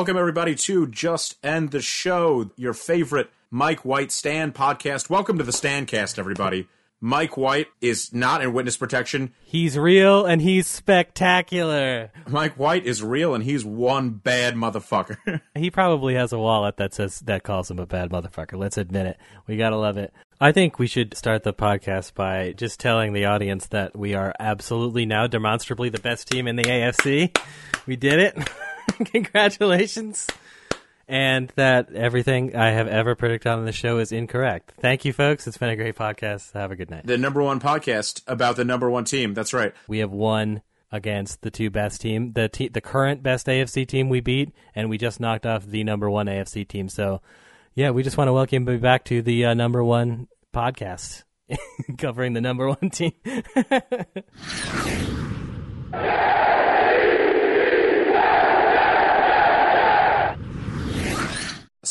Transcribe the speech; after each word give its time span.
Welcome, 0.00 0.16
everybody, 0.16 0.54
to 0.54 0.86
Just 0.86 1.36
End 1.44 1.72
the 1.72 1.82
Show, 1.82 2.52
your 2.56 2.72
favorite 2.72 3.30
Mike 3.50 3.84
White 3.84 4.10
Stand 4.10 4.54
podcast. 4.54 5.10
Welcome 5.10 5.36
to 5.36 5.44
the 5.44 5.52
Stancast, 5.52 6.18
everybody. 6.18 6.68
Mike 7.02 7.36
White 7.36 7.66
is 7.82 8.10
not 8.10 8.40
in 8.40 8.54
witness 8.54 8.78
protection. 8.78 9.34
He's 9.44 9.76
real 9.76 10.24
and 10.24 10.40
he's 10.40 10.66
spectacular. 10.66 12.10
Mike 12.26 12.58
White 12.58 12.86
is 12.86 13.02
real, 13.02 13.34
and 13.34 13.44
he's 13.44 13.62
one 13.62 14.08
bad 14.12 14.54
motherfucker. 14.54 15.42
He 15.54 15.70
probably 15.70 16.14
has 16.14 16.32
a 16.32 16.38
wallet 16.38 16.78
that 16.78 16.94
says 16.94 17.20
that 17.20 17.42
calls 17.42 17.70
him 17.70 17.78
a 17.78 17.84
bad 17.84 18.08
motherfucker. 18.08 18.58
Let's 18.58 18.78
admit 18.78 19.04
it. 19.04 19.18
We 19.46 19.58
gotta 19.58 19.76
love 19.76 19.98
it. 19.98 20.14
I 20.40 20.52
think 20.52 20.78
we 20.78 20.86
should 20.86 21.14
start 21.14 21.42
the 21.42 21.52
podcast 21.52 22.14
by 22.14 22.52
just 22.52 22.80
telling 22.80 23.12
the 23.12 23.26
audience 23.26 23.66
that 23.66 23.94
we 23.94 24.14
are 24.14 24.32
absolutely 24.40 25.04
now 25.04 25.26
demonstrably 25.26 25.90
the 25.90 26.00
best 26.00 26.26
team 26.26 26.48
in 26.48 26.56
the 26.56 26.62
AFC. 26.62 27.38
We 27.86 27.96
did 27.96 28.18
it. 28.18 28.50
Congratulations. 29.06 30.26
And 31.08 31.52
that 31.56 31.92
everything 31.92 32.54
I 32.54 32.70
have 32.70 32.86
ever 32.86 33.16
predicted 33.16 33.50
on 33.50 33.64
the 33.64 33.72
show 33.72 33.98
is 33.98 34.12
incorrect. 34.12 34.74
Thank 34.80 35.04
you, 35.04 35.12
folks. 35.12 35.48
It's 35.48 35.58
been 35.58 35.70
a 35.70 35.76
great 35.76 35.96
podcast. 35.96 36.52
Have 36.52 36.70
a 36.70 36.76
good 36.76 36.90
night. 36.90 37.06
the 37.06 37.18
number 37.18 37.42
one 37.42 37.58
podcast 37.58 38.22
about 38.28 38.54
the 38.56 38.64
number 38.64 38.88
one 38.88 39.04
team. 39.04 39.34
That's 39.34 39.52
right. 39.52 39.74
we 39.88 39.98
have 39.98 40.12
won 40.12 40.62
against 40.92 41.42
the 41.42 41.50
two 41.50 41.70
best 41.70 42.00
team, 42.00 42.32
the 42.32 42.48
te- 42.48 42.68
the 42.68 42.80
current 42.80 43.22
best 43.22 43.46
AFC 43.46 43.86
team 43.86 44.08
we 44.08 44.20
beat, 44.20 44.52
and 44.74 44.90
we 44.90 44.98
just 44.98 45.20
knocked 45.20 45.46
off 45.46 45.64
the 45.66 45.84
number 45.84 46.10
one 46.10 46.26
AFC 46.26 46.66
team. 46.66 46.88
So, 46.88 47.20
yeah, 47.74 47.90
we 47.90 48.02
just 48.02 48.16
want 48.16 48.28
to 48.28 48.32
welcome 48.32 48.68
you 48.68 48.78
back 48.78 49.04
to 49.06 49.22
the 49.22 49.46
uh, 49.46 49.54
number 49.54 49.82
one 49.82 50.28
podcast 50.54 51.24
covering 51.98 52.34
the 52.34 52.40
number 52.40 52.68
one 52.68 52.90
team. 52.90 53.12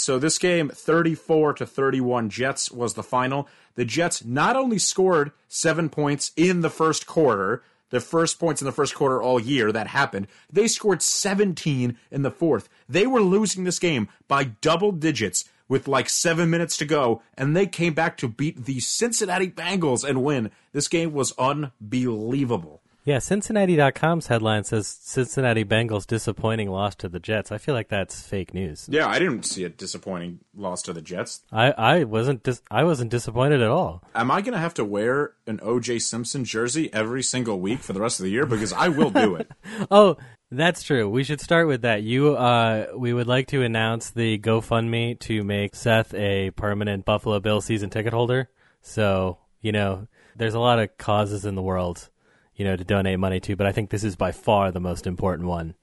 So 0.10 0.18
this 0.18 0.40
game, 0.40 0.70
34 0.70 1.54
to 1.54 1.68
31 1.68 2.32
Jets 2.32 2.72
was 2.72 2.96
the 2.96 3.04
final. 3.04 3.48
The 3.76 3.86
Jets 3.86 4.26
not 4.26 4.56
only 4.56 4.80
scored 4.80 5.34
seven 5.48 5.88
points 5.88 6.32
in 6.36 6.62
the 6.62 6.72
first 6.72 7.06
quarter, 7.06 7.62
the 7.92 8.00
first 8.00 8.40
points 8.40 8.60
in 8.60 8.66
the 8.66 8.72
first 8.72 8.96
quarter 8.96 9.22
all 9.22 9.40
year 9.40 9.72
that 9.72 9.86
happened, 9.86 10.26
they 10.52 10.68
scored 10.68 11.04
17 11.04 11.96
in 12.10 12.22
the 12.24 12.32
fourth. 12.32 12.70
They 12.88 13.06
were 13.06 13.22
losing 13.22 13.66
this 13.66 13.78
game 13.78 14.10
by 14.28 14.46
double 14.46 14.92
digits 14.92 15.46
with 15.68 15.88
like 15.88 16.10
seven 16.10 16.50
minutes 16.50 16.76
to 16.78 16.86
go, 16.86 17.22
and 17.38 17.56
they 17.56 17.68
came 17.68 17.94
back 17.94 18.18
to 18.18 18.28
beat 18.28 18.66
the 18.66 18.80
Cincinnati 18.80 19.52
Bengals 19.52 20.04
and 20.04 20.24
win. 20.24 20.50
This 20.72 20.88
game 20.88 21.14
was 21.14 21.38
unbelievable. 21.38 22.79
Yeah, 23.10 23.18
Cincinnati.com's 23.18 24.28
headline 24.28 24.64
says 24.64 24.88
Cincinnati 24.88 25.66
Bengals 25.66 26.06
disappointing 26.06 26.70
loss 26.70 26.94
to 26.98 27.10
the 27.10 27.20
Jets. 27.20 27.52
I 27.52 27.58
feel 27.58 27.74
like 27.74 27.90
that's 27.90 28.22
fake 28.22 28.54
news. 28.54 28.88
Yeah, 28.88 29.08
I 29.08 29.18
didn't 29.18 29.48
see 29.48 29.64
a 29.64 29.70
disappointing 29.70 30.42
loss 30.56 30.84
to 30.84 30.94
the 30.94 31.02
Jets. 31.02 31.42
I, 31.52 31.72
I 31.72 32.04
wasn't 32.04 32.44
dis- 32.44 32.62
I 32.70 32.84
wasn't 32.84 33.10
disappointed 33.10 33.64
at 33.64 33.70
all. 33.70 34.04
Am 34.14 34.30
I 34.30 34.42
going 34.42 34.54
to 34.54 34.60
have 34.60 34.76
to 34.76 34.86
wear 34.86 35.34
an 35.48 35.58
OJ 35.58 36.04
Simpson 36.04 36.46
jersey 36.46 36.94
every 36.94 37.24
single 37.24 37.60
week 37.60 37.80
for 37.80 37.94
the 37.94 38.00
rest 38.00 38.20
of 38.20 38.26
the 38.26 38.30
year? 38.30 38.46
Because 38.46 38.74
I 38.74 38.90
will 38.90 39.10
do 39.10 39.36
it. 39.36 39.50
Oh, 39.90 40.18
that's 40.52 40.84
true. 40.84 41.10
We 41.10 41.24
should 41.24 41.42
start 41.42 41.68
with 41.68 41.82
that. 41.82 42.04
You, 42.04 42.36
uh, 42.36 42.88
we 42.96 43.12
would 43.14 43.28
like 43.28 43.48
to 43.48 43.64
announce 43.64 44.12
the 44.12 44.38
GoFundMe 44.38 45.20
to 45.22 45.44
make 45.44 45.74
Seth 45.76 46.14
a 46.14 46.52
permanent 46.52 47.06
Buffalo 47.06 47.40
Bill 47.40 47.62
season 47.62 47.90
ticket 47.90 48.14
holder. 48.14 48.50
So, 48.82 49.40
you 49.62 49.72
know, 49.72 50.08
there's 50.36 50.54
a 50.54 50.60
lot 50.60 50.80
of 50.80 50.96
causes 50.98 51.46
in 51.46 51.56
the 51.56 51.62
world, 51.62 52.10
you 52.60 52.66
know, 52.66 52.76
to 52.76 52.84
donate 52.84 53.18
money 53.18 53.40
to, 53.40 53.56
but 53.56 53.66
I 53.66 53.72
think 53.72 53.90
this 53.90 54.04
is 54.04 54.18
by 54.18 54.34
far 54.34 54.70
the 54.70 54.82
most 54.82 55.08
important 55.08 55.48
one 55.48 55.76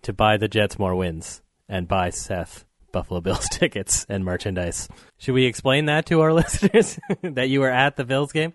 to 0.00 0.14
buy 0.14 0.38
the 0.38 0.48
Jets 0.48 0.78
more 0.78 0.94
wins 0.94 1.42
and 1.68 1.86
buy 1.86 2.08
Seth 2.08 2.64
Buffalo 2.90 3.20
Bills 3.20 3.48
tickets 3.50 4.06
and 4.08 4.24
merchandise. 4.24 4.88
Should 5.18 5.34
we 5.34 5.44
explain 5.44 5.84
that 5.84 6.06
to 6.06 6.22
our 6.22 6.32
listeners 6.32 6.98
that 7.22 7.50
you 7.50 7.60
were 7.60 7.70
at 7.70 7.96
the 7.96 8.04
Bills 8.04 8.32
game? 8.32 8.54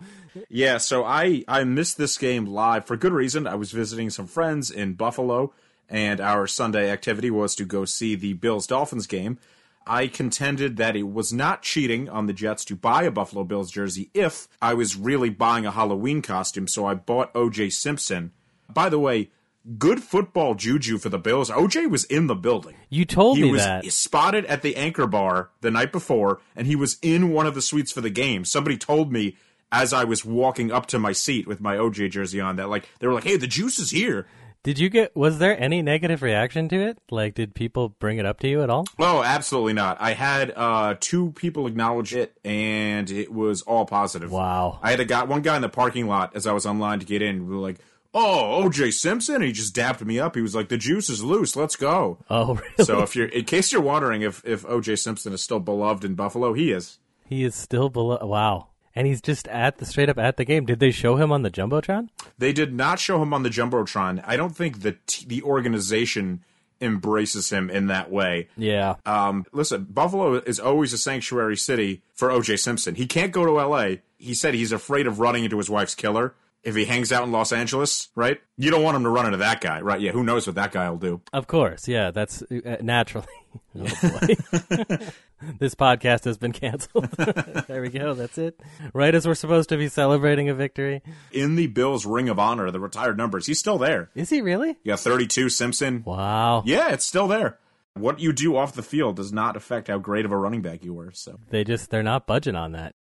Yeah, 0.49 0.77
so 0.77 1.05
I 1.05 1.43
I 1.47 1.63
missed 1.65 1.99
this 1.99 2.17
game 2.17 2.47
live 2.47 2.85
for 2.85 2.97
good 2.97 3.13
reason. 3.13 3.45
I 3.45 3.55
was 3.55 3.71
visiting 3.71 4.09
some 4.09 4.25
friends 4.25 4.71
in 4.71 4.95
Buffalo, 4.95 5.53
and 5.87 6.19
our 6.19 6.47
Sunday 6.47 6.89
activity 6.89 7.29
was 7.29 7.53
to 7.55 7.65
go 7.65 7.85
see 7.85 8.15
the 8.15 8.33
Bills 8.33 8.65
Dolphins 8.65 9.05
game. 9.05 9.37
I 9.87 10.07
contended 10.07 10.77
that 10.77 10.95
it 10.95 11.03
was 11.11 11.31
not 11.33 11.61
cheating 11.61 12.09
on 12.09 12.25
the 12.25 12.33
Jets 12.33 12.65
to 12.65 12.75
buy 12.75 13.03
a 13.03 13.11
Buffalo 13.11 13.43
Bills 13.43 13.71
jersey 13.71 14.09
if 14.13 14.47
I 14.61 14.73
was 14.73 14.95
really 14.95 15.29
buying 15.29 15.65
a 15.65 15.71
Halloween 15.71 16.21
costume, 16.21 16.67
so 16.67 16.85
I 16.85 16.93
bought 16.93 17.33
OJ 17.33 17.71
Simpson. 17.73 18.31
By 18.71 18.89
the 18.89 18.99
way, 18.99 19.31
good 19.77 20.01
football 20.03 20.55
juju 20.55 20.97
for 20.97 21.09
the 21.09 21.19
Bills. 21.19 21.49
OJ 21.49 21.89
was 21.89 22.05
in 22.05 22.27
the 22.27 22.35
building. 22.35 22.75
You 22.89 23.05
told 23.05 23.37
me 23.37 23.41
that. 23.41 23.45
he 23.45 23.49
me 23.49 23.51
was 23.53 23.65
that. 23.65 23.91
spotted 23.91 24.45
at 24.45 24.61
the 24.61 24.75
anchor 24.75 25.07
bar 25.07 25.49
the 25.61 25.71
night 25.71 25.91
before 25.91 26.39
and 26.55 26.67
he 26.67 26.75
was 26.75 26.97
in 27.01 27.31
one 27.31 27.45
of 27.45 27.55
the 27.55 27.61
suites 27.61 27.91
for 27.91 28.01
the 28.01 28.09
game 28.09 28.45
somebody 28.45 28.77
told 28.77 29.11
me 29.11 29.35
as 29.71 29.91
i 29.91 30.03
was 30.05 30.23
walking 30.23 30.71
up 30.71 30.85
to 30.85 30.97
my 30.97 31.11
seat 31.11 31.45
with 31.47 31.59
my 31.59 31.75
oj 31.75 32.09
jersey 32.09 32.39
on 32.39 32.55
that 32.55 32.69
like 32.69 32.87
they 32.99 33.07
were 33.07 33.13
like 33.13 33.25
hey 33.25 33.35
the 33.35 33.47
juice 33.47 33.77
is 33.79 33.91
here 33.91 34.25
Did 34.67 34.79
you 34.79 34.89
get? 34.89 35.15
Was 35.15 35.39
there 35.39 35.57
any 35.57 35.81
negative 35.81 36.21
reaction 36.21 36.67
to 36.67 36.75
it? 36.75 36.97
Like, 37.09 37.35
did 37.35 37.55
people 37.55 37.87
bring 37.87 38.17
it 38.17 38.25
up 38.25 38.41
to 38.41 38.49
you 38.49 38.61
at 38.63 38.69
all? 38.69 38.83
oh 38.99 39.23
absolutely 39.23 39.71
not 39.73 39.95
i 40.01 40.11
had 40.11 40.51
uh 40.55 40.95
two 40.99 41.31
people 41.31 41.67
acknowledge 41.67 42.13
it 42.13 42.37
and 42.43 43.09
it 43.09 43.31
was 43.31 43.61
all 43.61 43.85
positive 43.85 44.29
Wow. 44.31 44.79
i 44.83 44.89
had 44.91 44.99
a 44.99 45.05
guy 45.05 45.23
one 45.23 45.41
guy 45.41 45.55
in 45.55 45.61
the 45.61 45.69
parking 45.69 46.07
lot 46.07 46.35
as 46.35 46.45
i 46.45 46.51
was 46.51 46.65
online 46.65 46.99
to 46.99 47.05
get 47.05 47.21
in 47.21 47.47
we 47.47 47.55
were 47.55 47.61
like 47.61 47.77
oh 48.13 48.61
oj 48.65 48.91
simpson 48.93 49.35
and 49.35 49.43
he 49.45 49.51
just 49.51 49.73
dapped 49.75 50.03
me 50.03 50.19
up 50.19 50.35
he 50.35 50.41
was 50.41 50.53
like 50.55 50.67
the 50.69 50.77
juice 50.77 51.09
is 51.09 51.23
loose 51.23 51.55
let's 51.55 51.75
go 51.77 52.17
Oh, 52.29 52.55
really? 52.77 52.83
so 52.85 53.01
if 53.03 53.15
you're 53.15 53.27
in 53.27 53.45
case 53.45 53.71
you're 53.71 53.81
wondering 53.81 54.21
if 54.21 54.43
if 54.45 54.63
oj 54.63 54.97
simpson 54.99 55.31
is 55.33 55.41
still 55.41 55.59
beloved 55.61 56.03
in 56.03 56.15
buffalo 56.15 56.51
he 56.53 56.71
is 56.71 56.99
he 57.25 57.43
is 57.43 57.55
still 57.55 57.89
below. 57.89 58.17
Wow. 58.25 58.67
And 58.97 59.05
he's 59.05 59.21
just 59.21 59.47
at 59.49 59.77
the 59.77 59.85
straight 59.85 60.09
up 60.09 60.17
at 60.17 60.37
the 60.37 60.43
game. 60.43 60.65
Did 60.65 60.79
they 60.79 60.89
show 60.89 61.17
him 61.17 61.31
on 61.31 61.43
the 61.43 61.51
jumbotron? 61.51 62.09
They 62.39 62.51
did 62.51 62.73
not 62.73 62.97
show 62.99 63.21
him 63.21 63.31
on 63.31 63.43
the 63.43 63.49
jumbotron. 63.51 64.23
I 64.25 64.35
don't 64.35 64.57
think 64.57 64.81
the 64.81 64.97
t- 65.05 65.23
the 65.27 65.43
organization 65.43 66.43
embraces 66.81 67.51
him 67.51 67.69
in 67.69 67.87
that 67.87 68.09
way. 68.09 68.47
Yeah. 68.57 68.95
Um, 69.05 69.45
listen, 69.51 69.83
Buffalo 69.83 70.33
is 70.33 70.59
always 70.59 70.93
a 70.93 70.97
sanctuary 70.97 71.57
city 71.57 72.01
for 72.15 72.31
O.J. 72.31 72.57
Simpson. 72.57 72.95
He 72.95 73.05
can't 73.05 73.31
go 73.31 73.45
to 73.45 73.59
L.A. 73.59 74.01
He 74.17 74.33
said 74.33 74.55
he's 74.55 74.71
afraid 74.71 75.05
of 75.05 75.19
running 75.19 75.43
into 75.43 75.59
his 75.59 75.69
wife's 75.69 75.93
killer 75.93 76.33
if 76.63 76.75
he 76.75 76.85
hangs 76.85 77.11
out 77.11 77.23
in 77.23 77.31
Los 77.31 77.51
Angeles. 77.51 78.09
Right? 78.15 78.39
You 78.57 78.71
don't 78.71 78.83
want 78.83 78.97
him 78.97 79.03
to 79.03 79.09
run 79.09 79.25
into 79.25 79.37
that 79.37 79.61
guy, 79.61 79.81
right? 79.81 79.99
Yeah. 79.99 80.11
Who 80.11 80.23
knows 80.23 80.47
what 80.47 80.55
that 80.55 80.71
guy 80.71 80.89
will 80.89 80.97
do? 80.97 81.21
Of 81.33 81.47
course. 81.47 81.87
Yeah. 81.87 82.11
That's 82.11 82.41
uh, 82.43 82.77
naturally. 82.81 83.27
Oh 83.75 83.83
this 85.59 85.75
podcast 85.75 86.25
has 86.25 86.37
been 86.37 86.51
canceled. 86.51 87.09
there 87.67 87.81
we 87.81 87.89
go. 87.89 88.13
That's 88.13 88.37
it. 88.37 88.59
Right 88.93 89.13
as 89.13 89.27
we're 89.27 89.35
supposed 89.35 89.69
to 89.69 89.77
be 89.77 89.87
celebrating 89.87 90.49
a 90.49 90.53
victory. 90.53 91.01
In 91.31 91.55
the 91.55 91.67
Bills' 91.67 92.05
Ring 92.05 92.29
of 92.29 92.39
Honor, 92.39 92.69
the 92.71 92.79
retired 92.79 93.17
numbers, 93.17 93.45
he's 93.47 93.59
still 93.59 93.77
there. 93.77 94.09
Is 94.15 94.29
he 94.29 94.41
really? 94.41 94.77
Yeah, 94.83 94.95
32 94.95 95.49
Simpson. 95.49 96.03
Wow. 96.05 96.63
Yeah, 96.65 96.91
it's 96.93 97.05
still 97.05 97.27
there. 97.27 97.57
What 97.93 98.19
you 98.19 98.31
do 98.33 98.55
off 98.55 98.73
the 98.73 98.83
field 98.83 99.15
does 99.15 99.33
not 99.33 99.55
affect 99.55 99.87
how 99.87 99.97
great 99.97 100.25
of 100.25 100.31
a 100.31 100.37
running 100.37 100.61
back 100.61 100.83
you 100.83 100.93
were. 100.93 101.11
So 101.13 101.39
They 101.49 101.63
just 101.63 101.89
they're 101.89 102.03
not 102.03 102.27
budging 102.27 102.55
on 102.55 102.73
that. 102.73 102.93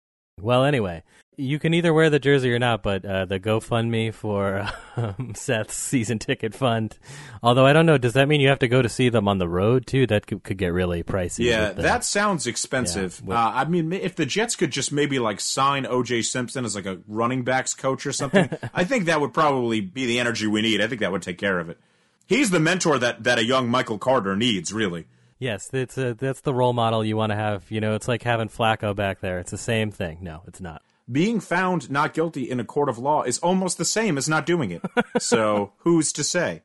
Well, 0.41 0.65
anyway, 0.65 1.03
you 1.37 1.59
can 1.59 1.75
either 1.75 1.93
wear 1.95 2.11
the 2.11 2.19
jersey 2.19 2.53
or 2.53 2.59
not, 2.59 2.83
but 2.83 3.05
uh, 3.05 3.25
the 3.25 3.39
GoFundMe 3.39 4.13
for 4.13 4.69
um, 4.97 5.33
Seth's 5.35 5.75
season 5.77 6.19
ticket 6.19 6.55
fund. 6.55 6.99
Although 7.43 7.65
I 7.67 7.73
don't 7.73 7.87
know, 7.87 7.99
does 7.99 8.15
that 8.15 8.27
mean 8.29 8.41
you 8.41 8.49
have 8.49 8.59
to 8.61 8.69
go 8.69 8.83
to 8.83 8.89
see 8.89 9.09
them 9.09 9.29
on 9.29 9.39
the 9.39 9.49
road 9.49 9.87
too? 9.87 10.07
That 10.07 10.27
could, 10.27 10.43
could 10.43 10.59
get 10.59 10.73
really 10.73 11.03
pricey. 11.03 11.45
Yeah, 11.47 11.73
the- 11.73 11.83
that 11.83 12.05
sounds 12.05 12.47
expensive. 12.47 13.21
Yeah, 13.23 13.29
well- 13.29 13.39
uh, 13.39 13.53
I 13.53 13.65
mean, 13.65 13.93
if 13.93 14.17
the 14.17 14.27
Jets 14.27 14.57
could 14.57 14.71
just 14.73 14.93
maybe 14.93 15.19
like 15.19 15.41
sign 15.41 15.87
O.J. 15.87 16.23
Simpson 16.23 16.65
as 16.65 16.75
like 16.75 16.87
a 16.87 16.99
running 17.07 17.43
backs 17.45 17.75
coach 17.75 18.05
or 18.07 18.13
something, 18.13 18.49
I 18.75 18.85
think 18.85 19.05
that 19.07 19.21
would 19.21 19.33
probably 19.33 19.81
be 19.81 20.07
the 20.07 20.19
energy 20.19 20.47
we 20.47 20.63
need. 20.63 20.81
I 20.81 20.89
think 20.89 21.01
that 21.01 21.13
would 21.13 21.23
take 21.23 21.39
care 21.39 21.59
of 21.61 21.69
it. 21.71 21.79
He's 22.27 22.51
the 22.51 22.61
mentor 22.61 22.99
that 22.99 23.23
that 23.25 23.39
a 23.39 23.45
young 23.45 23.69
Michael 23.69 23.99
Carter 23.99 24.35
needs, 24.35 24.73
really. 24.73 25.07
Yes, 25.39 25.69
it's 25.73 25.99
a, 25.99 26.15
that's 26.15 26.41
the 26.41 26.55
role 26.55 26.73
model 26.73 27.05
you 27.05 27.17
want 27.17 27.31
to 27.31 27.37
have. 27.37 27.71
You 27.71 27.81
know, 27.81 27.95
it's 27.95 28.09
like 28.09 28.23
having 28.23 28.49
Flacco 28.49 28.95
back 28.95 29.21
there. 29.21 29.39
It's 29.39 29.51
the 29.51 29.59
same 29.59 29.91
thing. 29.91 30.19
No, 30.21 30.43
it's 30.47 30.61
not. 30.61 30.83
Being 31.11 31.41
found 31.41 31.91
not 31.91 32.15
guilty 32.15 32.51
in 32.51 32.61
a 32.61 32.65
court 32.65 32.89
of 32.89 32.99
law 32.99 33.23
is 33.23 33.39
almost 33.39 33.77
the 33.77 33.85
same 33.85 34.17
as 34.17 34.29
not 34.29 34.47
doing 34.47 34.71
it. 34.71 34.83
so 35.19 35.73
who's 35.79 36.13
to 36.15 36.25
say? 36.25 36.63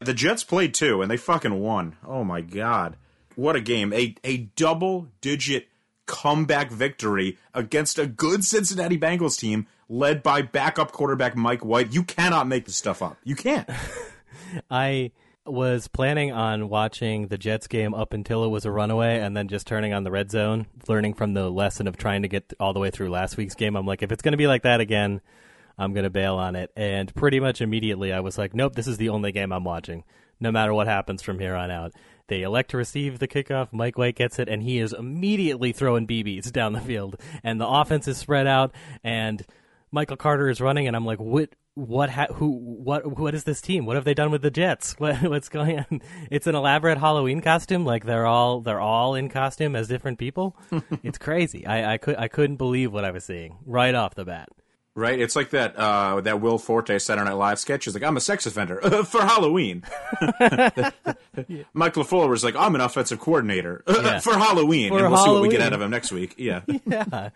The 0.00 0.14
Jets 0.14 0.42
played 0.42 0.74
too, 0.74 1.02
and 1.02 1.10
they 1.10 1.16
fucking 1.16 1.60
won. 1.60 1.96
Oh 2.04 2.24
my 2.24 2.40
god. 2.40 2.96
What 3.36 3.54
a 3.54 3.60
game. 3.60 3.92
A 3.92 4.16
a 4.24 4.38
double 4.56 5.08
digit 5.20 5.68
comeback 6.06 6.70
victory 6.72 7.38
against 7.54 7.98
a 7.98 8.06
good 8.06 8.44
Cincinnati 8.44 8.98
Bengals 8.98 9.38
team 9.38 9.68
led 9.88 10.22
by 10.22 10.42
backup 10.42 10.90
quarterback 10.90 11.36
Mike 11.36 11.64
White. 11.64 11.94
You 11.94 12.02
cannot 12.02 12.48
make 12.48 12.64
this 12.64 12.76
stuff 12.76 13.02
up. 13.02 13.18
You 13.22 13.36
can't. 13.36 13.68
I 14.70 15.12
was 15.44 15.88
planning 15.88 16.30
on 16.30 16.68
watching 16.68 17.26
the 17.28 17.38
Jets 17.38 17.66
game 17.66 17.94
up 17.94 18.12
until 18.12 18.44
it 18.44 18.48
was 18.48 18.64
a 18.64 18.70
runaway 18.70 19.18
and 19.18 19.36
then 19.36 19.48
just 19.48 19.66
turning 19.66 19.92
on 19.92 20.04
the 20.04 20.10
red 20.10 20.30
zone, 20.30 20.66
learning 20.86 21.14
from 21.14 21.34
the 21.34 21.50
lesson 21.50 21.88
of 21.88 21.96
trying 21.96 22.22
to 22.22 22.28
get 22.28 22.52
all 22.60 22.72
the 22.72 22.78
way 22.80 22.90
through 22.90 23.10
last 23.10 23.36
week's 23.36 23.54
game. 23.54 23.76
I'm 23.76 23.86
like, 23.86 24.02
if 24.02 24.12
it's 24.12 24.22
going 24.22 24.32
to 24.32 24.38
be 24.38 24.46
like 24.46 24.62
that 24.62 24.80
again, 24.80 25.20
I'm 25.76 25.92
going 25.94 26.04
to 26.04 26.10
bail 26.10 26.36
on 26.36 26.54
it. 26.54 26.70
And 26.76 27.12
pretty 27.14 27.40
much 27.40 27.60
immediately, 27.60 28.12
I 28.12 28.20
was 28.20 28.38
like, 28.38 28.54
nope, 28.54 28.74
this 28.74 28.86
is 28.86 28.98
the 28.98 29.08
only 29.08 29.32
game 29.32 29.52
I'm 29.52 29.64
watching, 29.64 30.04
no 30.38 30.52
matter 30.52 30.72
what 30.72 30.86
happens 30.86 31.22
from 31.22 31.40
here 31.40 31.56
on 31.56 31.70
out. 31.70 31.92
They 32.28 32.42
elect 32.42 32.70
to 32.70 32.76
receive 32.76 33.18
the 33.18 33.28
kickoff. 33.28 33.72
Mike 33.72 33.98
White 33.98 34.14
gets 34.14 34.38
it, 34.38 34.48
and 34.48 34.62
he 34.62 34.78
is 34.78 34.92
immediately 34.92 35.72
throwing 35.72 36.06
BBs 36.06 36.52
down 36.52 36.72
the 36.72 36.80
field. 36.80 37.16
And 37.42 37.60
the 37.60 37.66
offense 37.66 38.06
is 38.06 38.16
spread 38.16 38.46
out, 38.46 38.72
and 39.02 39.44
Michael 39.90 40.16
Carter 40.16 40.48
is 40.48 40.60
running, 40.60 40.86
and 40.86 40.94
I'm 40.94 41.04
like, 41.04 41.18
what? 41.18 41.50
What? 41.74 42.10
Ha- 42.10 42.34
who? 42.34 42.50
What? 42.58 43.18
What 43.18 43.34
is 43.34 43.44
this 43.44 43.62
team? 43.62 43.86
What 43.86 43.96
have 43.96 44.04
they 44.04 44.12
done 44.14 44.30
with 44.30 44.42
the 44.42 44.50
Jets? 44.50 44.94
What, 44.98 45.22
what's 45.22 45.48
going 45.48 45.78
on? 45.78 46.00
It's 46.30 46.46
an 46.46 46.54
elaborate 46.54 46.98
Halloween 46.98 47.40
costume. 47.40 47.84
Like 47.84 48.04
they're 48.04 48.26
all 48.26 48.60
they're 48.60 48.80
all 48.80 49.14
in 49.14 49.28
costume 49.30 49.74
as 49.74 49.88
different 49.88 50.18
people. 50.18 50.56
it's 51.02 51.18
crazy. 51.18 51.66
I, 51.66 51.94
I 51.94 51.98
could 51.98 52.16
I 52.16 52.28
couldn't 52.28 52.56
believe 52.56 52.92
what 52.92 53.04
I 53.04 53.10
was 53.10 53.24
seeing 53.24 53.56
right 53.64 53.94
off 53.94 54.14
the 54.14 54.24
bat. 54.24 54.48
Right? 54.94 55.18
It's 55.18 55.34
like 55.34 55.50
that 55.50 55.74
uh, 55.76 56.20
that 56.20 56.42
Will 56.42 56.58
Forte 56.58 56.98
Saturday 56.98 57.24
Night 57.24 57.34
Live 57.36 57.58
sketch. 57.58 57.86
Is 57.86 57.94
like, 57.94 58.02
I'm 58.02 58.16
a 58.18 58.20
sex 58.20 58.44
offender 58.44 58.78
for 59.04 59.22
Halloween. 59.22 59.84
Mike 61.72 61.94
LaFleur 61.94 62.28
was 62.28 62.44
like, 62.44 62.54
I'm 62.56 62.74
an 62.74 62.80
offensive 62.82 63.18
coordinator 63.18 63.82
Yeah. 63.88 64.20
for 64.20 64.34
Halloween. 64.34 64.90
For 64.90 64.98
and 64.98 65.10
we'll 65.10 65.24
see 65.24 65.30
what 65.30 65.42
we 65.42 65.48
get 65.48 65.62
out 65.62 65.72
of 65.72 65.80
him 65.80 65.90
next 65.90 66.12
week. 66.12 66.34
Yeah. 66.36 66.60
yeah. 66.84 67.30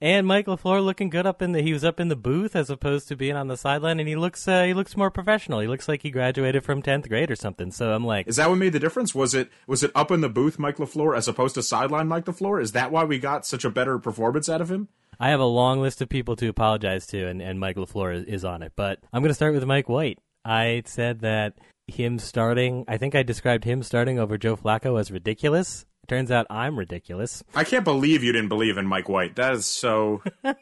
And 0.00 0.26
Mike 0.26 0.46
LaFleur 0.46 0.84
looking 0.84 1.08
good 1.10 1.26
up 1.26 1.42
in 1.42 1.52
the 1.52 1.62
he 1.62 1.72
was 1.72 1.84
up 1.84 2.00
in 2.00 2.08
the 2.08 2.16
booth 2.16 2.56
as 2.56 2.70
opposed 2.70 3.06
to 3.08 3.16
being 3.16 3.36
on 3.36 3.46
the 3.46 3.56
sideline 3.56 4.00
and 4.00 4.08
he 4.08 4.16
looks 4.16 4.48
uh, 4.48 4.64
he 4.64 4.74
looks 4.74 4.96
more 4.96 5.10
professional. 5.12 5.60
He 5.60 5.68
looks 5.68 5.86
like 5.86 6.02
he 6.02 6.10
graduated 6.10 6.64
from 6.64 6.82
10th 6.82 7.08
grade 7.08 7.30
or 7.30 7.36
something. 7.36 7.70
So 7.70 7.92
I'm 7.92 8.04
like 8.04 8.26
Is 8.26 8.34
that 8.36 8.48
what 8.48 8.56
made 8.58 8.72
the 8.72 8.80
difference? 8.80 9.14
Was 9.14 9.32
it 9.32 9.48
was 9.68 9.84
it 9.84 9.92
up 9.94 10.10
in 10.10 10.22
the 10.22 10.28
booth 10.28 10.58
Mike 10.58 10.78
LaFleur 10.78 11.16
as 11.16 11.28
opposed 11.28 11.54
to 11.54 11.62
sideline 11.62 12.08
Mike 12.08 12.24
LaFleur? 12.24 12.60
Is 12.60 12.72
that 12.72 12.90
why 12.90 13.04
we 13.04 13.20
got 13.20 13.46
such 13.46 13.64
a 13.64 13.70
better 13.70 13.98
performance 14.00 14.48
out 14.48 14.60
of 14.60 14.70
him? 14.70 14.88
I 15.18 15.30
have 15.30 15.40
a 15.40 15.44
long 15.44 15.80
list 15.80 16.00
of 16.02 16.08
people 16.08 16.36
to 16.36 16.48
apologize 16.48 17.06
to 17.08 17.26
and, 17.26 17.40
and 17.40 17.58
Mike 17.58 17.76
LaFleur 17.76 18.14
is, 18.14 18.24
is 18.24 18.44
on 18.44 18.62
it. 18.62 18.72
But 18.76 18.98
I'm 19.12 19.22
going 19.22 19.30
to 19.30 19.34
start 19.34 19.54
with 19.54 19.64
Mike 19.64 19.88
White. 19.88 20.18
I 20.44 20.82
said 20.86 21.20
that 21.20 21.54
him 21.86 22.18
starting, 22.18 22.84
I 22.88 22.98
think 22.98 23.14
I 23.14 23.22
described 23.22 23.64
him 23.64 23.82
starting 23.82 24.18
over 24.18 24.38
Joe 24.38 24.56
Flacco 24.56 24.98
as 25.00 25.10
ridiculous. 25.10 25.86
Turns 26.06 26.30
out 26.30 26.46
I'm 26.50 26.78
ridiculous. 26.78 27.42
I 27.54 27.64
can't 27.64 27.84
believe 27.84 28.22
you 28.22 28.32
didn't 28.32 28.48
believe 28.48 28.78
in 28.78 28.86
Mike 28.86 29.08
White. 29.08 29.36
That 29.36 29.54
is 29.54 29.66
so 29.66 30.22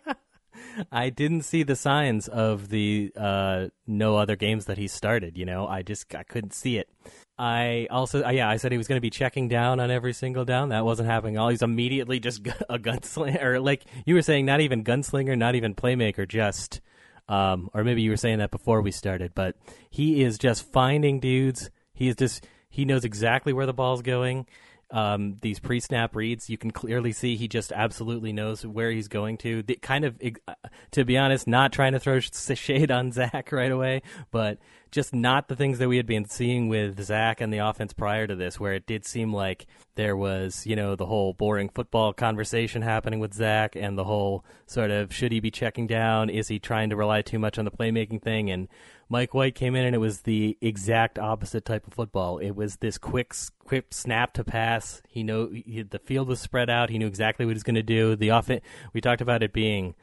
I 0.93 1.11
didn't 1.11 1.43
see 1.43 1.63
the 1.63 1.77
signs 1.77 2.29
of 2.29 2.69
the 2.69 3.13
uh, 3.17 3.67
no 3.87 4.17
other 4.17 4.37
games 4.37 4.65
that 4.67 4.79
he 4.79 4.89
started. 4.89 5.37
You 5.37 5.45
know, 5.45 5.67
I 5.67 5.83
just 5.83 6.15
I 6.15 6.23
couldn't 6.23 6.55
see 6.55 6.79
it. 6.79 6.89
I 7.37 7.89
also 7.91 8.23
uh, 8.25 8.31
yeah 8.31 8.49
I 8.49 8.59
said 8.59 8.71
he 8.71 8.79
was 8.79 8.87
going 8.87 8.97
to 8.97 9.03
be 9.03 9.11
checking 9.11 9.49
down 9.49 9.81
on 9.81 9.91
every 9.91 10.13
single 10.13 10.45
down. 10.45 10.69
That 10.69 10.85
wasn't 10.85 11.09
happening. 11.09 11.37
at 11.37 11.41
All 11.41 11.49
he's 11.49 11.63
immediately 11.63 12.21
just 12.21 12.47
a 12.69 12.79
gunslinger, 12.79 13.43
or 13.43 13.61
like 13.61 13.85
you 14.07 14.15
were 14.15 14.23
saying, 14.23 14.47
not 14.47 14.61
even 14.61 14.85
gunslinger, 14.85 15.37
not 15.37 15.55
even 15.55 15.75
playmaker, 15.75 16.29
just 16.29 16.81
um, 17.29 17.71
or 17.75 17.83
maybe 17.83 18.03
you 18.03 18.11
were 18.11 18.17
saying 18.17 18.39
that 18.39 18.51
before 18.51 18.83
we 18.83 18.93
started. 18.93 19.33
But 19.35 19.57
he 19.91 20.23
is 20.23 20.39
just 20.39 20.71
finding 20.73 21.21
dudes. 21.21 21.71
He 21.93 22.09
is 22.09 22.17
just 22.17 22.47
he 22.71 22.85
knows 22.85 23.05
exactly 23.05 23.53
where 23.53 23.67
the 23.67 23.75
ball's 23.75 24.03
going 24.03 24.47
um, 24.95 25.39
these 25.41 25.59
pre-snap 25.59 26.15
reads, 26.15 26.49
you 26.49 26.57
can 26.57 26.71
clearly 26.71 27.11
see 27.13 27.35
he 27.35 27.49
just 27.49 27.73
absolutely 27.73 28.33
knows 28.33 28.65
where 28.65 28.93
he's 28.93 29.09
going 29.09 29.39
to. 29.39 29.63
The, 29.63 29.75
kind 29.75 30.05
of, 30.05 30.17
uh, 30.47 30.55
to 30.93 31.05
be 31.05 31.19
honest, 31.19 31.49
not 31.49 31.73
trying 31.73 31.93
to 31.93 31.99
throw 31.99 32.21
shade 32.21 32.93
on 32.93 33.11
Zach 33.13 33.51
right 33.51 33.73
away, 33.73 34.03
but 34.31 34.59
just 34.95 35.13
not 35.13 35.49
the 35.49 35.57
things 35.57 35.79
that 35.79 35.89
we 35.89 35.97
had 35.97 36.07
been 36.07 36.25
seeing 36.25 36.69
with 36.69 37.03
Zach 37.03 37.41
and 37.41 37.53
the 37.53 37.59
offense 37.59 37.93
prior 37.93 38.29
to 38.29 38.37
this, 38.37 38.61
where 38.61 38.75
it 38.75 38.87
did 38.87 39.05
seem 39.05 39.33
like 39.33 39.67
there 39.97 40.17
was, 40.17 40.65
you 40.67 40.77
know, 40.77 40.95
the 40.95 41.07
whole 41.07 41.33
boring 41.33 41.69
football 41.69 42.13
conversation 42.13 42.81
happening 42.81 43.19
with 43.19 43.35
Zach 43.35 43.75
and 43.75 43.99
the 43.99 44.05
whole 44.05 44.45
sort 44.67 44.93
of 44.93 45.13
should 45.13 45.33
he 45.33 45.41
be 45.41 45.51
checking 45.51 45.89
down? 45.89 46.31
Is 46.31 46.47
he 46.47 46.61
trying 46.61 46.91
to 46.91 46.97
rely 46.97 47.23
too 47.23 47.41
much 47.41 47.59
on 47.59 47.65
the 47.65 47.73
playmaking 47.73 48.23
thing? 48.23 48.51
And 48.51 48.69
Mike 49.09 49.35
White 49.35 49.57
came 49.57 49.75
in 49.75 49.85
and 49.85 49.97
it 49.97 49.99
was 49.99 50.21
the 50.21 50.57
exact 50.61 51.19
opposite 51.19 51.65
type 51.65 51.89
of 51.89 51.93
football. 51.93 52.39
It 52.39 52.53
was 52.53 52.77
this 52.77 52.97
quick, 52.97 53.35
quick 53.65 53.87
snap 53.91 54.33
to 54.35 54.45
pass. 54.45 55.03
He 55.09 55.25
know 55.25 55.51
he, 55.53 55.83
the 55.83 55.99
field 55.99 56.29
was 56.29 56.39
spread 56.39 56.71
out. 56.71 56.89
He 56.89 56.99
knew 56.99 57.09
exactly 57.09 57.45
what 57.45 57.51
he 57.51 57.55
was 57.55 57.65
going 57.65 57.75
to 57.75 57.83
do. 57.83 58.15
The 58.15 58.29
offense. 58.29 58.63
We 58.93 59.01
talked 59.01 59.21
about 59.21 59.43
it 59.43 59.53
being 59.53 59.97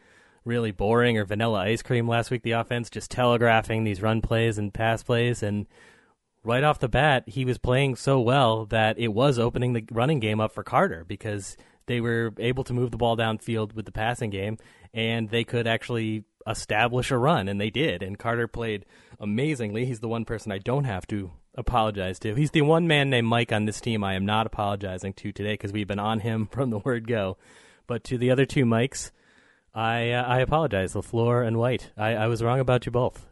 really 0.44 0.72
boring 0.72 1.18
or 1.18 1.26
vanilla 1.26 1.60
ice 1.60 1.82
cream 1.82 2.08
last 2.08 2.32
week. 2.32 2.44
The 2.44 2.52
offense 2.52 2.90
just 2.90 3.12
telegraphing 3.12 3.84
these 3.84 4.02
run 4.02 4.22
plays 4.22 4.58
and 4.58 4.74
pass 4.74 5.04
plays, 5.04 5.44
and 5.44 5.68
right 6.44 6.64
off 6.64 6.80
the 6.80 6.90
bat, 6.90 7.24
he 7.28 7.46
was 7.46 7.58
playing 7.58 7.96
so 7.96 8.20
well 8.20 8.66
that 8.68 8.98
it 8.98 9.10
was 9.10 9.38
opening 9.38 9.74
the 9.74 9.84
running 9.92 10.20
game 10.20 10.40
up 10.40 10.54
for 10.54 10.64
Carter 10.64 11.04
because 11.08 11.58
they 11.86 12.02
were 12.02 12.34
able 12.38 12.64
to 12.64 12.74
move 12.74 12.92
the 12.92 12.98
ball 12.98 13.18
downfield 13.18 13.74
with 13.74 13.86
the 13.86 13.92
passing 13.92 14.30
game, 14.30 14.58
and 14.94 15.30
they 15.30 15.44
could 15.44 15.68
actually 15.68 16.24
establish 16.48 17.12
a 17.12 17.18
run, 17.18 17.48
and 17.48 17.60
they 17.60 17.70
did. 17.70 18.02
And 18.02 18.18
Carter 18.18 18.48
played 18.48 18.86
amazingly. 19.20 19.86
He's 19.86 20.00
the 20.00 20.08
one 20.08 20.26
person 20.26 20.52
I 20.52 20.58
don't 20.58 20.86
have 20.86 21.06
to 21.08 21.32
apologize 21.56 22.20
to. 22.20 22.36
He's 22.36 22.52
the 22.52 22.62
one 22.62 22.88
man 22.88 23.10
named 23.10 23.28
Mike 23.28 23.52
on 23.52 23.66
this 23.66 23.82
team 23.82 24.04
I 24.04 24.14
am 24.16 24.26
not 24.26 24.48
apologizing 24.48 25.14
to 25.14 25.32
today 25.32 25.54
because 25.54 25.74
we've 25.74 25.88
been 25.88 26.00
on 26.00 26.22
him 26.22 26.48
from 26.52 26.70
the 26.70 26.80
word 26.80 27.08
go. 27.08 27.38
But 27.88 28.04
to 28.06 28.18
the 28.18 28.32
other 28.32 28.46
two 28.46 28.66
Mikes, 28.66 29.12
I 29.74 30.12
uh, 30.12 30.24
I 30.24 30.40
apologize, 30.40 30.94
LaFleur 30.94 31.46
and 31.46 31.58
White. 31.58 31.92
I, 31.98 32.16
I 32.16 32.28
was 32.28 32.44
wrong 32.44 32.60
about 32.60 32.86
you 32.86 32.92
both. 32.92 33.28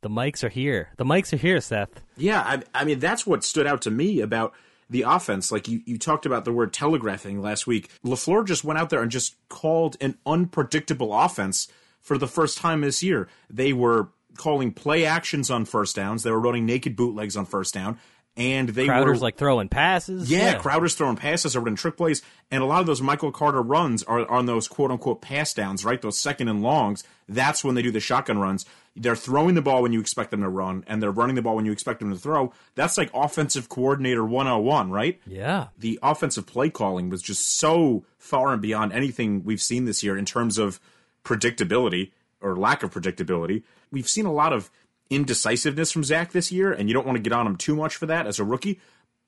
The 0.00 0.08
mics 0.08 0.44
are 0.44 0.48
here. 0.48 0.90
The 0.96 1.04
mics 1.04 1.32
are 1.32 1.38
here, 1.38 1.60
Seth. 1.60 2.00
Yeah, 2.16 2.40
I, 2.40 2.62
I 2.74 2.84
mean 2.84 2.98
that's 2.98 3.26
what 3.26 3.44
stood 3.44 3.66
out 3.66 3.82
to 3.82 3.90
me 3.90 4.20
about 4.20 4.54
the 4.88 5.02
offense. 5.02 5.50
Like 5.50 5.68
you, 5.68 5.80
you 5.84 5.98
talked 5.98 6.26
about 6.26 6.44
the 6.44 6.52
word 6.52 6.72
telegraphing 6.72 7.42
last 7.42 7.66
week. 7.66 7.90
Lafleur 8.04 8.46
just 8.46 8.64
went 8.64 8.78
out 8.78 8.90
there 8.90 9.02
and 9.02 9.10
just 9.10 9.36
called 9.48 9.96
an 10.00 10.16
unpredictable 10.24 11.12
offense 11.12 11.68
for 12.00 12.18
the 12.18 12.28
first 12.28 12.58
time 12.58 12.82
this 12.82 13.02
year. 13.02 13.28
They 13.50 13.72
were 13.72 14.08
calling 14.36 14.72
play 14.72 15.04
actions 15.04 15.50
on 15.50 15.64
first 15.64 15.96
downs. 15.96 16.22
They 16.22 16.30
were 16.30 16.40
running 16.40 16.66
naked 16.66 16.94
bootlegs 16.94 17.36
on 17.36 17.46
first 17.46 17.74
down, 17.74 17.98
and 18.36 18.68
they 18.68 18.86
Crowder's 18.86 19.20
were 19.20 19.24
like 19.24 19.36
throwing 19.36 19.68
passes. 19.68 20.30
yeah, 20.30 20.58
Crowder's 20.58 20.94
throwing 20.94 21.16
passes 21.16 21.56
or 21.56 21.60
running 21.60 21.76
trick 21.76 21.96
plays, 21.96 22.22
and 22.50 22.62
a 22.62 22.66
lot 22.66 22.80
of 22.80 22.86
those 22.86 23.00
Michael 23.00 23.32
Carter 23.32 23.62
runs 23.62 24.02
are 24.02 24.30
on 24.30 24.46
those 24.46 24.68
quote 24.68 24.90
unquote 24.90 25.22
pass 25.22 25.54
downs, 25.54 25.84
right? 25.84 26.00
Those 26.00 26.18
second 26.18 26.48
and 26.48 26.62
longs. 26.62 27.04
That's 27.28 27.64
when 27.64 27.74
they 27.74 27.82
do 27.82 27.90
the 27.90 28.00
shotgun 28.00 28.38
runs. 28.38 28.66
They're 28.94 29.16
throwing 29.16 29.54
the 29.54 29.62
ball 29.62 29.82
when 29.82 29.92
you 29.92 30.00
expect 30.00 30.30
them 30.30 30.40
to 30.40 30.48
run, 30.48 30.84
and 30.86 31.02
they're 31.02 31.10
running 31.10 31.34
the 31.36 31.42
ball 31.42 31.56
when 31.56 31.66
you 31.66 31.72
expect 31.72 32.00
them 32.00 32.10
to 32.10 32.18
throw. 32.18 32.52
That's 32.76 32.96
like 32.96 33.10
offensive 33.12 33.68
coordinator 33.68 34.24
101, 34.24 34.90
right? 34.90 35.20
Yeah. 35.26 35.68
The 35.78 35.98
offensive 36.02 36.46
play 36.46 36.70
calling 36.70 37.10
was 37.10 37.20
just 37.20 37.58
so 37.58 38.04
far 38.18 38.52
and 38.52 38.62
beyond 38.62 38.92
anything 38.92 39.44
we've 39.44 39.60
seen 39.60 39.84
this 39.84 40.02
year 40.02 40.16
in 40.16 40.24
terms 40.24 40.56
of 40.56 40.80
predictability 41.24 42.12
or 42.40 42.56
lack 42.56 42.82
of 42.82 42.92
predictability. 42.92 43.64
We've 43.90 44.08
seen 44.08 44.24
a 44.26 44.32
lot 44.32 44.52
of 44.52 44.70
indecisiveness 45.10 45.92
from 45.92 46.04
Zach 46.04 46.32
this 46.32 46.50
year, 46.50 46.72
and 46.72 46.88
you 46.88 46.94
don't 46.94 47.06
want 47.06 47.16
to 47.16 47.22
get 47.22 47.32
on 47.32 47.46
him 47.46 47.56
too 47.56 47.76
much 47.76 47.96
for 47.96 48.06
that 48.06 48.26
as 48.26 48.38
a 48.38 48.44
rookie. 48.44 48.80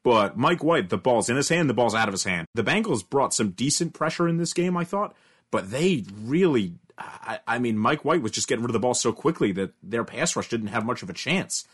But 0.03 0.37
Mike 0.37 0.63
White, 0.63 0.89
the 0.89 0.99
ball's 0.99 1.29
in 1.29 1.37
his 1.37 1.49
hand, 1.49 1.69
the 1.69 1.75
ball's 1.75 1.95
out 1.95 2.09
of 2.09 2.15
his 2.15 2.25
hand. 2.25 2.47
The 2.55 2.65
Bengals 2.65 3.09
brought 3.09 3.35
some 3.35 3.51
decent 3.51 3.95
pressure 3.95 4.29
in 4.29 4.37
this 4.37 4.53
game, 4.53 4.77
I 4.77 4.85
thought, 4.85 5.15
but 5.51 5.71
they 5.71 6.05
really, 6.23 6.75
I, 6.97 7.41
I 7.47 7.59
mean, 7.59 7.77
Mike 7.77 8.05
White 8.05 8.23
was 8.23 8.33
just 8.33 8.49
getting 8.49 8.63
rid 8.63 8.71
of 8.71 8.75
the 8.75 8.81
ball 8.81 8.95
so 8.95 9.13
quickly 9.13 9.53
that 9.53 9.75
their 9.83 10.05
pass 10.05 10.37
rush 10.37 10.49
didn't 10.49 10.69
have 10.69 10.85
much 10.85 11.03
of 11.03 11.11
a 11.11 11.15
chance. 11.15 11.67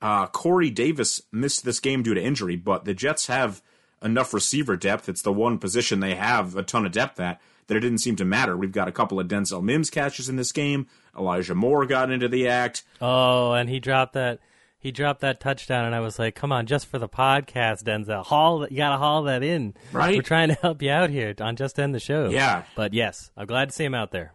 Uh, 0.00 0.26
Corey 0.26 0.70
Davis 0.70 1.22
missed 1.32 1.64
this 1.64 1.80
game 1.80 2.02
due 2.02 2.14
to 2.14 2.22
injury, 2.22 2.56
but 2.56 2.84
the 2.84 2.94
Jets 2.94 3.26
have 3.26 3.62
enough 4.02 4.34
receiver 4.34 4.76
depth. 4.76 5.08
It's 5.08 5.22
the 5.22 5.32
one 5.32 5.58
position 5.58 6.00
they 6.00 6.14
have 6.14 6.56
a 6.56 6.62
ton 6.62 6.86
of 6.86 6.92
depth 6.92 7.18
at 7.18 7.40
that 7.66 7.76
it 7.76 7.80
didn't 7.80 7.98
seem 7.98 8.16
to 8.16 8.24
matter. 8.24 8.56
We've 8.56 8.72
got 8.72 8.88
a 8.88 8.92
couple 8.92 9.18
of 9.20 9.28
Denzel 9.28 9.62
Mims 9.62 9.90
catches 9.90 10.28
in 10.28 10.36
this 10.36 10.52
game. 10.52 10.86
Elijah 11.18 11.54
Moore 11.54 11.86
got 11.86 12.10
into 12.10 12.28
the 12.28 12.48
act. 12.48 12.82
Oh, 13.00 13.52
and 13.52 13.68
he 13.70 13.80
dropped 13.80 14.14
that. 14.14 14.40
He 14.78 14.92
dropped 14.92 15.22
that 15.22 15.40
touchdown, 15.40 15.86
and 15.86 15.94
I 15.94 16.00
was 16.00 16.18
like, 16.18 16.34
"Come 16.34 16.52
on, 16.52 16.66
just 16.66 16.86
for 16.86 16.98
the 16.98 17.08
podcast, 17.08 17.84
Denzel, 17.84 18.22
haul 18.22 18.58
that. 18.58 18.70
You 18.70 18.76
gotta 18.76 18.98
haul 18.98 19.22
that 19.22 19.42
in. 19.42 19.72
Right. 19.92 20.16
We're 20.16 20.22
trying 20.22 20.48
to 20.48 20.54
help 20.56 20.82
you 20.82 20.90
out 20.90 21.08
here 21.08 21.34
on 21.40 21.56
just 21.56 21.78
end 21.78 21.94
the 21.94 22.00
show. 22.00 22.28
Yeah. 22.28 22.64
But 22.76 22.92
yes, 22.92 23.30
I'm 23.36 23.46
glad 23.46 23.70
to 23.70 23.74
see 23.74 23.84
him 23.84 23.94
out 23.94 24.10
there. 24.10 24.34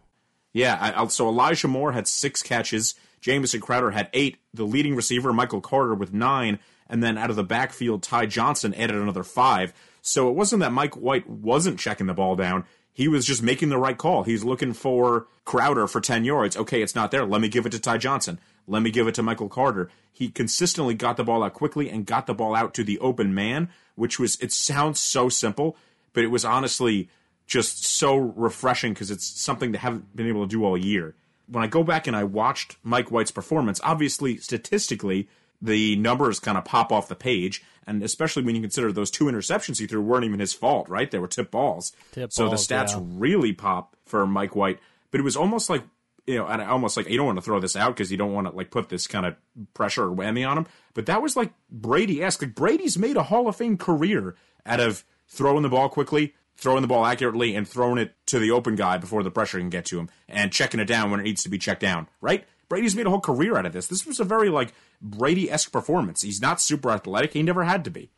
Yeah, 0.52 0.76
I, 0.80 1.02
I- 1.02 1.06
so 1.06 1.28
Elijah 1.28 1.68
Moore 1.68 1.92
had 1.92 2.08
six 2.08 2.42
catches. 2.42 2.96
Jamison 3.20 3.60
Crowder 3.60 3.92
had 3.92 4.08
eight. 4.12 4.38
The 4.52 4.64
leading 4.64 4.96
receiver, 4.96 5.32
Michael 5.32 5.60
Carter, 5.60 5.94
with 5.94 6.12
nine. 6.12 6.58
And 6.88 7.00
then 7.00 7.16
out 7.16 7.30
of 7.30 7.36
the 7.36 7.44
backfield, 7.44 8.02
Ty 8.02 8.26
Johnson 8.26 8.74
added 8.74 8.96
another 8.96 9.22
five. 9.22 9.72
So 10.02 10.28
it 10.28 10.34
wasn't 10.34 10.60
that 10.60 10.72
Mike 10.72 10.96
White 10.96 11.28
wasn't 11.30 11.78
checking 11.78 12.06
the 12.08 12.14
ball 12.14 12.34
down. 12.34 12.64
He 13.00 13.08
was 13.08 13.24
just 13.24 13.42
making 13.42 13.70
the 13.70 13.78
right 13.78 13.96
call. 13.96 14.24
He's 14.24 14.44
looking 14.44 14.74
for 14.74 15.26
Crowder 15.46 15.86
for 15.86 16.02
10 16.02 16.26
yards. 16.26 16.54
Okay, 16.54 16.82
it's 16.82 16.94
not 16.94 17.10
there. 17.10 17.24
Let 17.24 17.40
me 17.40 17.48
give 17.48 17.64
it 17.64 17.72
to 17.72 17.78
Ty 17.78 17.96
Johnson. 17.96 18.38
Let 18.68 18.82
me 18.82 18.90
give 18.90 19.08
it 19.08 19.14
to 19.14 19.22
Michael 19.22 19.48
Carter. 19.48 19.88
He 20.12 20.28
consistently 20.28 20.92
got 20.92 21.16
the 21.16 21.24
ball 21.24 21.42
out 21.42 21.54
quickly 21.54 21.88
and 21.88 22.04
got 22.04 22.26
the 22.26 22.34
ball 22.34 22.54
out 22.54 22.74
to 22.74 22.84
the 22.84 22.98
open 22.98 23.34
man, 23.34 23.70
which 23.94 24.18
was, 24.18 24.38
it 24.40 24.52
sounds 24.52 25.00
so 25.00 25.30
simple, 25.30 25.78
but 26.12 26.24
it 26.24 26.26
was 26.26 26.44
honestly 26.44 27.08
just 27.46 27.86
so 27.86 28.16
refreshing 28.18 28.92
because 28.92 29.10
it's 29.10 29.24
something 29.24 29.72
they 29.72 29.78
haven't 29.78 30.14
been 30.14 30.28
able 30.28 30.42
to 30.42 30.50
do 30.50 30.62
all 30.62 30.76
year. 30.76 31.14
When 31.46 31.64
I 31.64 31.68
go 31.68 31.82
back 31.82 32.06
and 32.06 32.14
I 32.14 32.24
watched 32.24 32.76
Mike 32.82 33.10
White's 33.10 33.30
performance, 33.30 33.80
obviously, 33.82 34.36
statistically, 34.36 35.26
the 35.60 35.96
numbers 35.96 36.40
kind 36.40 36.56
of 36.56 36.64
pop 36.64 36.92
off 36.92 37.08
the 37.08 37.14
page, 37.14 37.62
and 37.86 38.02
especially 38.02 38.42
when 38.42 38.54
you 38.54 38.60
consider 38.60 38.92
those 38.92 39.10
two 39.10 39.24
interceptions 39.24 39.78
he 39.78 39.86
threw 39.86 40.00
weren't 40.00 40.24
even 40.24 40.40
his 40.40 40.52
fault, 40.52 40.88
right? 40.88 41.10
They 41.10 41.18
were 41.18 41.28
tip 41.28 41.50
balls. 41.50 41.92
Tip 42.12 42.32
so 42.32 42.46
balls, 42.46 42.66
the 42.66 42.74
stats 42.74 42.92
yeah. 42.92 43.02
really 43.02 43.52
pop 43.52 43.96
for 44.04 44.26
Mike 44.26 44.56
White. 44.56 44.78
But 45.10 45.20
it 45.20 45.24
was 45.24 45.36
almost 45.36 45.68
like 45.68 45.82
you 46.26 46.36
know, 46.36 46.46
and 46.46 46.62
almost 46.62 46.96
like 46.96 47.08
you 47.08 47.16
don't 47.16 47.26
want 47.26 47.38
to 47.38 47.42
throw 47.42 47.60
this 47.60 47.76
out 47.76 47.94
because 47.94 48.10
you 48.10 48.16
don't 48.16 48.32
want 48.32 48.46
to 48.46 48.54
like 48.54 48.70
put 48.70 48.88
this 48.88 49.06
kind 49.06 49.26
of 49.26 49.34
pressure 49.74 50.04
or 50.04 50.14
whammy 50.14 50.48
on 50.48 50.58
him. 50.58 50.66
But 50.94 51.06
that 51.06 51.22
was 51.22 51.36
like 51.36 51.52
Brady 51.70 52.22
esque. 52.22 52.42
Like 52.42 52.54
Brady's 52.54 52.98
made 52.98 53.16
a 53.16 53.24
Hall 53.24 53.48
of 53.48 53.56
Fame 53.56 53.76
career 53.76 54.36
out 54.64 54.80
of 54.80 55.04
throwing 55.26 55.62
the 55.62 55.68
ball 55.68 55.88
quickly, 55.88 56.34
throwing 56.56 56.82
the 56.82 56.88
ball 56.88 57.04
accurately, 57.04 57.56
and 57.56 57.66
throwing 57.66 57.98
it 57.98 58.14
to 58.26 58.38
the 58.38 58.50
open 58.50 58.76
guy 58.76 58.98
before 58.98 59.22
the 59.22 59.30
pressure 59.30 59.58
can 59.58 59.70
get 59.70 59.86
to 59.86 59.98
him, 59.98 60.08
and 60.28 60.52
checking 60.52 60.80
it 60.80 60.86
down 60.86 61.10
when 61.10 61.20
it 61.20 61.24
needs 61.24 61.42
to 61.42 61.48
be 61.48 61.58
checked 61.58 61.80
down. 61.80 62.06
Right? 62.20 62.44
Brady's 62.70 62.96
made 62.96 63.04
a 63.06 63.10
whole 63.10 63.20
career 63.20 63.58
out 63.58 63.66
of 63.66 63.74
this. 63.74 63.88
This 63.88 64.06
was 64.06 64.18
a 64.20 64.24
very 64.24 64.48
like 64.48 64.72
Brady 65.02 65.50
esque 65.50 65.70
performance. 65.70 66.22
He's 66.22 66.40
not 66.40 66.62
super 66.62 66.90
athletic. 66.90 67.34
He 67.34 67.42
never 67.42 67.64
had 67.64 67.84
to 67.84 67.90
be. 67.90 68.08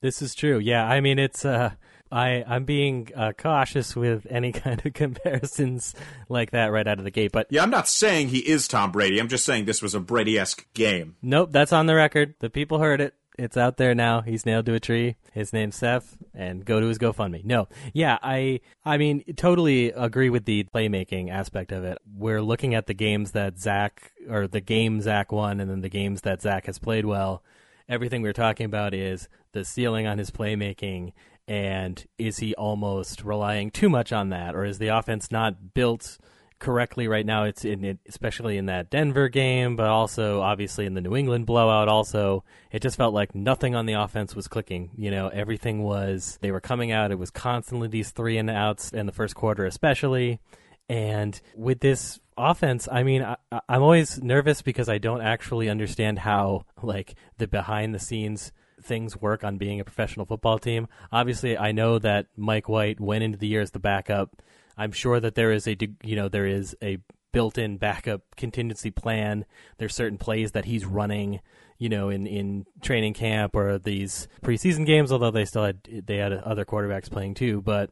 This 0.00 0.22
is 0.22 0.36
true. 0.36 0.58
Yeah, 0.58 0.84
I 0.84 1.00
mean 1.00 1.18
it's 1.18 1.44
uh 1.44 1.70
I 2.12 2.44
I'm 2.46 2.64
being 2.64 3.08
uh, 3.16 3.32
cautious 3.36 3.96
with 3.96 4.26
any 4.28 4.52
kind 4.64 4.84
of 4.84 4.92
comparisons 4.92 5.94
like 6.28 6.50
that 6.52 6.66
right 6.66 6.86
out 6.86 6.98
of 6.98 7.04
the 7.04 7.10
gate, 7.10 7.32
but 7.32 7.46
Yeah, 7.50 7.62
I'm 7.62 7.70
not 7.70 7.88
saying 7.88 8.28
he 8.28 8.38
is 8.38 8.68
Tom 8.68 8.92
Brady. 8.92 9.18
I'm 9.18 9.28
just 9.28 9.44
saying 9.46 9.64
this 9.64 9.82
was 9.82 9.94
a 9.94 10.00
Brady 10.00 10.38
esque 10.38 10.66
game. 10.74 11.16
nope, 11.22 11.50
that's 11.50 11.72
on 11.72 11.86
the 11.86 11.94
record. 11.94 12.34
The 12.40 12.50
people 12.50 12.78
heard 12.78 13.00
it. 13.00 13.14
It's 13.42 13.56
out 13.56 13.76
there 13.76 13.92
now. 13.92 14.20
He's 14.20 14.46
nailed 14.46 14.66
to 14.66 14.74
a 14.74 14.78
tree. 14.78 15.16
His 15.32 15.52
name's 15.52 15.74
Seth, 15.74 16.16
and 16.32 16.64
go 16.64 16.78
to 16.78 16.86
his 16.86 16.98
GoFundMe. 16.98 17.44
No, 17.44 17.66
yeah, 17.92 18.16
I, 18.22 18.60
I 18.84 18.98
mean, 18.98 19.24
totally 19.34 19.88
agree 19.88 20.30
with 20.30 20.44
the 20.44 20.62
playmaking 20.72 21.28
aspect 21.28 21.72
of 21.72 21.82
it. 21.82 21.98
We're 22.06 22.40
looking 22.40 22.76
at 22.76 22.86
the 22.86 22.94
games 22.94 23.32
that 23.32 23.58
Zach, 23.58 24.12
or 24.30 24.46
the 24.46 24.60
game 24.60 25.00
Zach 25.00 25.32
won, 25.32 25.58
and 25.58 25.68
then 25.68 25.80
the 25.80 25.88
games 25.88 26.20
that 26.20 26.40
Zach 26.40 26.66
has 26.66 26.78
played 26.78 27.04
well. 27.04 27.42
Everything 27.88 28.22
we're 28.22 28.32
talking 28.32 28.66
about 28.66 28.94
is 28.94 29.28
the 29.50 29.64
ceiling 29.64 30.06
on 30.06 30.18
his 30.18 30.30
playmaking, 30.30 31.12
and 31.48 32.06
is 32.18 32.38
he 32.38 32.54
almost 32.54 33.24
relying 33.24 33.72
too 33.72 33.88
much 33.88 34.12
on 34.12 34.28
that, 34.28 34.54
or 34.54 34.64
is 34.64 34.78
the 34.78 34.86
offense 34.86 35.32
not 35.32 35.74
built? 35.74 36.16
Correctly 36.62 37.08
right 37.08 37.26
now. 37.26 37.44
It's 37.44 37.64
in 37.64 37.84
it, 37.84 37.98
especially 38.08 38.56
in 38.56 38.66
that 38.66 38.88
Denver 38.88 39.28
game, 39.28 39.76
but 39.76 39.88
also 39.88 40.40
obviously 40.40 40.86
in 40.86 40.94
the 40.94 41.02
New 41.02 41.14
England 41.14 41.44
blowout. 41.44 41.88
Also, 41.88 42.44
it 42.70 42.80
just 42.80 42.96
felt 42.96 43.12
like 43.12 43.34
nothing 43.34 43.74
on 43.74 43.84
the 43.84 43.94
offense 43.94 44.34
was 44.34 44.48
clicking. 44.48 44.90
You 44.96 45.10
know, 45.10 45.28
everything 45.28 45.82
was 45.82 46.38
they 46.40 46.50
were 46.50 46.60
coming 46.60 46.90
out. 46.90 47.10
It 47.10 47.18
was 47.18 47.30
constantly 47.30 47.88
these 47.88 48.10
three 48.10 48.38
and 48.38 48.48
outs 48.48 48.92
in 48.92 49.04
the 49.04 49.12
first 49.12 49.34
quarter, 49.34 49.66
especially. 49.66 50.40
And 50.88 51.38
with 51.54 51.80
this 51.80 52.20
offense, 52.36 52.88
I 52.90 53.02
mean, 53.02 53.22
I, 53.22 53.36
I'm 53.68 53.82
always 53.82 54.22
nervous 54.22 54.62
because 54.62 54.88
I 54.88 54.98
don't 54.98 55.20
actually 55.20 55.68
understand 55.68 56.20
how 56.20 56.64
like 56.82 57.14
the 57.38 57.46
behind 57.46 57.94
the 57.94 57.98
scenes 57.98 58.52
things 58.82 59.20
work 59.20 59.44
on 59.44 59.58
being 59.58 59.80
a 59.80 59.84
professional 59.84 60.26
football 60.26 60.58
team. 60.58 60.88
Obviously, 61.10 61.56
I 61.56 61.72
know 61.72 61.98
that 61.98 62.26
Mike 62.36 62.68
White 62.68 63.00
went 63.00 63.24
into 63.24 63.38
the 63.38 63.46
year 63.46 63.60
as 63.60 63.70
the 63.70 63.78
backup. 63.78 64.42
I'm 64.76 64.92
sure 64.92 65.20
that 65.20 65.34
there 65.34 65.52
is 65.52 65.66
a 65.66 65.76
you 66.02 66.16
know 66.16 66.28
there 66.28 66.46
is 66.46 66.76
a 66.82 66.98
built-in 67.32 67.78
backup 67.78 68.22
contingency 68.36 68.90
plan. 68.90 69.44
There's 69.78 69.94
certain 69.94 70.18
plays 70.18 70.52
that 70.52 70.66
he's 70.66 70.84
running, 70.84 71.40
you 71.78 71.88
know, 71.88 72.08
in 72.08 72.26
in 72.26 72.66
training 72.80 73.14
camp 73.14 73.56
or 73.56 73.78
these 73.78 74.28
preseason 74.42 74.86
games. 74.86 75.10
Although 75.10 75.30
they 75.30 75.44
still 75.44 75.64
had 75.64 75.82
they 76.06 76.16
had 76.16 76.32
other 76.32 76.64
quarterbacks 76.64 77.10
playing 77.10 77.34
too, 77.34 77.62
but 77.62 77.90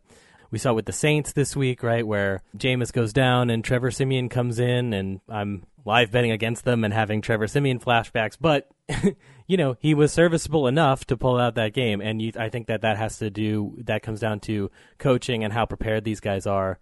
we 0.50 0.58
saw 0.58 0.72
with 0.72 0.86
the 0.86 0.92
Saints 0.92 1.32
this 1.32 1.54
week, 1.54 1.82
right, 1.82 2.06
where 2.06 2.42
Jameis 2.56 2.92
goes 2.92 3.12
down 3.12 3.50
and 3.50 3.64
Trevor 3.64 3.90
Siemian 3.90 4.28
comes 4.28 4.58
in, 4.58 4.92
and 4.92 5.20
I'm 5.28 5.64
live 5.84 6.10
betting 6.10 6.32
against 6.32 6.64
them 6.64 6.84
and 6.84 6.92
having 6.92 7.20
Trevor 7.20 7.46
Siemian 7.46 7.78
flashbacks, 7.78 8.36
but 8.40 8.68
you 9.50 9.56
know 9.56 9.76
he 9.80 9.94
was 9.94 10.12
serviceable 10.12 10.68
enough 10.68 11.04
to 11.06 11.16
pull 11.16 11.36
out 11.36 11.56
that 11.56 11.74
game, 11.74 12.00
and 12.00 12.22
you, 12.22 12.30
I 12.38 12.50
think 12.50 12.68
that 12.68 12.82
that 12.82 12.96
has 12.96 13.18
to 13.18 13.30
do 13.30 13.74
that 13.84 14.00
comes 14.00 14.20
down 14.20 14.38
to 14.40 14.70
coaching 14.98 15.42
and 15.42 15.52
how 15.52 15.66
prepared 15.66 16.04
these 16.04 16.20
guys 16.20 16.46
are, 16.46 16.78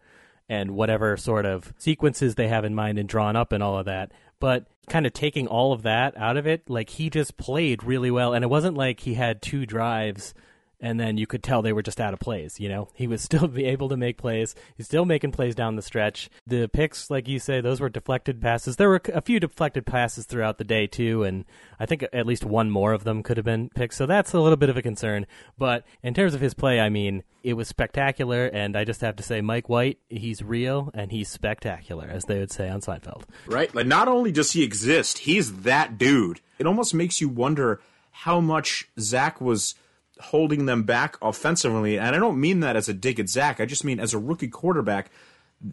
and 0.50 0.72
whatever 0.72 1.16
sort 1.16 1.46
of 1.46 1.72
sequences 1.78 2.34
they 2.34 2.48
have 2.48 2.66
in 2.66 2.74
mind 2.74 2.98
and 2.98 3.08
drawn 3.08 3.36
up 3.36 3.52
and 3.52 3.62
all 3.62 3.78
of 3.78 3.86
that. 3.86 4.12
But 4.38 4.66
kind 4.86 5.06
of 5.06 5.14
taking 5.14 5.46
all 5.46 5.72
of 5.72 5.80
that 5.82 6.14
out 6.18 6.36
of 6.36 6.46
it, 6.46 6.68
like 6.68 6.90
he 6.90 7.08
just 7.08 7.38
played 7.38 7.82
really 7.84 8.10
well, 8.10 8.34
and 8.34 8.44
it 8.44 8.48
wasn't 8.48 8.76
like 8.76 9.00
he 9.00 9.14
had 9.14 9.40
two 9.40 9.64
drives 9.64 10.34
and 10.80 10.98
then 10.98 11.18
you 11.18 11.26
could 11.26 11.42
tell 11.42 11.62
they 11.62 11.72
were 11.72 11.82
just 11.82 12.00
out 12.00 12.14
of 12.14 12.20
plays. 12.20 12.60
You 12.60 12.68
know, 12.68 12.88
he 12.94 13.06
was 13.06 13.22
still 13.28 13.48
be 13.48 13.64
able 13.64 13.88
to 13.88 13.96
make 13.96 14.16
plays. 14.16 14.54
He's 14.76 14.86
still 14.86 15.04
making 15.04 15.32
plays 15.32 15.54
down 15.54 15.76
the 15.76 15.82
stretch. 15.82 16.30
The 16.46 16.68
picks, 16.68 17.10
like 17.10 17.28
you 17.28 17.38
say, 17.38 17.60
those 17.60 17.80
were 17.80 17.88
deflected 17.88 18.40
passes. 18.40 18.76
There 18.76 18.88
were 18.88 19.00
a 19.12 19.20
few 19.20 19.40
deflected 19.40 19.86
passes 19.86 20.26
throughout 20.26 20.58
the 20.58 20.64
day 20.64 20.86
too, 20.86 21.22
and 21.24 21.44
I 21.78 21.86
think 21.86 22.04
at 22.12 22.26
least 22.26 22.44
one 22.44 22.70
more 22.70 22.92
of 22.92 23.04
them 23.04 23.22
could 23.22 23.36
have 23.36 23.46
been 23.46 23.70
picks. 23.70 23.96
So 23.96 24.06
that's 24.06 24.32
a 24.32 24.40
little 24.40 24.56
bit 24.56 24.70
of 24.70 24.76
a 24.76 24.82
concern. 24.82 25.26
But 25.56 25.84
in 26.02 26.14
terms 26.14 26.34
of 26.34 26.40
his 26.40 26.54
play, 26.54 26.80
I 26.80 26.88
mean, 26.88 27.22
it 27.42 27.54
was 27.54 27.68
spectacular, 27.68 28.46
and 28.46 28.76
I 28.76 28.84
just 28.84 29.00
have 29.00 29.16
to 29.16 29.22
say, 29.22 29.40
Mike 29.40 29.68
White, 29.68 29.98
he's 30.08 30.42
real 30.42 30.90
and 30.94 31.10
he's 31.10 31.28
spectacular, 31.28 32.08
as 32.08 32.24
they 32.24 32.38
would 32.38 32.50
say 32.50 32.68
on 32.68 32.80
Seinfeld. 32.80 33.22
right? 33.46 33.72
Like, 33.74 33.86
not 33.86 34.08
only 34.08 34.32
does 34.32 34.52
he 34.52 34.62
exist, 34.62 35.18
he's 35.18 35.60
that 35.62 35.98
dude. 35.98 36.40
It 36.58 36.66
almost 36.66 36.94
makes 36.94 37.20
you 37.20 37.28
wonder 37.28 37.80
how 38.10 38.40
much 38.40 38.88
Zach 38.98 39.40
was 39.40 39.74
holding 40.20 40.66
them 40.66 40.82
back 40.82 41.16
offensively. 41.22 41.98
And 41.98 42.14
I 42.14 42.18
don't 42.18 42.40
mean 42.40 42.60
that 42.60 42.76
as 42.76 42.88
a 42.88 42.94
dig 42.94 43.18
at 43.20 43.28
Zach. 43.28 43.60
I 43.60 43.66
just 43.66 43.84
mean 43.84 44.00
as 44.00 44.14
a 44.14 44.18
rookie 44.18 44.48
quarterback. 44.48 45.10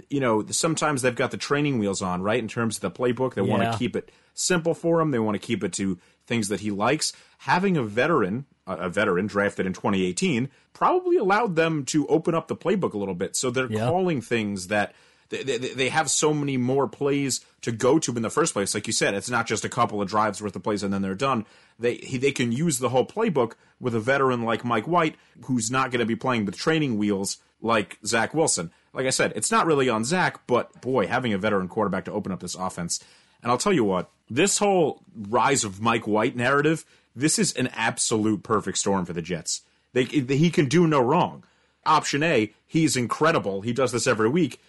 You 0.10 0.20
know, 0.20 0.46
sometimes 0.50 1.02
they've 1.04 1.16
got 1.16 1.32
the 1.32 1.38
training 1.38 1.78
wheels 1.78 2.02
on, 2.02 2.22
right? 2.24 2.40
In 2.40 2.48
terms 2.48 2.78
of 2.78 2.82
the 2.82 2.92
playbook, 2.92 3.36
they 3.36 3.42
want 3.42 3.64
to 3.72 3.78
keep 3.78 3.96
it 3.96 4.12
simple 4.34 4.74
for 4.74 5.00
him. 5.00 5.12
They 5.12 5.20
want 5.20 5.36
to 5.36 5.46
keep 5.46 5.64
it 5.64 5.74
to 5.74 6.00
things 6.26 6.48
that 6.48 6.62
he 6.62 6.72
likes. 6.72 7.14
Having 7.40 7.78
a 7.78 7.84
veteran, 7.84 8.46
a 8.66 8.74
a 8.78 8.90
veteran 8.90 9.28
drafted 9.28 9.68
in 9.68 9.74
2018, 9.74 10.50
probably 10.74 11.18
allowed 11.18 11.56
them 11.56 11.86
to 11.86 12.08
open 12.08 12.34
up 12.34 12.48
the 12.48 12.56
playbook 12.56 12.94
a 12.94 12.98
little 12.98 13.14
bit. 13.14 13.36
So 13.36 13.52
they're 13.52 13.72
Yeah. 13.72 13.86
calling 13.86 14.22
things 14.22 14.68
that 14.68 14.96
they, 15.44 15.58
they, 15.58 15.90
have 15.90 16.10
so 16.10 16.34
many 16.34 16.58
more 16.58 16.88
plays 16.88 17.42
to 17.62 17.72
go 17.72 18.00
to 18.00 18.16
in 18.16 18.22
the 18.22 18.30
first 18.30 18.54
place. 18.54 18.74
Like 18.74 18.88
you 18.88 18.94
said, 18.94 19.14
it's 19.14 19.30
not 19.30 19.48
just 19.48 19.66
a 19.66 19.70
couple 19.70 20.02
of 20.02 20.08
drives 20.08 20.42
worth 20.42 20.56
of 20.56 20.64
plays 20.64 20.84
and 20.84 20.94
then 20.94 21.02
they're 21.02 21.16
done. 21.16 21.46
They 21.80 21.96
he, 21.96 22.18
they 22.18 22.32
can 22.32 22.52
use 22.52 22.80
the 22.80 22.90
whole 22.90 23.06
playbook 23.06 23.54
with 23.80 23.96
a 23.96 24.00
veteran 24.00 24.44
like 24.44 24.64
Mike 24.64 24.88
White, 24.88 25.16
who's 25.46 25.72
not 25.72 25.92
going 25.92 26.00
to 26.00 26.06
be 26.06 26.16
playing 26.16 26.46
with 26.46 26.58
training 26.58 26.98
wheels 26.98 27.38
like 27.62 27.98
Zach 28.06 28.34
Wilson. 28.34 28.72
Like 28.94 29.06
I 29.06 29.12
said, 29.12 29.34
it's 29.36 29.52
not 29.52 29.66
really 29.66 29.90
on 29.90 30.06
Zach, 30.06 30.48
but 30.48 30.82
boy, 30.82 31.08
having 31.08 31.34
a 31.34 31.38
veteran 31.38 31.68
quarterback 31.68 32.06
to 32.06 32.12
open 32.12 32.32
up 32.32 32.40
this 32.40 32.56
offense. 32.56 33.04
And 33.42 33.52
I'll 33.52 33.58
tell 33.58 33.74
you 33.74 33.84
what, 33.84 34.10
this 34.30 34.58
whole 34.58 35.02
rise 35.16 35.64
of 35.64 35.82
Mike 35.82 36.08
White 36.08 36.36
narrative, 36.36 36.86
this 37.16 37.38
is 37.38 37.54
an 37.54 37.68
absolute 37.74 38.44
perfect 38.44 38.78
storm 38.78 39.06
for 39.06 39.14
the 39.14 39.22
Jets. 39.22 39.62
They, 39.94 40.04
he 40.04 40.50
can 40.50 40.68
do 40.68 40.88
no 40.88 41.00
wrong. 41.00 41.44
Option 41.86 42.24
A, 42.24 42.54
he's 42.66 42.98
incredible. 42.98 43.62
He 43.62 43.72
does 43.72 43.92
this 43.92 44.08
every 44.08 44.30
week. 44.30 44.60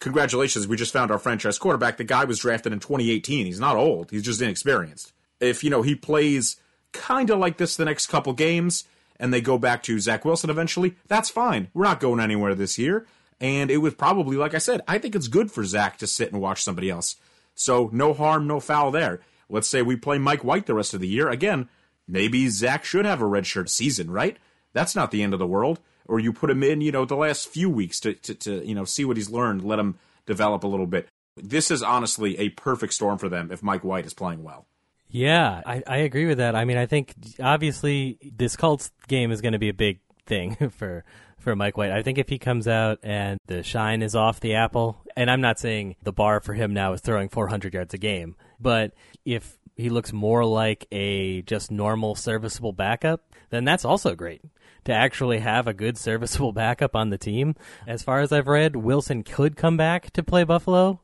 Congratulations, 0.00 0.68
we 0.68 0.76
just 0.76 0.92
found 0.92 1.10
our 1.10 1.18
franchise 1.18 1.58
quarterback. 1.58 1.96
The 1.96 2.04
guy 2.04 2.24
was 2.24 2.38
drafted 2.38 2.72
in 2.72 2.80
2018. 2.80 3.46
He's 3.46 3.60
not 3.60 3.76
old, 3.76 4.10
he's 4.10 4.22
just 4.22 4.42
inexperienced. 4.42 5.12
If, 5.40 5.64
you 5.64 5.70
know, 5.70 5.82
he 5.82 5.94
plays 5.94 6.56
kind 6.92 7.30
of 7.30 7.38
like 7.38 7.56
this 7.58 7.76
the 7.76 7.84
next 7.84 8.06
couple 8.06 8.32
games 8.32 8.84
and 9.18 9.32
they 9.32 9.40
go 9.40 9.58
back 9.58 9.82
to 9.84 9.98
Zach 9.98 10.24
Wilson 10.24 10.50
eventually, 10.50 10.96
that's 11.08 11.30
fine. 11.30 11.68
We're 11.74 11.84
not 11.84 12.00
going 12.00 12.20
anywhere 12.20 12.54
this 12.54 12.78
year. 12.78 13.06
And 13.40 13.70
it 13.70 13.78
was 13.78 13.94
probably, 13.94 14.36
like 14.36 14.54
I 14.54 14.58
said, 14.58 14.80
I 14.88 14.98
think 14.98 15.14
it's 15.14 15.28
good 15.28 15.50
for 15.50 15.64
Zach 15.64 15.98
to 15.98 16.06
sit 16.06 16.32
and 16.32 16.40
watch 16.40 16.62
somebody 16.62 16.90
else. 16.90 17.16
So 17.54 17.90
no 17.92 18.14
harm, 18.14 18.46
no 18.46 18.60
foul 18.60 18.90
there. 18.90 19.20
Let's 19.48 19.68
say 19.68 19.82
we 19.82 19.96
play 19.96 20.18
Mike 20.18 20.44
White 20.44 20.66
the 20.66 20.74
rest 20.74 20.94
of 20.94 21.00
the 21.00 21.08
year. 21.08 21.28
Again, 21.28 21.68
maybe 22.08 22.48
Zach 22.48 22.84
should 22.84 23.04
have 23.04 23.20
a 23.20 23.26
redshirt 23.26 23.68
season, 23.68 24.10
right? 24.10 24.36
That's 24.72 24.96
not 24.96 25.10
the 25.10 25.22
end 25.22 25.32
of 25.32 25.38
the 25.38 25.46
world. 25.46 25.80
Or 26.08 26.20
you 26.20 26.32
put 26.32 26.50
him 26.50 26.62
in, 26.62 26.80
you 26.80 26.92
know, 26.92 27.04
the 27.04 27.16
last 27.16 27.48
few 27.48 27.68
weeks 27.68 28.00
to, 28.00 28.14
to, 28.14 28.34
to 28.34 28.66
you 28.66 28.74
know, 28.74 28.84
see 28.84 29.04
what 29.04 29.16
he's 29.16 29.30
learned, 29.30 29.64
let 29.64 29.78
him 29.78 29.98
develop 30.26 30.64
a 30.64 30.68
little 30.68 30.86
bit. 30.86 31.08
This 31.36 31.70
is 31.70 31.82
honestly 31.82 32.38
a 32.38 32.50
perfect 32.50 32.94
storm 32.94 33.18
for 33.18 33.28
them 33.28 33.50
if 33.52 33.62
Mike 33.62 33.84
White 33.84 34.06
is 34.06 34.14
playing 34.14 34.42
well. 34.42 34.66
Yeah, 35.08 35.62
I, 35.64 35.82
I 35.86 35.96
agree 35.98 36.26
with 36.26 36.38
that. 36.38 36.56
I 36.56 36.64
mean, 36.64 36.76
I 36.76 36.86
think 36.86 37.14
obviously 37.40 38.18
this 38.36 38.56
Colts 38.56 38.90
game 39.08 39.30
is 39.30 39.40
going 39.40 39.52
to 39.52 39.58
be 39.58 39.68
a 39.68 39.74
big 39.74 40.00
thing 40.26 40.70
for 40.76 41.04
for 41.38 41.54
Mike 41.54 41.76
White. 41.76 41.92
I 41.92 42.02
think 42.02 42.18
if 42.18 42.28
he 42.28 42.38
comes 42.38 42.66
out 42.66 42.98
and 43.04 43.38
the 43.46 43.62
shine 43.62 44.02
is 44.02 44.16
off 44.16 44.40
the 44.40 44.54
apple, 44.54 45.00
and 45.16 45.30
I'm 45.30 45.40
not 45.40 45.60
saying 45.60 45.94
the 46.02 46.12
bar 46.12 46.40
for 46.40 46.54
him 46.54 46.74
now 46.74 46.92
is 46.92 47.00
throwing 47.00 47.28
400 47.28 47.72
yards 47.72 47.94
a 47.94 47.98
game, 47.98 48.34
but 48.58 48.94
if 49.24 49.56
he 49.76 49.88
looks 49.88 50.12
more 50.12 50.44
like 50.44 50.86
a 50.90 51.42
just 51.42 51.70
normal 51.70 52.14
serviceable 52.14 52.72
backup, 52.72 53.32
then 53.50 53.64
that's 53.64 53.84
also 53.84 54.14
great. 54.14 54.42
To 54.86 54.92
actually 54.92 55.40
have 55.40 55.66
a 55.66 55.74
good 55.74 55.98
serviceable 55.98 56.52
backup 56.52 56.96
on 56.96 57.10
the 57.10 57.18
team. 57.18 57.54
As 57.86 58.02
far 58.02 58.20
as 58.20 58.32
I've 58.32 58.48
read, 58.48 58.76
Wilson 58.76 59.22
could 59.22 59.56
come 59.56 59.76
back 59.76 60.10
to 60.12 60.22
play 60.22 60.44
Buffalo 60.44 61.00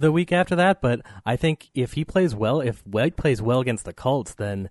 the 0.00 0.10
week 0.10 0.32
after 0.32 0.56
that. 0.56 0.80
But 0.80 1.00
I 1.24 1.36
think 1.36 1.70
if 1.74 1.92
he 1.92 2.04
plays 2.04 2.34
well, 2.34 2.60
if 2.60 2.84
White 2.86 3.16
plays 3.16 3.40
well 3.40 3.60
against 3.60 3.84
the 3.84 3.92
Colts, 3.92 4.34
then 4.34 4.68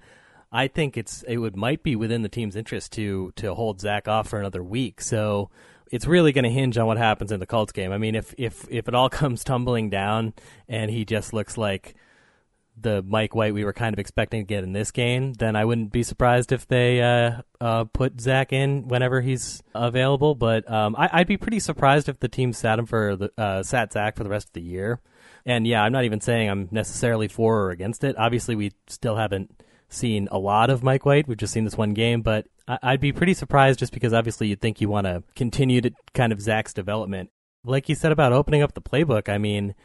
I 0.51 0.67
think 0.67 0.97
it's 0.97 1.23
it 1.23 1.37
would 1.37 1.55
might 1.55 1.83
be 1.83 1.95
within 1.95 2.21
the 2.21 2.29
team's 2.29 2.55
interest 2.55 2.91
to 2.93 3.31
to 3.37 3.53
hold 3.53 3.79
Zach 3.79 4.07
off 4.07 4.27
for 4.27 4.39
another 4.39 4.63
week. 4.63 5.01
So 5.01 5.49
it's 5.91 6.05
really 6.05 6.31
going 6.31 6.43
to 6.43 6.49
hinge 6.49 6.77
on 6.77 6.87
what 6.87 6.97
happens 6.97 7.31
in 7.31 7.39
the 7.39 7.45
Colts 7.45 7.71
game. 7.71 7.91
I 7.91 7.97
mean, 7.97 8.15
if 8.15 8.33
if 8.37 8.65
if 8.69 8.87
it 8.87 8.95
all 8.95 9.09
comes 9.21 9.43
tumbling 9.43 9.89
down 9.89 10.33
and 10.67 10.91
he 10.91 11.05
just 11.05 11.33
looks 11.33 11.57
like 11.57 11.95
the 12.81 13.03
Mike 13.07 13.35
White 13.35 13.53
we 13.53 13.63
were 13.63 13.73
kind 13.73 13.93
of 13.93 13.99
expecting 13.99 14.41
to 14.41 14.47
get 14.47 14.63
in 14.63 14.73
this 14.73 14.91
game, 14.91 15.33
then 15.33 15.55
I 15.55 15.65
wouldn't 15.65 15.91
be 15.91 16.03
surprised 16.03 16.51
if 16.51 16.67
they 16.67 17.01
uh, 17.01 17.41
uh, 17.59 17.85
put 17.85 18.19
Zach 18.19 18.53
in 18.53 18.87
whenever 18.87 19.21
he's 19.21 19.61
available. 19.73 20.35
But 20.35 20.69
um, 20.71 20.95
I, 20.97 21.19
would 21.19 21.27
be 21.27 21.37
pretty 21.37 21.59
surprised 21.59 22.09
if 22.09 22.19
the 22.19 22.27
team 22.27 22.53
sat 22.53 22.79
him 22.79 22.85
for 22.85 23.15
the 23.15 23.31
uh, 23.37 23.63
sat 23.63 23.93
Zach 23.93 24.15
for 24.15 24.23
the 24.23 24.29
rest 24.29 24.47
of 24.47 24.53
the 24.53 24.61
year. 24.61 24.99
And 25.45 25.65
yeah, 25.65 25.83
I'm 25.83 25.91
not 25.91 26.03
even 26.03 26.21
saying 26.21 26.49
I'm 26.49 26.67
necessarily 26.71 27.27
for 27.27 27.63
or 27.63 27.71
against 27.71 28.03
it. 28.03 28.17
Obviously, 28.17 28.55
we 28.55 28.71
still 28.87 29.15
haven't 29.15 29.63
seen 29.89 30.27
a 30.31 30.37
lot 30.37 30.69
of 30.69 30.83
Mike 30.83 31.05
White. 31.05 31.27
We've 31.27 31.37
just 31.37 31.53
seen 31.53 31.63
this 31.63 31.77
one 31.77 31.93
game, 31.93 32.21
but 32.21 32.47
I- 32.67 32.91
would 32.91 33.01
be 33.01 33.11
pretty 33.11 33.33
surprised 33.33 33.79
just 33.79 33.91
because 33.91 34.13
obviously 34.13 34.47
you'd 34.47 34.61
think 34.61 34.79
you 34.79 34.89
want 34.89 35.07
to 35.07 35.23
continue 35.35 35.81
to 35.81 35.91
kind 36.13 36.31
of 36.31 36.41
Zach's 36.41 36.73
development. 36.73 37.31
Like 37.65 37.89
you 37.89 37.95
said 37.95 38.11
about 38.11 38.31
opening 38.31 38.61
up 38.61 38.73
the 38.73 38.81
playbook, 38.81 39.27
I 39.27 39.37
mean, 39.37 39.75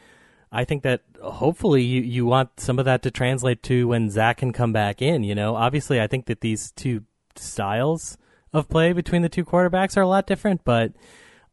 I 0.55 0.65
think 0.65 0.85
that 0.85 1.03
hopefully 1.21 1.83
you, 1.83 2.01
you 2.01 2.27
want 2.27 2.61
some 2.61 2.79
of 2.79 2.85
that 2.85 3.03
to 3.03 3.11
translate 3.11 3.63
to 3.65 3.89
when 3.89 4.09
Zach 4.09 4.39
can 4.39 4.53
come 4.53 4.73
back 4.73 5.03
in. 5.03 5.25
You 5.25 5.35
know, 5.35 5.57
obviously, 5.57 6.01
I 6.01 6.07
think 6.07 6.27
that 6.27 6.41
these 6.41 6.71
two 6.73 7.03
styles 7.35 8.17
of 8.53 8.69
play 8.69 8.93
between 8.93 9.23
the 9.23 9.29
two 9.29 9.45
quarterbacks 9.45 9.97
are 9.97 10.03
a 10.03 10.09
lot 10.09 10.29
different, 10.29 10.65
but 10.65 10.93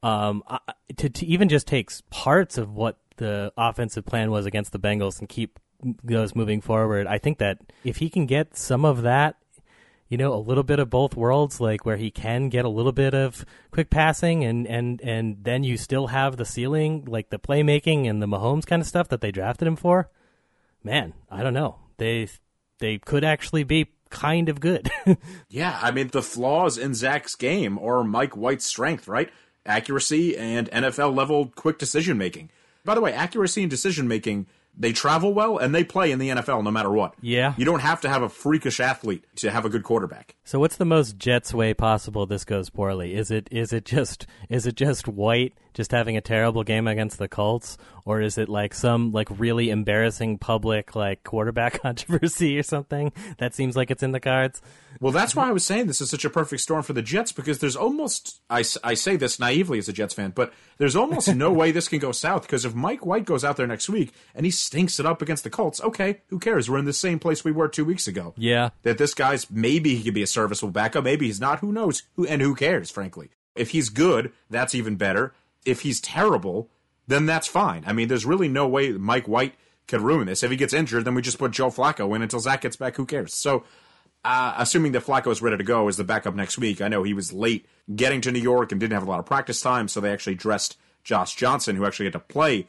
um, 0.03 0.43
to, 0.97 1.09
to 1.09 1.25
even 1.25 1.49
just 1.49 1.67
take 1.67 1.89
parts 2.11 2.59
of 2.59 2.75
what 2.75 2.97
the 3.17 3.51
offensive 3.57 4.05
plan 4.05 4.29
was 4.29 4.45
against 4.45 4.71
the 4.71 4.79
Bengals 4.79 5.19
and 5.19 5.27
keep 5.27 5.59
those 6.03 6.35
moving 6.35 6.61
forward, 6.61 7.07
I 7.07 7.17
think 7.17 7.39
that 7.39 7.57
if 7.83 7.97
he 7.97 8.09
can 8.09 8.27
get 8.27 8.55
some 8.55 8.85
of 8.85 9.01
that 9.01 9.37
you 10.11 10.17
know, 10.17 10.33
a 10.33 10.35
little 10.35 10.63
bit 10.63 10.77
of 10.77 10.89
both 10.89 11.15
worlds, 11.15 11.61
like 11.61 11.85
where 11.85 11.95
he 11.95 12.11
can 12.11 12.49
get 12.49 12.65
a 12.65 12.69
little 12.69 12.91
bit 12.91 13.13
of 13.13 13.45
quick 13.71 13.89
passing 13.89 14.43
and, 14.43 14.67
and, 14.67 14.99
and 15.01 15.37
then 15.41 15.63
you 15.63 15.77
still 15.77 16.07
have 16.07 16.35
the 16.35 16.43
ceiling, 16.43 17.05
like 17.07 17.29
the 17.29 17.39
playmaking 17.39 18.09
and 18.09 18.21
the 18.21 18.27
Mahomes 18.27 18.65
kind 18.65 18.81
of 18.81 18.87
stuff 18.89 19.07
that 19.07 19.21
they 19.21 19.31
drafted 19.31 19.69
him 19.69 19.77
for. 19.77 20.09
Man, 20.83 21.13
I 21.29 21.43
don't 21.43 21.53
know. 21.53 21.79
They, 21.95 22.27
they 22.79 22.97
could 22.97 23.23
actually 23.23 23.63
be 23.63 23.93
kind 24.09 24.49
of 24.49 24.59
good. 24.59 24.91
yeah. 25.47 25.79
I 25.81 25.91
mean, 25.91 26.09
the 26.09 26.21
flaws 26.21 26.77
in 26.77 26.93
Zach's 26.93 27.35
game 27.35 27.79
are 27.79 28.03
Mike 28.03 28.35
White's 28.35 28.65
strength, 28.65 29.07
right? 29.07 29.31
Accuracy 29.65 30.37
and 30.37 30.69
NFL 30.71 31.15
level 31.15 31.53
quick 31.55 31.77
decision 31.77 32.17
making. 32.17 32.49
By 32.83 32.95
the 32.95 33.01
way, 33.01 33.13
accuracy 33.13 33.61
and 33.61 33.69
decision 33.69 34.09
making 34.09 34.47
they 34.81 34.91
travel 34.91 35.33
well 35.33 35.57
and 35.57 35.73
they 35.73 35.83
play 35.83 36.11
in 36.11 36.19
the 36.19 36.29
NFL 36.29 36.63
no 36.63 36.71
matter 36.71 36.91
what. 36.91 37.13
Yeah. 37.21 37.53
You 37.55 37.65
don't 37.65 37.81
have 37.81 38.01
to 38.01 38.09
have 38.09 38.23
a 38.23 38.29
freakish 38.29 38.79
athlete 38.79 39.23
to 39.37 39.51
have 39.51 39.63
a 39.63 39.69
good 39.69 39.83
quarterback. 39.83 40.35
So 40.43 40.59
what's 40.59 40.75
the 40.75 40.85
most 40.85 41.17
Jets 41.17 41.53
way 41.53 41.73
possible 41.73 42.25
this 42.25 42.43
goes 42.43 42.69
poorly? 42.69 43.13
Is 43.13 43.29
it 43.31 43.47
is 43.51 43.71
it 43.71 43.85
just 43.85 44.25
is 44.49 44.65
it 44.65 44.75
just 44.75 45.07
White 45.07 45.53
just 45.73 45.91
having 45.91 46.17
a 46.17 46.21
terrible 46.21 46.63
game 46.63 46.87
against 46.87 47.17
the 47.19 47.27
Colts 47.27 47.77
or 48.05 48.21
is 48.21 48.37
it 48.37 48.49
like 48.49 48.73
some 48.73 49.11
like 49.11 49.27
really 49.39 49.69
embarrassing 49.69 50.37
public 50.37 50.95
like 50.95 51.23
quarterback 51.23 51.81
controversy 51.81 52.57
or 52.57 52.63
something? 52.63 53.11
That 53.37 53.53
seems 53.53 53.75
like 53.75 53.91
it's 53.91 54.03
in 54.03 54.11
the 54.11 54.19
cards. 54.19 54.61
Well, 54.99 55.11
that's 55.11 55.35
why 55.35 55.47
I 55.47 55.51
was 55.51 55.65
saying 55.65 55.87
this 55.87 56.01
is 56.01 56.09
such 56.09 56.25
a 56.25 56.29
perfect 56.29 56.61
storm 56.61 56.83
for 56.83 56.93
the 56.93 57.01
Jets 57.01 57.31
because 57.31 57.59
there's 57.59 57.75
almost 57.75 58.41
I, 58.49 58.63
I 58.83 58.93
say 58.93 59.15
this 59.15 59.39
naively 59.39 59.79
as 59.79 59.89
a 59.89 59.93
Jets 59.93 60.13
fan, 60.13 60.31
but 60.31 60.53
there's 60.77 60.95
almost 60.95 61.33
no 61.33 61.51
way 61.53 61.71
this 61.71 61.87
can 61.87 61.99
go 61.99 62.11
south 62.11 62.43
because 62.43 62.65
if 62.65 62.75
Mike 62.75 63.05
White 63.05 63.25
goes 63.25 63.43
out 63.43 63.57
there 63.57 63.67
next 63.67 63.89
week 63.89 64.13
and 64.35 64.45
he 64.45 64.51
stinks 64.51 64.99
it 64.99 65.05
up 65.05 65.21
against 65.21 65.43
the 65.43 65.49
Colts, 65.49 65.81
okay, 65.81 66.21
who 66.27 66.39
cares? 66.39 66.69
We're 66.69 66.79
in 66.79 66.85
the 66.85 66.93
same 66.93 67.19
place 67.19 67.43
we 67.43 67.51
were 67.51 67.67
2 67.67 67.85
weeks 67.85 68.07
ago. 68.07 68.33
Yeah. 68.37 68.69
That 68.83 68.97
this 68.97 69.13
guy's 69.13 69.49
maybe 69.49 69.95
he 69.95 70.03
could 70.03 70.13
be 70.13 70.23
a 70.23 70.27
serviceable 70.27 70.71
backup, 70.71 71.03
maybe 71.03 71.27
he's 71.27 71.41
not, 71.41 71.59
who 71.59 71.71
knows? 71.71 72.03
Who 72.15 72.25
and 72.25 72.41
who 72.41 72.55
cares, 72.55 72.91
frankly. 72.91 73.29
If 73.55 73.71
he's 73.71 73.89
good, 73.89 74.31
that's 74.49 74.75
even 74.75 74.95
better. 74.95 75.33
If 75.65 75.81
he's 75.81 75.99
terrible, 75.99 76.69
then 77.11 77.25
that's 77.25 77.47
fine. 77.47 77.83
I 77.85 77.93
mean, 77.93 78.07
there's 78.07 78.25
really 78.25 78.47
no 78.47 78.67
way 78.67 78.91
Mike 78.91 79.27
White 79.27 79.55
could 79.87 80.01
ruin 80.01 80.27
this. 80.27 80.43
If 80.43 80.51
he 80.51 80.57
gets 80.57 80.73
injured, 80.73 81.05
then 81.05 81.15
we 81.15 81.21
just 81.21 81.39
put 81.39 81.51
Joe 81.51 81.69
Flacco 81.69 82.15
in 82.15 82.21
until 82.21 82.39
Zach 82.39 82.61
gets 82.61 82.75
back. 82.75 82.95
Who 82.95 83.05
cares? 83.05 83.33
So, 83.33 83.63
uh, 84.23 84.53
assuming 84.57 84.91
that 84.91 85.05
Flacco 85.05 85.31
is 85.31 85.41
ready 85.41 85.57
to 85.57 85.63
go 85.63 85.87
as 85.87 85.97
the 85.97 86.03
backup 86.03 86.35
next 86.35 86.57
week, 86.57 86.81
I 86.81 86.87
know 86.87 87.03
he 87.03 87.13
was 87.13 87.33
late 87.33 87.65
getting 87.93 88.21
to 88.21 88.31
New 88.31 88.39
York 88.39 88.71
and 88.71 88.79
didn't 88.79 88.93
have 88.93 89.07
a 89.07 89.09
lot 89.09 89.19
of 89.19 89.25
practice 89.25 89.61
time, 89.61 89.87
so 89.87 89.99
they 89.99 90.11
actually 90.11 90.35
dressed 90.35 90.77
Josh 91.03 91.35
Johnson, 91.35 91.75
who 91.75 91.85
actually 91.85 92.05
had 92.05 92.13
to 92.13 92.19
play 92.19 92.67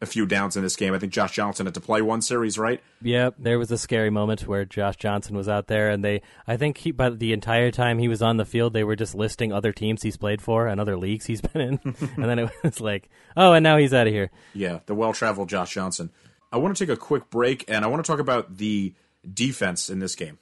a 0.00 0.06
few 0.06 0.26
downs 0.26 0.56
in 0.56 0.62
this 0.62 0.76
game. 0.76 0.94
I 0.94 0.98
think 0.98 1.12
Josh 1.12 1.32
Johnson 1.32 1.66
had 1.66 1.74
to 1.74 1.80
play 1.80 2.00
one 2.00 2.22
series, 2.22 2.58
right? 2.58 2.80
Yep, 3.02 3.34
there 3.38 3.58
was 3.58 3.70
a 3.70 3.78
scary 3.78 4.10
moment 4.10 4.46
where 4.46 4.64
Josh 4.64 4.96
Johnson 4.96 5.36
was 5.36 5.48
out 5.48 5.66
there, 5.66 5.90
and 5.90 6.04
they, 6.04 6.22
I 6.46 6.56
think, 6.56 6.78
he, 6.78 6.90
by 6.90 7.10
the 7.10 7.32
entire 7.32 7.70
time 7.70 7.98
he 7.98 8.08
was 8.08 8.22
on 8.22 8.36
the 8.36 8.44
field, 8.44 8.72
they 8.72 8.84
were 8.84 8.96
just 8.96 9.14
listing 9.14 9.52
other 9.52 9.72
teams 9.72 10.02
he's 10.02 10.16
played 10.16 10.40
for 10.40 10.66
and 10.66 10.80
other 10.80 10.96
leagues 10.96 11.26
he's 11.26 11.40
been 11.52 11.60
in, 11.60 11.96
and 12.16 12.24
then 12.24 12.38
it 12.38 12.50
was 12.62 12.80
like, 12.80 13.10
oh, 13.36 13.52
and 13.52 13.62
now 13.62 13.76
he's 13.76 13.92
out 13.92 14.06
of 14.06 14.12
here. 14.12 14.30
Yeah, 14.54 14.80
the 14.86 14.94
well-traveled 14.94 15.48
Josh 15.48 15.74
Johnson. 15.74 16.10
I 16.52 16.56
want 16.56 16.76
to 16.76 16.86
take 16.86 16.92
a 16.92 16.98
quick 16.98 17.30
break, 17.30 17.64
and 17.68 17.84
I 17.84 17.88
want 17.88 18.04
to 18.04 18.10
talk 18.10 18.20
about 18.20 18.56
the 18.56 18.94
defense 19.32 19.90
in 19.90 19.98
this 19.98 20.14
game. 20.14 20.38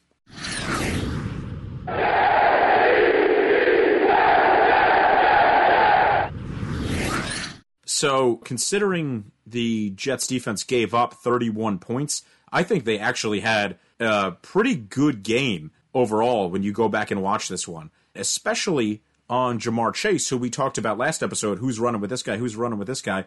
So, 7.90 8.36
considering 8.44 9.32
the 9.46 9.88
Jets 9.88 10.26
defense 10.26 10.62
gave 10.62 10.92
up 10.92 11.14
31 11.14 11.78
points, 11.78 12.22
I 12.52 12.62
think 12.62 12.84
they 12.84 12.98
actually 12.98 13.40
had 13.40 13.78
a 13.98 14.32
pretty 14.32 14.76
good 14.76 15.22
game 15.22 15.70
overall 15.94 16.50
when 16.50 16.62
you 16.62 16.70
go 16.70 16.90
back 16.90 17.10
and 17.10 17.22
watch 17.22 17.48
this 17.48 17.66
one, 17.66 17.90
especially 18.14 19.00
on 19.30 19.58
Ja'Marr 19.58 19.94
Chase, 19.94 20.28
who 20.28 20.36
we 20.36 20.50
talked 20.50 20.76
about 20.76 20.98
last 20.98 21.22
episode. 21.22 21.60
Who's 21.60 21.80
running 21.80 22.02
with 22.02 22.10
this 22.10 22.22
guy? 22.22 22.36
Who's 22.36 22.56
running 22.56 22.78
with 22.78 22.88
this 22.88 23.00
guy? 23.00 23.24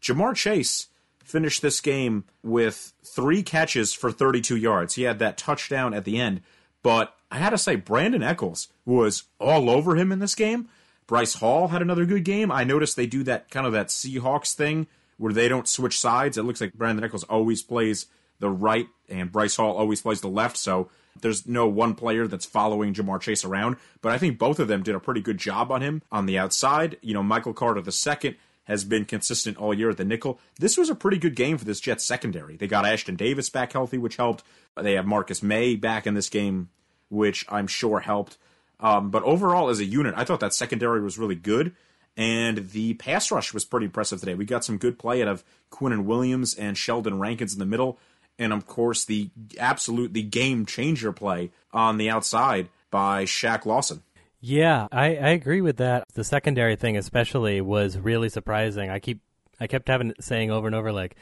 Ja'Marr 0.00 0.36
Chase 0.36 0.86
finished 1.24 1.60
this 1.60 1.80
game 1.80 2.26
with 2.44 2.92
three 3.04 3.42
catches 3.42 3.92
for 3.92 4.12
32 4.12 4.54
yards. 4.54 4.94
He 4.94 5.02
had 5.02 5.18
that 5.18 5.36
touchdown 5.36 5.92
at 5.92 6.04
the 6.04 6.20
end, 6.20 6.42
but 6.80 7.16
I 7.32 7.38
had 7.38 7.50
to 7.50 7.58
say, 7.58 7.74
Brandon 7.74 8.22
Echols 8.22 8.68
was 8.84 9.24
all 9.40 9.68
over 9.68 9.96
him 9.96 10.12
in 10.12 10.20
this 10.20 10.36
game. 10.36 10.68
Bryce 11.06 11.34
Hall 11.34 11.68
had 11.68 11.82
another 11.82 12.04
good 12.04 12.24
game. 12.24 12.50
I 12.50 12.64
noticed 12.64 12.96
they 12.96 13.06
do 13.06 13.22
that 13.24 13.50
kind 13.50 13.66
of 13.66 13.72
that 13.72 13.88
Seahawks 13.88 14.54
thing 14.54 14.86
where 15.18 15.32
they 15.32 15.48
don't 15.48 15.68
switch 15.68 15.98
sides. 15.98 16.36
It 16.36 16.42
looks 16.42 16.60
like 16.60 16.74
Brandon 16.74 17.04
Echols 17.04 17.24
always 17.24 17.62
plays 17.62 18.06
the 18.38 18.50
right 18.50 18.88
and 19.08 19.32
Bryce 19.32 19.56
Hall 19.56 19.76
always 19.76 20.02
plays 20.02 20.20
the 20.20 20.28
left. 20.28 20.56
So 20.56 20.90
there's 21.20 21.46
no 21.46 21.66
one 21.66 21.94
player 21.94 22.26
that's 22.26 22.44
following 22.44 22.92
Ja'Marr 22.92 23.20
Chase 23.20 23.44
around. 23.44 23.76
But 24.02 24.12
I 24.12 24.18
think 24.18 24.38
both 24.38 24.58
of 24.58 24.68
them 24.68 24.82
did 24.82 24.94
a 24.94 25.00
pretty 25.00 25.20
good 25.20 25.38
job 25.38 25.70
on 25.70 25.80
him 25.80 26.02
on 26.12 26.26
the 26.26 26.38
outside. 26.38 26.98
You 27.00 27.14
know, 27.14 27.22
Michael 27.22 27.54
Carter 27.54 27.80
the 27.80 27.92
second 27.92 28.36
has 28.64 28.84
been 28.84 29.04
consistent 29.04 29.56
all 29.58 29.72
year 29.72 29.90
at 29.90 29.96
the 29.96 30.04
nickel. 30.04 30.40
This 30.58 30.76
was 30.76 30.90
a 30.90 30.94
pretty 30.94 31.18
good 31.18 31.36
game 31.36 31.56
for 31.56 31.64
this 31.64 31.80
Jets 31.80 32.04
secondary. 32.04 32.56
They 32.56 32.66
got 32.66 32.84
Ashtyn 32.84 33.16
Davis 33.16 33.48
back 33.48 33.72
healthy, 33.72 33.96
which 33.96 34.16
helped. 34.16 34.42
They 34.76 34.94
have 34.94 35.06
Marcus 35.06 35.42
Maye 35.42 35.76
back 35.76 36.06
in 36.06 36.14
this 36.14 36.28
game, 36.28 36.68
which 37.08 37.46
I'm 37.48 37.68
sure 37.68 38.00
helped. 38.00 38.38
Um, 38.80 39.10
but 39.10 39.22
overall, 39.22 39.68
as 39.68 39.80
a 39.80 39.84
unit, 39.84 40.14
I 40.16 40.24
thought 40.24 40.40
that 40.40 40.54
secondary 40.54 41.00
was 41.00 41.18
really 41.18 41.34
good. 41.34 41.74
And 42.16 42.70
the 42.70 42.94
pass 42.94 43.30
rush 43.30 43.52
was 43.52 43.64
pretty 43.64 43.86
impressive 43.86 44.20
today. 44.20 44.34
We 44.34 44.46
got 44.46 44.64
some 44.64 44.78
good 44.78 44.98
play 44.98 45.20
out 45.20 45.28
of 45.28 45.44
Quinnen 45.70 46.04
Williams 46.04 46.54
and 46.54 46.76
Sheldon 46.76 47.18
Rankins 47.18 47.52
in 47.52 47.58
the 47.58 47.66
middle. 47.66 47.98
And 48.38 48.52
of 48.52 48.66
course, 48.66 49.04
the 49.04 49.30
absolute 49.58 50.12
the 50.12 50.22
game 50.22 50.66
changer 50.66 51.12
play 51.12 51.50
on 51.72 51.98
the 51.98 52.10
outside 52.10 52.68
by 52.90 53.24
Shaq 53.24 53.66
Lawson. 53.66 54.02
Yeah, 54.40 54.88
I, 54.92 55.16
I 55.16 55.28
agree 55.30 55.60
with 55.60 55.78
that. 55.78 56.04
The 56.14 56.24
secondary 56.24 56.76
thing, 56.76 56.96
especially, 56.96 57.60
was 57.60 57.98
really 57.98 58.28
surprising. 58.28 58.90
I 58.90 58.98
keep 58.98 59.20
I 59.58 59.66
kept 59.66 59.88
having 59.88 60.14
saying 60.20 60.50
over 60.50 60.66
and 60.66 60.76
over 60.76 60.92
like, 60.92 61.16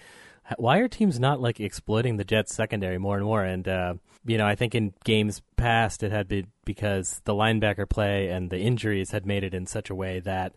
why 0.57 0.79
are 0.79 0.89
teams 0.89 1.19
not 1.19 1.41
like 1.41 1.61
exploiting 1.61 2.17
the 2.17 2.25
Jets 2.25 2.55
secondary 2.55 2.99
more 2.99 3.17
and 3.17 3.25
more? 3.25 3.45
And 3.45 3.67
uh, 3.67 3.95
you 4.25 4.39
know, 4.39 4.47
I 4.47 4.55
think 4.55 4.75
in 4.75 4.95
games 5.05 5.43
past 5.57 6.03
it 6.03 6.13
had 6.13 6.29
been 6.29 6.47
because 6.65 7.21
the 7.25 7.35
linebacker 7.35 7.89
play 7.89 8.29
and 8.29 8.51
the 8.51 8.59
injuries 8.59 9.11
had 9.11 9.27
made 9.27 9.45
it 9.45 9.55
in 9.55 9.67
such 9.67 9.91
a 9.91 9.95
way 9.95 10.21
that 10.21 10.53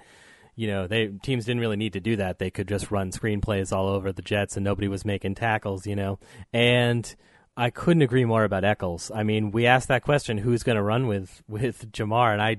you 0.56 0.68
know 0.68 0.88
they 0.88 1.08
teams 1.08 1.46
didn't 1.46 1.62
really 1.62 1.78
need 1.78 1.94
to 1.94 2.00
do 2.00 2.16
that. 2.18 2.40
They 2.40 2.50
could 2.50 2.68
just 2.68 2.92
run 2.92 3.12
screenplays 3.12 3.72
all 3.72 3.88
over 3.88 4.12
the 4.12 4.22
Jets, 4.22 4.58
and 4.58 4.64
nobody 4.64 4.88
was 4.88 5.06
making 5.06 5.36
tackles. 5.36 5.88
You 5.88 5.96
know, 5.96 6.20
and 6.52 7.16
I 7.56 7.70
couldn't 7.70 8.04
agree 8.04 8.26
more 8.26 8.44
about 8.44 8.64
Echols. 8.64 9.12
I 9.14 9.24
mean, 9.24 9.52
we 9.52 9.66
asked 9.66 9.88
that 9.88 10.04
question, 10.04 10.38
who's 10.38 10.64
going 10.64 10.76
to 10.76 10.84
run 10.84 11.08
with 11.08 11.42
with 11.48 11.92
Ja'Marr? 11.92 12.34
and 12.34 12.42
I 12.42 12.58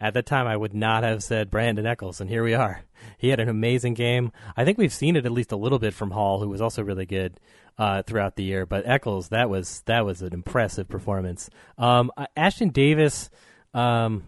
at 0.00 0.14
the 0.14 0.22
time 0.22 0.46
I 0.46 0.56
would 0.56 0.74
not 0.74 1.02
have 1.02 1.22
said 1.22 1.50
Brandon 1.50 1.86
Echols, 1.86 2.20
and 2.20 2.30
here 2.30 2.44
we 2.44 2.54
are. 2.54 2.82
He 3.16 3.28
had 3.28 3.40
an 3.40 3.48
amazing 3.48 3.94
game. 3.94 4.32
I 4.56 4.64
think 4.64 4.78
we've 4.78 4.92
seen 4.92 5.16
it 5.16 5.26
at 5.26 5.32
least 5.32 5.52
a 5.52 5.56
little 5.56 5.78
bit 5.78 5.94
from 5.94 6.12
Hall, 6.12 6.40
who 6.40 6.48
was 6.48 6.60
also 6.60 6.82
really 6.82 7.06
good 7.06 7.38
uh, 7.78 8.02
throughout 8.02 8.36
the 8.36 8.44
year. 8.44 8.66
But 8.66 8.86
Echols, 8.86 9.28
that 9.28 9.48
was 9.50 9.82
that 9.86 10.04
was 10.04 10.22
an 10.22 10.32
impressive 10.32 10.88
performance. 10.88 11.50
Um, 11.76 12.10
Ashtyn 12.36 12.72
Davis, 12.72 13.30
um, 13.74 14.24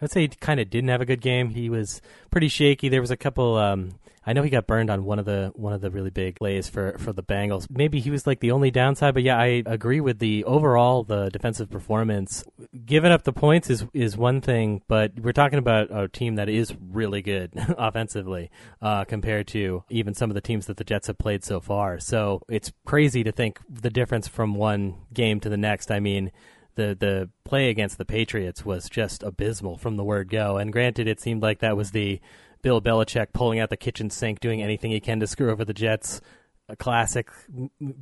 I'd 0.00 0.10
say 0.10 0.22
he 0.22 0.28
kind 0.28 0.60
of 0.60 0.70
didn't 0.70 0.90
have 0.90 1.00
a 1.00 1.06
good 1.06 1.20
game. 1.20 1.50
He 1.50 1.68
was 1.68 2.00
pretty 2.30 2.48
shaky. 2.48 2.88
There 2.88 3.00
was 3.00 3.10
a 3.10 3.16
couple. 3.16 3.56
Um, 3.56 3.92
I 4.26 4.32
know 4.32 4.42
he 4.42 4.50
got 4.50 4.66
burned 4.66 4.90
on 4.90 5.04
one 5.04 5.18
of 5.18 5.24
the 5.24 5.52
one 5.54 5.72
of 5.72 5.80
the 5.80 5.90
really 5.90 6.10
big 6.10 6.36
plays 6.36 6.68
for 6.68 6.96
for 6.98 7.12
the 7.12 7.22
Bengals. 7.22 7.66
Maybe 7.70 8.00
he 8.00 8.10
was 8.10 8.26
like 8.26 8.40
the 8.40 8.52
only 8.52 8.70
downside, 8.70 9.14
but 9.14 9.22
yeah, 9.22 9.38
I 9.38 9.62
agree 9.66 10.00
with 10.00 10.18
the 10.18 10.44
overall 10.44 11.02
the 11.02 11.28
defensive 11.30 11.70
performance. 11.70 12.44
Giving 12.86 13.12
up 13.12 13.24
the 13.24 13.32
points 13.32 13.70
is 13.70 13.84
is 13.92 14.16
one 14.16 14.40
thing, 14.40 14.82
but 14.88 15.12
we're 15.20 15.32
talking 15.32 15.58
about 15.58 15.88
a 15.90 16.08
team 16.08 16.36
that 16.36 16.48
is 16.48 16.74
really 16.90 17.22
good 17.22 17.50
offensively 17.78 18.50
uh, 18.80 19.04
compared 19.04 19.46
to 19.48 19.84
even 19.90 20.14
some 20.14 20.30
of 20.30 20.34
the 20.34 20.40
teams 20.40 20.66
that 20.66 20.76
the 20.76 20.84
Jets 20.84 21.08
have 21.08 21.18
played 21.18 21.44
so 21.44 21.60
far. 21.60 21.98
So 21.98 22.42
it's 22.48 22.72
crazy 22.86 23.24
to 23.24 23.32
think 23.32 23.58
the 23.68 23.90
difference 23.90 24.28
from 24.28 24.54
one 24.54 24.96
game 25.12 25.40
to 25.40 25.48
the 25.48 25.56
next. 25.56 25.90
I 25.90 26.00
mean 26.00 26.30
the 26.76 26.96
the 26.98 27.30
play 27.44 27.68
against 27.70 27.98
the 27.98 28.04
Patriots 28.04 28.64
was 28.64 28.88
just 28.88 29.22
abysmal 29.22 29.76
from 29.76 29.96
the 29.96 30.04
word 30.04 30.30
go. 30.30 30.56
And 30.56 30.72
granted, 30.72 31.06
it 31.06 31.20
seemed 31.20 31.42
like 31.42 31.60
that 31.60 31.76
was 31.76 31.90
the 31.90 32.20
Bill 32.64 32.80
Belichick 32.80 33.34
pulling 33.34 33.60
out 33.60 33.68
the 33.68 33.76
kitchen 33.76 34.08
sink, 34.08 34.40
doing 34.40 34.62
anything 34.62 34.90
he 34.90 34.98
can 34.98 35.20
to 35.20 35.26
screw 35.26 35.50
over 35.50 35.66
the 35.66 35.74
Jets, 35.74 36.22
a 36.66 36.74
classic 36.74 37.28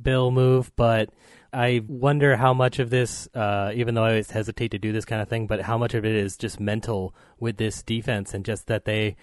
Bill 0.01 0.31
move. 0.31 0.71
But 0.77 1.09
I 1.51 1.81
wonder 1.85 2.37
how 2.37 2.53
much 2.53 2.79
of 2.79 2.89
this, 2.89 3.27
uh, 3.35 3.73
even 3.75 3.93
though 3.93 4.05
I 4.05 4.11
always 4.11 4.31
hesitate 4.31 4.71
to 4.71 4.79
do 4.79 4.93
this 4.93 5.03
kind 5.03 5.21
of 5.21 5.27
thing, 5.27 5.47
but 5.47 5.59
how 5.59 5.77
much 5.77 5.93
of 5.95 6.05
it 6.05 6.15
is 6.15 6.37
just 6.37 6.61
mental 6.61 7.13
with 7.41 7.57
this 7.57 7.83
defense 7.83 8.33
and 8.33 8.45
just 8.45 8.67
that 8.67 8.85
they 8.85 9.17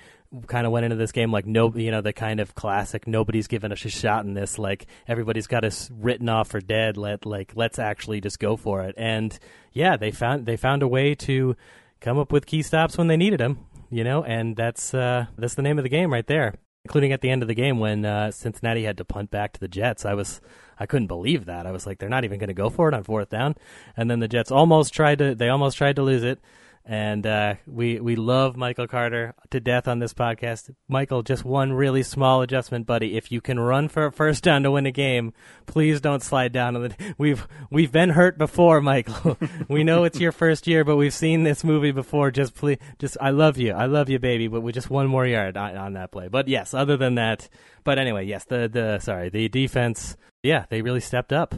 kind 0.46 0.66
of 0.66 0.72
went 0.72 0.84
into 0.84 0.96
this 0.96 1.10
game 1.10 1.32
like 1.32 1.46
no, 1.46 1.72
you 1.74 1.90
know, 1.90 2.02
the 2.02 2.12
kind 2.12 2.38
of 2.38 2.54
classic 2.54 3.06
nobody's 3.06 3.48
given 3.48 3.72
us 3.72 3.82
a 3.86 3.88
shot 3.88 4.26
in 4.26 4.34
this. 4.34 4.58
Like 4.58 4.88
everybody's 5.08 5.46
got 5.46 5.64
us 5.64 5.90
written 5.90 6.28
off 6.28 6.48
for 6.48 6.60
dead. 6.60 6.98
Let 6.98 7.24
like 7.24 7.52
let's 7.56 7.78
actually 7.78 8.20
just 8.20 8.38
go 8.38 8.58
for 8.58 8.82
it. 8.82 8.94
And 8.98 9.36
yeah, 9.72 9.96
they 9.96 10.10
found 10.10 10.44
they 10.44 10.58
found 10.58 10.82
a 10.82 10.88
way 10.88 11.14
to 11.14 11.56
come 11.98 12.18
up 12.18 12.30
with 12.30 12.44
key 12.44 12.60
stops 12.60 12.98
when 12.98 13.06
they 13.06 13.16
needed 13.16 13.40
them. 13.40 13.64
You 13.90 14.04
know, 14.04 14.22
and 14.22 14.56
that's 14.56 14.94
uh, 14.94 15.26
that's 15.36 15.54
the 15.54 15.62
name 15.62 15.78
of 15.78 15.82
the 15.82 15.90
game 15.90 16.12
right 16.12 16.26
there. 16.26 16.54
Including 16.86 17.12
at 17.12 17.20
the 17.20 17.28
end 17.28 17.42
of 17.42 17.48
the 17.48 17.54
game 17.54 17.78
when 17.78 18.06
uh, 18.06 18.30
Cincinnati 18.30 18.84
had 18.84 18.96
to 18.96 19.04
punt 19.04 19.30
back 19.30 19.52
to 19.52 19.60
the 19.60 19.68
Jets, 19.68 20.06
I 20.06 20.14
was 20.14 20.40
I 20.78 20.86
couldn't 20.86 21.08
believe 21.08 21.44
that. 21.44 21.66
I 21.66 21.72
was 21.72 21.86
like, 21.86 21.98
they're 21.98 22.08
not 22.08 22.24
even 22.24 22.38
going 22.38 22.48
to 22.48 22.54
go 22.54 22.70
for 22.70 22.88
it 22.88 22.94
on 22.94 23.04
fourth 23.04 23.28
down, 23.28 23.56
and 23.96 24.10
then 24.10 24.20
the 24.20 24.28
Jets 24.28 24.50
almost 24.50 24.94
tried 24.94 25.18
to 25.18 25.34
they 25.34 25.48
almost 25.48 25.76
tried 25.76 25.96
to 25.96 26.02
lose 26.02 26.22
it. 26.22 26.40
And 26.84 27.26
uh, 27.26 27.54
we 27.66 28.00
we 28.00 28.16
love 28.16 28.56
Michael 28.56 28.88
Carter 28.88 29.34
to 29.50 29.60
death 29.60 29.86
on 29.86 29.98
this 29.98 30.14
podcast. 30.14 30.74
Michael, 30.88 31.22
just 31.22 31.44
one 31.44 31.72
really 31.72 32.02
small 32.02 32.42
adjustment, 32.42 32.86
buddy. 32.86 33.16
If 33.16 33.30
you 33.30 33.40
can 33.40 33.60
run 33.60 33.88
for 33.88 34.06
a 34.06 34.12
first 34.12 34.42
down 34.42 34.62
to 34.62 34.70
win 34.70 34.86
a 34.86 34.90
game, 34.90 35.32
please 35.66 36.00
don't 36.00 36.22
slide 36.22 36.52
down. 36.52 36.76
On 36.76 36.82
the, 36.82 37.14
we've 37.18 37.46
we've 37.70 37.92
been 37.92 38.10
hurt 38.10 38.38
before, 38.38 38.80
Michael. 38.80 39.36
we 39.68 39.84
know 39.84 40.04
it's 40.04 40.18
your 40.18 40.32
first 40.32 40.66
year, 40.66 40.82
but 40.82 40.96
we've 40.96 41.14
seen 41.14 41.44
this 41.44 41.62
movie 41.62 41.92
before. 41.92 42.30
Just 42.30 42.54
please, 42.54 42.78
just 42.98 43.16
I 43.20 43.30
love 43.30 43.58
you, 43.58 43.72
I 43.72 43.86
love 43.86 44.08
you, 44.08 44.18
baby. 44.18 44.48
But 44.48 44.62
with 44.62 44.74
just 44.74 44.90
one 44.90 45.06
more 45.06 45.26
yard 45.26 45.56
on, 45.56 45.76
on 45.76 45.92
that 45.92 46.10
play. 46.12 46.28
But 46.28 46.48
yes, 46.48 46.74
other 46.74 46.96
than 46.96 47.14
that, 47.16 47.48
but 47.84 47.98
anyway, 47.98 48.24
yes, 48.26 48.44
the 48.46 48.68
the 48.68 48.98
sorry, 49.00 49.28
the 49.28 49.48
defense, 49.48 50.16
yeah, 50.42 50.64
they 50.70 50.82
really 50.82 51.00
stepped 51.00 51.32
up. 51.32 51.54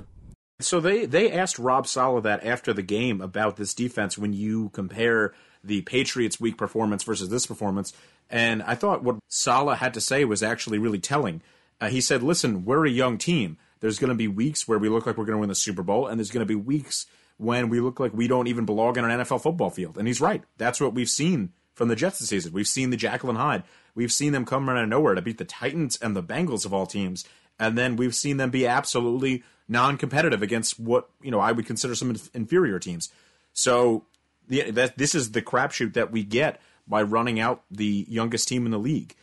So 0.63 0.81
they 0.81 1.07
they 1.07 1.31
asked 1.31 1.59
Rob 1.59 1.87
Saleh 1.87 2.23
that 2.23 2.45
after 2.45 2.73
the 2.73 2.83
game 2.83 3.21
about 3.21 3.57
this 3.57 3.75
defense 3.75 4.17
when 4.17 4.33
you 4.33 4.71
compare 4.71 5.35
the 5.63 5.83
Patriots' 5.83 6.41
weak 6.41 6.57
performance 6.57 7.05
versus 7.05 7.29
this 7.29 7.47
performance, 7.47 7.93
and 8.31 8.63
I 8.63 8.75
thought 8.75 9.05
what 9.05 9.19
Saleh 9.29 9.79
had 9.79 9.95
to 9.95 10.01
say 10.01 10.25
was 10.25 10.43
actually 10.43 10.79
really 10.79 10.99
telling. 10.99 11.43
Uh, 11.81 11.89
he 11.89 12.01
said, 12.01 12.23
"Listen, 12.23 12.65
we're 12.65 12.87
a 12.87 12.91
young 12.91 13.19
team. 13.19 13.59
There's 13.81 13.99
going 13.99 14.11
to 14.11 14.15
be 14.15 14.29
weeks 14.29 14.67
where 14.67 14.79
we 14.79 14.89
look 14.89 15.07
like 15.07 15.17
we're 15.17 15.25
going 15.25 15.37
to 15.37 15.41
win 15.41 15.49
the 15.49 15.55
Super 15.55 15.83
Bowl, 15.83 16.07
and 16.07 16.19
there's 16.19 16.31
going 16.31 16.47
to 16.47 16.47
be 16.47 16.55
weeks 16.55 17.07
when 17.39 17.69
we 17.69 17.81
look 17.81 17.99
like 17.99 18.13
we 18.15 18.29
don't 18.29 18.47
even 18.47 18.65
belong 18.65 18.97
in 18.97 19.05
an 19.05 19.21
NFL 19.21 19.43
football 19.43 19.71
field." 19.71 19.99
And 19.99 20.07
he's 20.07 20.21
right. 20.21 20.43
That's 20.59 20.81
what 20.81 20.95
we've 20.95 21.11
seen 21.11 21.53
from 21.75 21.89
the 21.89 21.97
Jets 21.97 22.19
this 22.19 22.29
season. 22.29 22.53
We've 22.53 22.67
seen 22.69 22.91
the 22.91 23.09
and 23.09 23.39
Hyde. 23.39 23.65
We've 23.95 24.13
seen 24.13 24.33
them 24.33 24.45
come 24.45 24.69
out 24.69 24.77
of 24.77 24.89
nowhere 24.89 25.15
to 25.15 25.23
beat 25.23 25.39
the 25.39 25.45
Titans 25.45 25.97
and 26.01 26.17
the 26.17 26.23
Bengals 26.23 26.65
of 26.65 26.73
all 26.73 26.87
teams, 26.87 27.25
and 27.63 27.79
then 27.79 27.95
we've 27.95 28.15
seen 28.15 28.39
them 28.39 28.51
be 28.51 28.67
absolutely 28.67 29.45
non-competitive 29.69 30.43
against 30.43 30.81
what 30.81 31.09
you 31.23 31.31
know 31.31 31.39
I 31.39 31.53
would 31.53 31.65
consider 31.65 31.95
some 31.95 32.17
inferior 32.35 32.79
teams. 32.81 33.09
So 33.53 34.05
the, 34.49 34.73
that 34.73 34.99
this 34.99 35.15
is 35.15 35.31
the 35.31 35.43
crapshoot 35.43 35.95
that 35.95 36.11
we 36.11 36.25
get 36.25 36.61
by 36.89 37.03
running 37.03 37.39
out 37.39 37.63
the 37.71 38.05
youngest 38.09 38.49
team 38.49 38.67
in 38.67 38.73
the 38.73 38.79
league. 38.79 39.15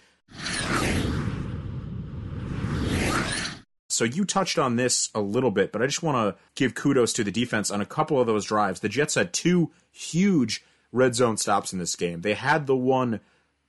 So 3.89 4.05
you 4.05 4.23
touched 4.23 4.57
on 4.57 4.77
this 4.77 5.09
a 5.13 5.19
little 5.19 5.51
bit, 5.51 5.73
but 5.73 5.81
I 5.81 5.85
just 5.85 6.01
want 6.01 6.15
to 6.17 6.41
give 6.55 6.73
kudos 6.73 7.11
to 7.13 7.23
the 7.25 7.31
defense 7.31 7.69
on 7.69 7.81
a 7.81 7.85
couple 7.85 8.21
of 8.21 8.27
those 8.27 8.45
drives. 8.45 8.79
The 8.79 8.87
Jets 8.87 9.15
had 9.15 9.33
two 9.33 9.71
huge 9.91 10.63
red 10.93 11.15
zone 11.15 11.35
stops 11.35 11.73
in 11.73 11.79
this 11.79 11.97
game. 11.97 12.21
They 12.21 12.35
had 12.35 12.65
the 12.65 12.77
one 12.77 13.19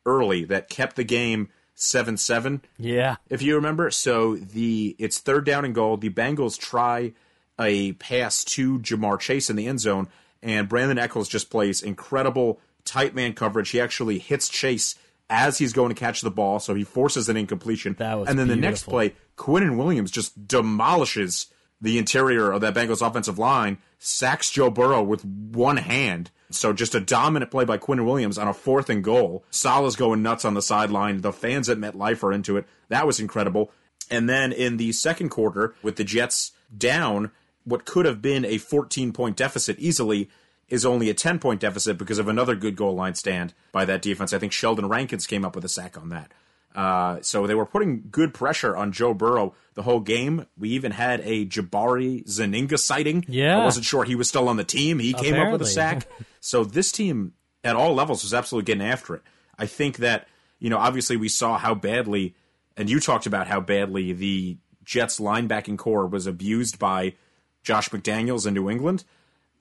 early 0.06 0.44
that 0.44 0.68
kept 0.68 0.94
the 0.94 1.04
game 1.04 1.48
seven 1.80 2.16
seven. 2.16 2.62
Yeah. 2.78 3.16
If 3.28 3.42
you 3.42 3.56
remember, 3.56 3.90
so 3.90 4.36
the 4.36 4.94
it's 4.98 5.18
third 5.18 5.44
down 5.44 5.64
and 5.64 5.74
goal. 5.74 5.96
The 5.96 6.10
Bengals 6.10 6.58
try 6.58 7.12
a 7.58 7.92
pass 7.92 8.44
to 8.44 8.78
Ja'Marr 8.78 9.18
Chase 9.18 9.50
in 9.50 9.56
the 9.56 9.66
end 9.66 9.80
zone, 9.80 10.08
and 10.42 10.68
Brandon 10.68 10.98
Echols 10.98 11.28
just 11.28 11.50
plays 11.50 11.82
incredible 11.82 12.60
tight 12.84 13.14
man 13.14 13.32
coverage. 13.32 13.70
He 13.70 13.80
actually 13.80 14.18
hits 14.18 14.48
Chase 14.48 14.94
as 15.28 15.58
he's 15.58 15.72
going 15.72 15.90
to 15.90 15.94
catch 15.94 16.22
the 16.22 16.30
ball, 16.30 16.58
so 16.58 16.74
he 16.74 16.84
forces 16.84 17.28
an 17.28 17.36
incompletion. 17.36 17.94
That 17.98 18.18
was 18.18 18.28
and 18.28 18.38
then 18.38 18.48
the 18.48 18.56
next 18.56 18.84
play, 18.84 19.14
Quinnen 19.36 19.76
Williams 19.76 20.10
just 20.10 20.46
demolishes 20.46 21.46
the 21.80 21.98
interior 21.98 22.50
of 22.50 22.60
that 22.60 22.74
Bengals 22.74 23.06
offensive 23.06 23.38
line, 23.38 23.78
sacks 24.00 24.50
Joe 24.50 24.70
Burrow 24.70 25.02
with 25.02 25.24
one 25.24 25.76
hand. 25.76 26.30
So 26.50 26.72
just 26.72 26.96
a 26.96 27.00
dominant 27.00 27.52
play 27.52 27.64
by 27.64 27.78
Quinnen 27.78 28.04
Williams 28.04 28.38
on 28.38 28.48
a 28.48 28.54
fourth 28.54 28.90
and 28.90 29.04
goal. 29.04 29.44
Saleh's 29.50 29.94
going 29.94 30.22
nuts 30.22 30.44
on 30.44 30.54
the 30.54 30.62
sideline. 30.62 31.20
The 31.20 31.32
fans 31.32 31.68
at 31.68 31.78
MetLife 31.78 32.24
are 32.24 32.32
into 32.32 32.56
it. 32.56 32.66
That 32.88 33.06
was 33.06 33.20
incredible. 33.20 33.70
And 34.10 34.28
then 34.28 34.50
in 34.52 34.78
the 34.78 34.90
second 34.90 35.28
quarter, 35.28 35.74
with 35.82 35.94
the 35.94 36.02
Jets 36.02 36.50
down, 36.76 37.30
what 37.64 37.84
could 37.84 38.06
have 38.06 38.20
been 38.20 38.44
a 38.44 38.58
14 38.58 39.12
point 39.12 39.36
deficit 39.36 39.78
easily 39.78 40.28
is 40.68 40.86
only 40.86 41.10
a 41.10 41.14
10 41.14 41.38
point 41.38 41.60
deficit 41.60 41.98
because 41.98 42.18
of 42.18 42.26
another 42.26 42.56
good 42.56 42.76
goal 42.76 42.94
line 42.94 43.14
stand 43.14 43.52
by 43.70 43.84
that 43.84 44.02
defense. 44.02 44.32
I 44.32 44.38
think 44.38 44.52
Sheldon 44.52 44.88
Rankins 44.88 45.26
came 45.26 45.44
up 45.44 45.54
with 45.54 45.64
a 45.64 45.68
sack 45.68 45.96
on 45.96 46.08
that. 46.08 46.32
Uh, 46.74 47.18
so 47.20 47.46
they 47.46 47.54
were 47.54 47.66
putting 47.66 48.04
good 48.10 48.32
pressure 48.32 48.76
on 48.76 48.92
Joe 48.92 49.12
Burrow 49.12 49.54
the 49.74 49.82
whole 49.82 50.00
game. 50.00 50.46
We 50.56 50.70
even 50.70 50.92
had 50.92 51.20
a 51.20 51.44
Jabari 51.46 52.26
Zuniga 52.28 52.78
sighting. 52.78 53.24
Yeah. 53.28 53.58
I 53.60 53.64
wasn't 53.64 53.86
sure 53.86 54.04
he 54.04 54.14
was 54.14 54.28
still 54.28 54.48
on 54.48 54.56
the 54.56 54.64
team. 54.64 54.98
He 54.98 55.12
came 55.12 55.34
up 55.34 55.52
with 55.52 55.62
a 55.62 55.66
sack. 55.66 56.06
so 56.40 56.64
this 56.64 56.92
team 56.92 57.32
at 57.64 57.76
all 57.76 57.94
levels 57.94 58.22
was 58.22 58.34
absolutely 58.34 58.66
getting 58.66 58.86
after 58.86 59.16
it. 59.16 59.22
I 59.58 59.66
think 59.66 59.98
that, 59.98 60.28
you 60.58 60.70
know, 60.70 60.78
obviously 60.78 61.16
we 61.16 61.28
saw 61.28 61.58
how 61.58 61.74
badly, 61.74 62.34
and 62.76 62.88
you 62.88 63.00
talked 63.00 63.26
about 63.26 63.48
how 63.48 63.60
badly 63.60 64.12
the 64.12 64.56
Jets 64.84 65.18
linebacking 65.20 65.76
core 65.76 66.06
was 66.06 66.26
abused 66.26 66.78
by 66.78 67.14
Josh 67.62 67.90
McDaniels 67.90 68.46
in 68.46 68.54
New 68.54 68.70
England. 68.70 69.04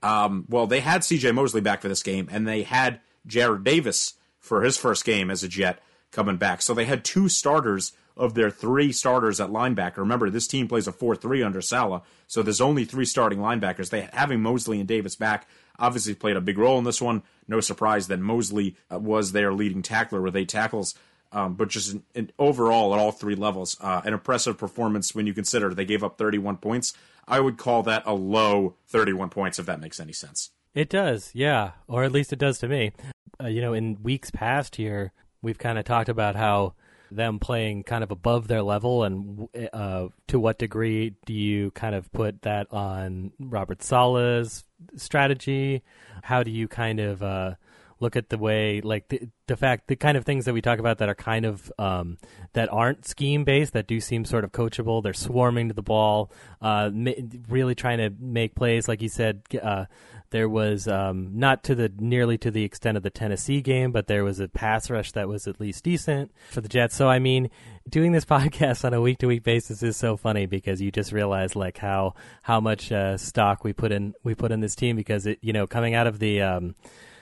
Um, 0.02 0.45
well, 0.48 0.67
they 0.67 0.80
had 0.80 1.02
CJ 1.02 1.34
Mosley 1.34 1.62
back 1.62 1.82
for 1.82 1.89
this 1.89 2.04
game, 2.04 2.30
and 2.32 2.48
they 2.48 2.63
had 2.63 3.02
Jarrad 3.28 3.63
Davis 3.63 4.13
for 4.39 4.62
his 4.62 4.78
first 4.78 5.04
game 5.04 5.30
as 5.30 5.43
a 5.43 5.48
Jet 5.48 5.82
coming 6.12 6.38
back. 6.38 6.62
So 6.62 6.74
they 6.74 6.86
had 6.86 7.04
two 7.04 7.30
starters 7.30 7.91
of 8.17 8.34
their 8.34 8.50
three 8.50 8.91
starters 8.91 9.39
at 9.39 9.50
linebacker. 9.50 9.98
Remember, 9.98 10.30
this 10.30 10.48
team 10.48 10.67
plays 10.67 10.88
a 10.88 10.91
4 10.91 11.15
3 11.15 11.41
under 11.41 11.62
Saleh, 11.62 12.04
so 12.28 12.41
there's 12.41 12.62
only 12.62 12.86
three 12.86 13.06
starting 13.06 13.39
linebackers. 13.39 13.89
They 13.89 14.10
having 14.13 14.41
Mosley 14.41 14.80
and 14.80 14.88
Davis 14.88 15.15
back 15.15 15.48
obviously 15.80 16.13
played 16.13 16.36
a 16.36 16.41
big 16.41 16.58
role 16.58 16.78
in 16.78 16.84
this 16.84 17.02
one. 17.02 17.24
No 17.48 17.60
surprise 17.62 18.08
that 18.08 18.19
Mosley 18.19 18.76
uh, 18.91 19.00
was 19.00 19.32
their 19.32 19.54
leading 19.54 19.82
tackler 19.82 20.22
with 20.22 20.36
eight 20.36 20.50
tackles. 20.50 20.95
Um, 21.32 21.54
but 21.54 21.69
just 21.69 21.95
overall 22.39 22.93
at 22.93 23.00
all 23.00 23.12
three 23.12 23.36
levels, 23.36 23.78
uh, 23.82 24.02
an 24.04 24.13
impressive 24.13 24.58
performance 24.58 25.13
when 25.13 25.28
you 25.28 25.34
consider 25.34 25.74
they 25.74 25.86
gave 25.86 26.04
up 26.04 26.17
31 26.17 26.58
points. 26.58 26.93
I 27.28 27.39
would 27.39 27.58
call 27.58 27.84
that 27.84 28.04
a 28.08 28.13
low 28.13 28.76
31 28.88 29.30
points, 29.30 29.60
if 29.60 29.67
that 29.67 29.80
makes 29.80 30.00
any 30.00 30.13
sense. 30.13 30.50
It 30.74 30.89
does, 30.89 31.32
yeah, 31.34 31.72
or 31.88 32.04
at 32.04 32.12
least 32.12 32.34
it 32.34 32.39
does 32.39 32.58
to 32.60 32.67
me. 32.67 32.93
Uh, 33.41 33.48
you 33.48 33.62
know, 33.62 33.74
in 33.74 34.02
weeks 34.02 34.32
past 34.32 34.78
here, 34.78 35.13
we've 35.41 35.58
kind 35.58 35.78
of 35.78 35.86
talked 35.86 36.10
about 36.10 36.36
how 36.36 36.73
them 37.12 37.39
playing 37.39 37.84
kind 37.84 38.04
of 38.04 38.12
above 38.12 38.47
their 38.47 38.62
level, 38.62 39.04
and 39.04 39.47
uh, 39.73 40.08
to 40.28 40.39
what 40.39 40.60
degree 40.60 41.15
do 41.25 41.34
you 41.34 41.71
kind 41.71 41.95
of 41.95 42.12
put 42.12 42.43
that 42.43 42.71
on 42.71 43.32
Robert 43.39 43.82
Saleh's 43.82 44.63
strategy? 44.95 45.82
How 46.21 46.43
do 46.43 46.52
you 46.52 46.67
kind 46.67 46.99
of 46.99 47.23
uh, 47.23 47.56
look 48.00 48.16
at 48.16 48.30
the 48.30 48.38
way, 48.38 48.82
like 48.82 49.08
the, 49.10 49.30
the 49.48 49.58
fact, 49.58 49.88
the 49.88 49.96
kind 49.96 50.18
of 50.18 50.26
things 50.26 50.46
that 50.46 50.54
we 50.54 50.62
talk 50.62 50.80
about 50.80 51.00
that 51.00 51.10
are 51.10 51.16
kind 51.16 51.46
of 51.46 51.72
um, 51.78 52.18
that 52.54 52.72
aren't 52.72 53.06
scheme 53.06 53.44
based, 53.44 53.74
that 53.74 53.88
do 53.88 54.00
seem 54.00 54.26
sort 54.26 54.44
of 54.44 54.52
coachable. 54.52 55.04
They're 55.04 55.14
swarming 55.14 55.68
to 55.70 55.74
the 55.74 55.82
ball, 55.82 56.32
uh, 56.62 56.90
ma- 56.94 57.12
really 57.48 57.76
trying 57.76 57.98
to 58.00 58.12
make 58.20 58.56
plays, 58.56 58.88
like 58.88 59.02
you 59.02 59.10
said. 59.10 59.44
Uh, 59.62 59.86
there 60.32 60.48
was 60.48 60.88
um, 60.88 61.32
not 61.34 61.64
to 61.64 61.76
the 61.76 61.92
nearly 61.98 62.38
to 62.38 62.52
the 62.52 62.64
extent 62.64 62.98
of 62.98 63.04
the 63.04 63.10
Tennessee 63.10 63.62
game, 63.62 63.92
but 63.92 64.08
there 64.08 64.24
was 64.24 64.40
a 64.40 64.48
pass 64.48 64.90
rush 64.90 65.12
that 65.14 65.28
was 65.28 65.48
at 65.48 65.60
least 65.60 65.84
decent 65.84 66.32
for 66.50 66.62
the 66.62 66.70
Jets. 66.70 66.96
So 66.96 67.10
I 67.10 67.20
mean, 67.20 67.50
doing 67.90 68.12
this 68.12 68.26
podcast 68.30 68.86
on 68.86 68.94
a 68.94 69.02
week 69.02 69.18
to 69.20 69.28
week 69.28 69.44
basis 69.44 69.82
is 69.82 69.98
so 69.98 70.18
funny 70.18 70.46
because 70.46 70.82
you 70.82 70.92
just 70.92 71.12
realize 71.12 71.56
like 71.56 71.78
how 71.78 72.14
how 72.44 72.60
much 72.60 72.92
uh, 72.92 73.18
stock 73.18 73.64
we 73.64 73.74
put 73.74 73.92
in 73.92 74.14
we 74.24 74.36
put 74.36 74.52
in 74.52 74.60
this 74.60 74.76
team 74.76 74.96
because 74.96 75.26
it 75.26 75.40
you 75.42 75.54
know 75.54 75.66
coming 75.66 75.96
out 75.96 76.08
of 76.08 76.20
the 76.20 76.42
um, 76.42 76.76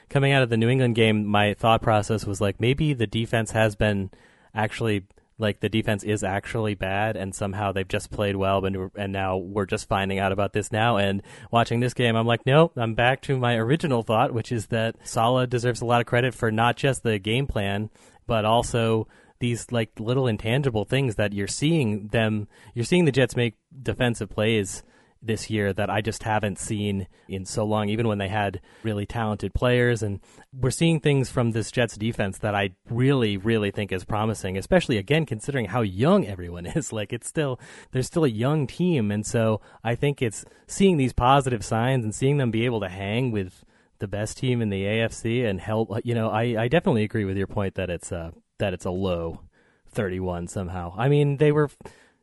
coming 0.10 0.32
out 0.32 0.43
of 0.43 0.50
the 0.50 0.58
New 0.58 0.70
England 0.70 0.96
game, 0.96 1.26
my 1.26 1.54
thought 1.54 1.82
process 1.82 2.26
was 2.26 2.41
like 2.41 2.60
maybe 2.60 2.93
the 2.93 3.08
defense 3.08 3.52
has 3.52 3.76
been 3.76 4.12
actually 4.54 5.04
like 5.39 5.60
the 5.60 5.70
defense 5.70 6.04
is 6.04 6.24
actually 6.24 6.74
bad 6.74 7.15
and 7.15 7.36
somehow 7.36 7.72
they've 7.72 7.88
just 7.88 8.10
played 8.10 8.36
well 8.36 8.65
and 8.65 8.89
and 8.96 9.13
now 9.13 9.38
we're 9.38 9.65
just 9.65 9.88
finding 9.88 10.20
out 10.20 10.32
about 10.32 10.54
this 10.54 10.72
now. 10.72 10.98
And 10.98 11.22
watching 11.52 11.80
this 11.80 11.93
game 11.93 12.15
I'm 12.15 12.28
like 12.28 12.46
no 12.46 12.72
I'm 12.76 12.96
back 12.96 13.22
to 13.24 13.38
my 13.38 13.56
original 13.56 14.04
thought 14.04 14.34
which 14.34 14.52
is 14.52 14.67
that 14.67 14.96
Saleh 15.04 15.50
deserves 15.50 15.82
a 15.82 15.86
lot 15.86 16.02
of 16.02 16.08
credit 16.08 16.34
for 16.34 16.52
not 16.52 16.76
just 16.76 17.04
the 17.04 17.20
game 17.20 17.48
plan 17.48 17.89
but 18.26 18.46
also 18.46 19.08
these 19.39 19.72
like 19.72 19.91
little 20.00 20.26
intangible 20.28 20.86
things 20.86 21.15
that 21.15 21.34
you're 21.34 21.48
seeing 21.48 22.08
them 22.08 22.48
you're 22.74 22.86
seeing 22.86 23.06
the 23.06 23.12
Jets 23.12 23.36
make 23.36 23.56
defensive 23.84 24.30
plays 24.30 24.84
this 25.21 25.49
year 25.49 25.73
that 25.73 25.89
I 25.89 26.01
just 26.01 26.23
haven't 26.23 26.60
seen 26.60 27.08
in 27.27 27.45
so 27.45 27.65
long, 27.65 27.89
even 27.89 28.08
when 28.08 28.17
they 28.17 28.27
had 28.27 28.62
really 28.84 29.06
talented 29.06 29.53
players. 29.53 30.03
And 30.03 30.19
we're 30.53 30.71
seeing 30.71 30.99
things 30.99 31.30
from 31.30 31.51
this 31.51 31.71
Jets 31.71 31.97
defense 31.97 32.38
that 32.39 32.56
I 32.56 32.71
really, 32.89 33.38
really 33.38 33.71
think 33.71 33.91
is 33.91 34.06
promising, 34.06 34.58
especially 34.58 34.97
again, 34.97 35.25
considering 35.25 35.65
how 35.65 35.82
young 35.82 36.25
everyone 36.25 36.65
is. 36.77 36.93
Like 36.93 37.13
it's 37.13 37.27
still, 37.27 37.60
there's 37.91 38.08
still 38.08 38.25
a 38.25 38.30
young 38.30 38.67
team. 38.67 39.12
And 39.12 39.25
so 39.25 39.62
I 39.84 39.95
think 39.95 40.21
it's 40.21 40.45
seeing 40.67 40.97
these 40.97 41.13
positive 41.13 41.63
signs 41.63 42.03
and 42.03 42.13
seeing 42.13 42.38
them 42.38 42.51
be 42.51 42.65
able 42.65 42.80
to 42.82 42.89
hang 42.89 43.32
with 43.32 43.63
the 43.99 44.08
best 44.08 44.38
team 44.38 44.62
in 44.62 44.69
the 44.69 44.84
AFC 44.84 45.45
and 45.45 45.60
help, 45.60 45.89
you 46.03 46.13
know, 46.13 46.30
I, 46.30 46.63
I 46.63 46.67
definitely 46.67 47.03
agree 47.03 47.25
with 47.25 47.38
your 47.38 47.47
point 47.47 47.75
that 47.75 47.89
it's 47.89 48.12
a, 48.12 48.34
that 48.60 48.73
it's 48.73 48.86
a 48.86 48.91
low 48.91 49.41
31 49.89 50.47
somehow. 50.47 50.93
I 50.97 51.10
mean, 51.10 51.38
they 51.38 51.51
were, 51.51 51.69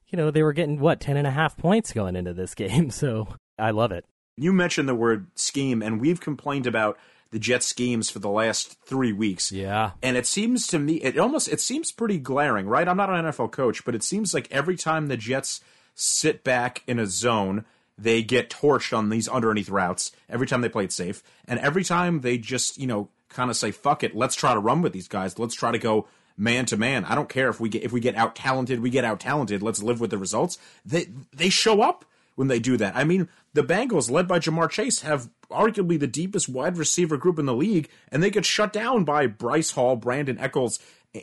you 0.08 0.16
know, 0.16 0.30
they 0.30 0.42
were 0.42 0.52
getting 0.52 0.78
what, 0.78 1.00
10 1.00 1.16
and 1.16 1.26
a 1.26 1.30
half 1.30 1.56
points 1.56 1.92
going 1.92 2.16
into 2.16 2.34
this 2.34 2.54
game. 2.54 2.90
So 2.90 3.28
I 3.58 3.70
love 3.70 3.92
it. 3.92 4.04
You 4.36 4.52
mentioned 4.52 4.88
the 4.88 4.94
word 4.94 5.28
scheme, 5.36 5.80
and 5.82 6.00
we've 6.00 6.20
complained 6.20 6.66
about 6.66 6.98
the 7.30 7.38
Jets 7.38 7.66
schemes 7.66 8.10
for 8.10 8.20
the 8.20 8.30
last 8.30 8.76
three 8.84 9.12
weeks. 9.12 9.50
Yeah. 9.50 9.92
And 10.02 10.16
it 10.16 10.26
seems 10.26 10.66
to 10.68 10.78
me, 10.78 10.94
it 10.96 11.18
almost 11.18 11.48
it 11.48 11.60
seems 11.60 11.90
pretty 11.90 12.18
glaring, 12.18 12.66
right? 12.66 12.86
I'm 12.88 12.96
not 12.96 13.10
an 13.10 13.24
NFL 13.24 13.50
coach, 13.50 13.84
but 13.84 13.94
it 13.94 14.02
seems 14.02 14.32
like 14.32 14.46
every 14.52 14.76
time 14.76 15.08
the 15.08 15.16
Jets 15.16 15.60
sit 15.96 16.44
back 16.44 16.82
in 16.86 16.98
a 16.98 17.06
zone, 17.06 17.64
they 17.98 18.22
get 18.22 18.50
torched 18.50 18.96
on 18.96 19.08
these 19.08 19.28
underneath 19.28 19.68
routes. 19.68 20.12
Every 20.28 20.46
time 20.46 20.60
they 20.60 20.68
play 20.68 20.84
it 20.84 20.92
safe, 20.92 21.22
and 21.46 21.58
every 21.58 21.84
time 21.84 22.20
they 22.20 22.38
just 22.38 22.78
you 22.78 22.86
know 22.86 23.08
kind 23.28 23.50
of 23.50 23.56
say 23.56 23.72
fuck 23.72 24.04
it, 24.04 24.14
let's 24.14 24.36
try 24.36 24.54
to 24.54 24.60
run 24.60 24.82
with 24.82 24.92
these 24.92 25.08
guys. 25.08 25.36
Let's 25.36 25.54
try 25.54 25.72
to 25.72 25.78
go 25.78 26.06
man 26.36 26.66
to 26.66 26.76
man. 26.76 27.04
I 27.04 27.14
don't 27.14 27.28
care 27.28 27.48
if 27.48 27.60
we 27.60 27.68
get 27.68 27.82
if 27.82 27.92
we 27.92 28.00
get 28.00 28.14
out 28.14 28.34
talented, 28.34 28.80
we 28.80 28.90
get 28.90 29.04
out 29.04 29.20
talented. 29.20 29.62
Let's 29.62 29.82
live 29.82 30.00
with 30.00 30.10
the 30.10 30.18
results. 30.18 30.58
They 30.84 31.08
they 31.32 31.48
show 31.48 31.80
up 31.80 32.04
when 32.34 32.48
they 32.48 32.58
do 32.58 32.76
that. 32.76 32.96
I 32.96 33.04
mean, 33.04 33.28
the 33.52 33.62
Bengals, 33.62 34.10
led 34.10 34.26
by 34.26 34.38
Ja'Marr 34.40 34.70
Chase, 34.70 35.02
have 35.02 35.30
arguably 35.50 35.98
the 35.98 36.06
deepest 36.06 36.48
wide 36.48 36.76
receiver 36.76 37.16
group 37.16 37.38
in 37.38 37.46
the 37.46 37.54
league, 37.54 37.88
and 38.10 38.22
they 38.22 38.30
get 38.30 38.44
shut 38.44 38.72
down 38.72 39.04
by 39.04 39.26
Bryce 39.26 39.72
Hall, 39.72 39.96
Brandon 39.96 40.38
Echols, 40.38 40.80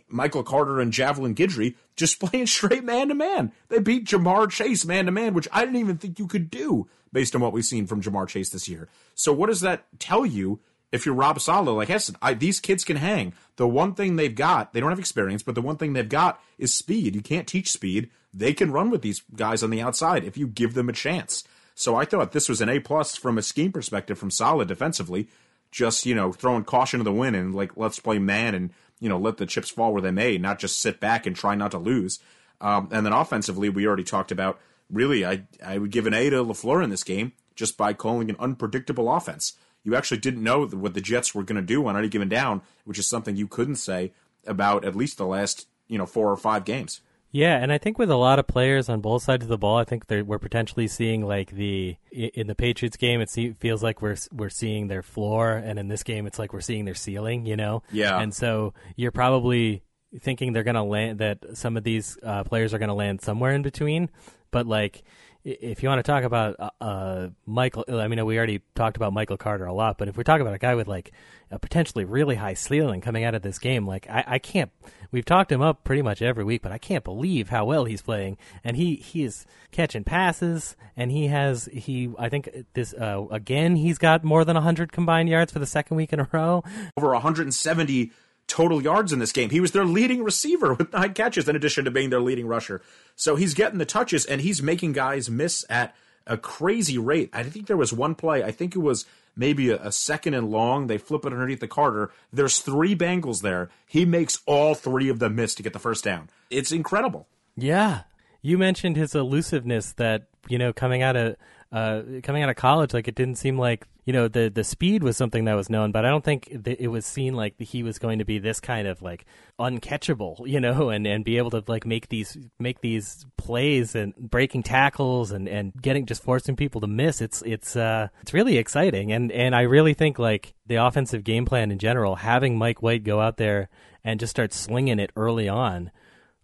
Michael 0.07 0.43
Carter, 0.43 0.79
and 0.79 0.93
Javelin 0.93 1.35
Guidry 1.35 1.75
just 1.95 2.19
playing 2.21 2.47
straight 2.47 2.83
man 2.83 3.09
to 3.09 3.15
man. 3.15 3.51
They 3.69 3.79
beat 3.79 4.05
Ja'Marr 4.05 4.49
Chase 4.49 4.85
man 4.85 5.05
to 5.05 5.11
man, 5.11 5.33
which 5.33 5.47
I 5.51 5.61
didn't 5.61 5.79
even 5.79 5.97
think 5.97 6.19
you 6.19 6.27
could 6.27 6.49
do 6.49 6.87
based 7.11 7.35
on 7.35 7.41
what 7.41 7.51
we've 7.51 7.65
seen 7.65 7.87
from 7.87 8.01
Ja'Marr 8.01 8.27
Chase 8.27 8.49
this 8.49 8.69
year. 8.69 8.87
So, 9.15 9.33
what 9.33 9.47
does 9.47 9.61
that 9.61 9.85
tell 9.99 10.25
you? 10.25 10.59
If 10.91 11.05
you're 11.05 11.15
Rob 11.15 11.39
Saleh, 11.39 11.75
like 11.75 11.87
Heston, 11.87 12.17
I, 12.21 12.33
these 12.33 12.59
kids 12.59 12.83
can 12.83 12.97
hang. 12.97 13.33
The 13.55 13.67
one 13.67 13.93
thing 13.93 14.15
they've 14.15 14.33
got, 14.33 14.73
they 14.73 14.79
don't 14.79 14.89
have 14.89 14.99
experience, 14.99 15.41
but 15.41 15.55
the 15.55 15.61
one 15.61 15.77
thing 15.77 15.93
they've 15.93 16.07
got 16.07 16.41
is 16.57 16.73
speed. 16.73 17.15
You 17.15 17.21
can't 17.21 17.47
teach 17.47 17.71
speed. 17.71 18.09
They 18.33 18.53
can 18.53 18.71
run 18.71 18.89
with 18.89 19.01
these 19.01 19.21
guys 19.35 19.63
on 19.63 19.69
the 19.69 19.81
outside 19.81 20.23
if 20.23 20.37
you 20.37 20.47
give 20.47 20.73
them 20.73 20.89
a 20.89 20.93
chance. 20.93 21.43
So 21.75 21.95
I 21.95 22.05
thought 22.05 22.31
this 22.31 22.49
was 22.49 22.61
an 22.61 22.69
A 22.69 22.79
plus 22.79 23.15
from 23.15 23.37
a 23.37 23.41
scheme 23.41 23.71
perspective 23.71 24.19
from 24.19 24.31
Saleh 24.31 24.67
defensively. 24.67 25.29
Just 25.71 26.05
you 26.05 26.13
know 26.13 26.33
throwing 26.33 26.65
caution 26.65 26.99
to 26.99 27.03
the 27.05 27.13
wind 27.13 27.35
and 27.35 27.55
like 27.55 27.77
let's 27.77 27.99
play 27.99 28.19
man 28.19 28.53
and 28.55 28.71
you 28.99 29.07
know 29.07 29.17
let 29.17 29.37
the 29.37 29.45
chips 29.45 29.69
fall 29.69 29.93
where 29.93 30.01
they 30.01 30.11
may, 30.11 30.37
not 30.37 30.59
just 30.59 30.81
sit 30.81 30.99
back 30.99 31.25
and 31.25 31.35
try 31.35 31.55
not 31.55 31.71
to 31.71 31.77
lose. 31.77 32.19
Um, 32.59 32.89
and 32.91 33.05
then 33.05 33.13
offensively, 33.13 33.69
we 33.69 33.87
already 33.87 34.03
talked 34.03 34.31
about. 34.31 34.59
Really, 34.89 35.25
I 35.25 35.43
I 35.65 35.77
would 35.77 35.91
give 35.91 36.05
an 36.07 36.13
A 36.13 36.29
to 36.29 36.43
Lafleur 36.43 36.83
in 36.83 36.89
this 36.89 37.05
game 37.05 37.31
just 37.55 37.77
by 37.77 37.93
calling 37.93 38.29
an 38.29 38.35
unpredictable 38.39 39.09
offense. 39.09 39.53
You 39.83 39.95
actually 39.95 40.19
didn't 40.19 40.43
know 40.43 40.67
what 40.67 40.93
the 40.93 41.01
Jets 41.01 41.33
were 41.33 41.43
going 41.43 41.55
to 41.55 41.61
do 41.61 41.85
on 41.87 41.97
any 41.97 42.07
given 42.07 42.29
down, 42.29 42.61
which 42.85 42.99
is 42.99 43.07
something 43.07 43.35
you 43.35 43.47
couldn't 43.47 43.77
say 43.77 44.11
about 44.45 44.85
at 44.85 44.95
least 44.95 45.17
the 45.17 45.25
last 45.25 45.67
you 45.87 45.97
know 45.97 46.05
four 46.05 46.31
or 46.31 46.37
five 46.37 46.65
games. 46.65 47.01
Yeah, 47.33 47.55
and 47.57 47.71
I 47.71 47.77
think 47.77 47.97
with 47.97 48.11
a 48.11 48.17
lot 48.17 48.39
of 48.39 48.47
players 48.47 48.89
on 48.89 48.99
both 48.99 49.23
sides 49.23 49.43
of 49.43 49.49
the 49.49 49.57
ball, 49.57 49.77
I 49.77 49.85
think 49.85 50.03
we're 50.09 50.37
potentially 50.37 50.87
seeing 50.87 51.25
like 51.25 51.51
the 51.51 51.95
in 52.11 52.47
the 52.47 52.55
Patriots 52.55 52.97
game, 52.97 53.21
it 53.21 53.29
feels 53.59 53.81
like 53.81 54.01
we're 54.01 54.17
we're 54.33 54.49
seeing 54.49 54.87
their 54.87 55.01
floor, 55.01 55.55
and 55.55 55.79
in 55.79 55.87
this 55.87 56.03
game, 56.03 56.27
it's 56.27 56.37
like 56.37 56.51
we're 56.51 56.59
seeing 56.59 56.83
their 56.83 56.95
ceiling. 56.95 57.45
You 57.45 57.55
know, 57.55 57.83
Yeah. 57.91 58.19
And 58.19 58.33
so 58.33 58.73
you're 58.97 59.11
probably 59.11 59.81
thinking 60.19 60.51
they're 60.51 60.63
gonna 60.63 60.83
land 60.83 61.19
that 61.19 61.39
some 61.53 61.77
of 61.77 61.85
these 61.85 62.17
uh, 62.21 62.43
players 62.43 62.73
are 62.73 62.79
gonna 62.79 62.95
land 62.95 63.21
somewhere 63.21 63.53
in 63.53 63.61
between, 63.61 64.09
but 64.51 64.67
like. 64.67 65.03
If 65.43 65.81
you 65.81 65.89
want 65.89 65.99
to 65.99 66.03
talk 66.03 66.23
about 66.23 66.55
uh, 66.59 66.69
uh, 66.79 67.29
Michael, 67.47 67.83
I 67.89 68.07
mean, 68.07 68.23
we 68.25 68.37
already 68.37 68.61
talked 68.75 68.95
about 68.95 69.11
Michael 69.11 69.37
Carter 69.37 69.65
a 69.65 69.73
lot, 69.73 69.97
but 69.97 70.07
if 70.07 70.15
we 70.15 70.23
talk 70.23 70.39
about 70.39 70.53
a 70.53 70.59
guy 70.59 70.75
with 70.75 70.87
like 70.87 71.11
a 71.49 71.57
potentially 71.57 72.05
really 72.05 72.35
high 72.35 72.53
ceiling 72.53 73.01
coming 73.01 73.23
out 73.23 73.33
of 73.33 73.41
this 73.41 73.57
game, 73.57 73.87
like 73.87 74.07
I, 74.09 74.23
I 74.27 74.39
can't. 74.39 74.71
We've 75.11 75.25
talked 75.25 75.51
him 75.51 75.61
up 75.61 75.83
pretty 75.83 76.03
much 76.03 76.21
every 76.21 76.43
week, 76.43 76.61
but 76.61 76.71
I 76.71 76.77
can't 76.77 77.03
believe 77.03 77.49
how 77.49 77.65
well 77.65 77.85
he's 77.85 78.03
playing, 78.03 78.37
and 78.63 78.77
he 78.77 78.95
he 78.95 79.23
is 79.23 79.45
catching 79.71 80.03
passes, 80.03 80.75
and 80.95 81.11
he 81.11 81.27
has 81.27 81.65
he. 81.73 82.11
I 82.19 82.29
think 82.29 82.49
this 82.73 82.93
uh, 82.93 83.25
again, 83.31 83.75
he's 83.75 83.97
got 83.97 84.23
more 84.23 84.45
than 84.45 84.55
hundred 84.55 84.91
combined 84.91 85.27
yards 85.27 85.51
for 85.51 85.59
the 85.59 85.65
second 85.65 85.97
week 85.97 86.13
in 86.13 86.19
a 86.19 86.27
row. 86.31 86.63
over 86.97 87.09
170 87.13 88.11
total 88.51 88.83
yards 88.83 89.13
in 89.13 89.19
this 89.19 89.31
game. 89.31 89.49
He 89.49 89.61
was 89.61 89.71
their 89.71 89.85
leading 89.85 90.23
receiver 90.23 90.73
with 90.73 90.91
nine 90.91 91.13
catches, 91.13 91.47
in 91.47 91.55
addition 91.55 91.85
to 91.85 91.91
being 91.91 92.09
their 92.09 92.19
leading 92.19 92.47
rusher. 92.47 92.81
So 93.15 93.37
he's 93.37 93.53
getting 93.53 93.79
the 93.79 93.85
touches 93.85 94.25
and 94.25 94.41
he's 94.41 94.61
making 94.61 94.91
guys 94.91 95.29
miss 95.29 95.65
at 95.69 95.95
a 96.27 96.37
crazy 96.37 96.97
rate. 96.97 97.29
I 97.33 97.43
think 97.43 97.67
there 97.67 97.77
was 97.77 97.93
one 97.93 98.13
play, 98.13 98.43
I 98.43 98.51
think 98.51 98.75
it 98.75 98.79
was 98.79 99.05
maybe 99.37 99.69
a, 99.69 99.77
a 99.77 99.91
second 99.91 100.33
and 100.33 100.51
long. 100.51 100.87
They 100.87 100.97
flip 100.97 101.25
it 101.25 101.31
underneath 101.31 101.61
the 101.61 101.67
Carter. 101.67 102.11
There's 102.33 102.59
three 102.59 102.93
Bengals 102.93 103.41
there. 103.41 103.69
He 103.87 104.03
makes 104.03 104.39
all 104.45 104.75
three 104.75 105.07
of 105.07 105.19
them 105.19 105.35
miss 105.35 105.55
to 105.55 105.63
get 105.63 105.71
the 105.71 105.79
first 105.79 106.03
down. 106.03 106.29
It's 106.49 106.73
incredible. 106.73 107.27
Yeah, 107.55 108.01
you 108.41 108.57
mentioned 108.57 108.97
his 108.97 109.15
elusiveness 109.15 109.93
that 109.93 110.27
you 110.49 110.57
know 110.57 110.73
coming 110.73 111.01
out 111.01 111.15
of 111.15 111.35
uh, 111.71 112.01
coming 112.23 112.43
out 112.43 112.49
of 112.49 112.57
college, 112.57 112.93
like 112.93 113.07
it 113.07 113.15
didn't 113.15 113.35
seem 113.35 113.57
like 113.57 113.87
you 114.05 114.13
know 114.13 114.27
the 114.27 114.49
the 114.49 114.63
speed 114.63 115.03
was 115.03 115.15
something 115.15 115.45
that 115.45 115.53
was 115.53 115.69
known, 115.69 115.91
but 115.91 116.05
I 116.05 116.09
don't 116.09 116.23
think 116.23 116.63
th- 116.63 116.77
it 116.79 116.87
was 116.87 117.05
seen 117.05 117.35
like 117.35 117.59
he 117.59 117.83
was 117.83 117.99
going 117.99 118.19
to 118.19 118.25
be 118.25 118.39
this 118.39 118.59
kind 118.59 118.87
of 118.87 119.01
like 119.01 119.25
uncatchable, 119.59 120.45
you 120.47 120.59
know, 120.59 120.89
and 120.89 121.05
and 121.05 121.23
be 121.23 121.37
able 121.37 121.51
to 121.51 121.63
like 121.67 121.85
make 121.85 122.09
these 122.09 122.37
make 122.59 122.81
these 122.81 123.25
plays 123.37 123.95
and 123.95 124.15
breaking 124.15 124.63
tackles 124.63 125.31
and 125.31 125.47
and 125.47 125.73
getting 125.81 126.05
just 126.05 126.23
forcing 126.23 126.55
people 126.55 126.81
to 126.81 126.87
miss. 126.87 127.21
It's 127.21 127.43
it's 127.45 127.75
uh 127.75 128.07
it's 128.21 128.33
really 128.33 128.57
exciting, 128.57 129.11
and 129.11 129.31
and 129.31 129.55
I 129.55 129.61
really 129.61 129.93
think 129.93 130.17
like 130.17 130.55
the 130.65 130.75
offensive 130.75 131.23
game 131.23 131.45
plan 131.45 131.71
in 131.71 131.77
general, 131.77 132.15
having 132.15 132.57
Mike 132.57 132.81
White 132.81 133.03
go 133.03 133.19
out 133.19 133.37
there 133.37 133.69
and 134.03 134.19
just 134.19 134.31
start 134.31 134.51
slinging 134.51 134.99
it 134.99 135.11
early 135.15 135.47
on. 135.47 135.91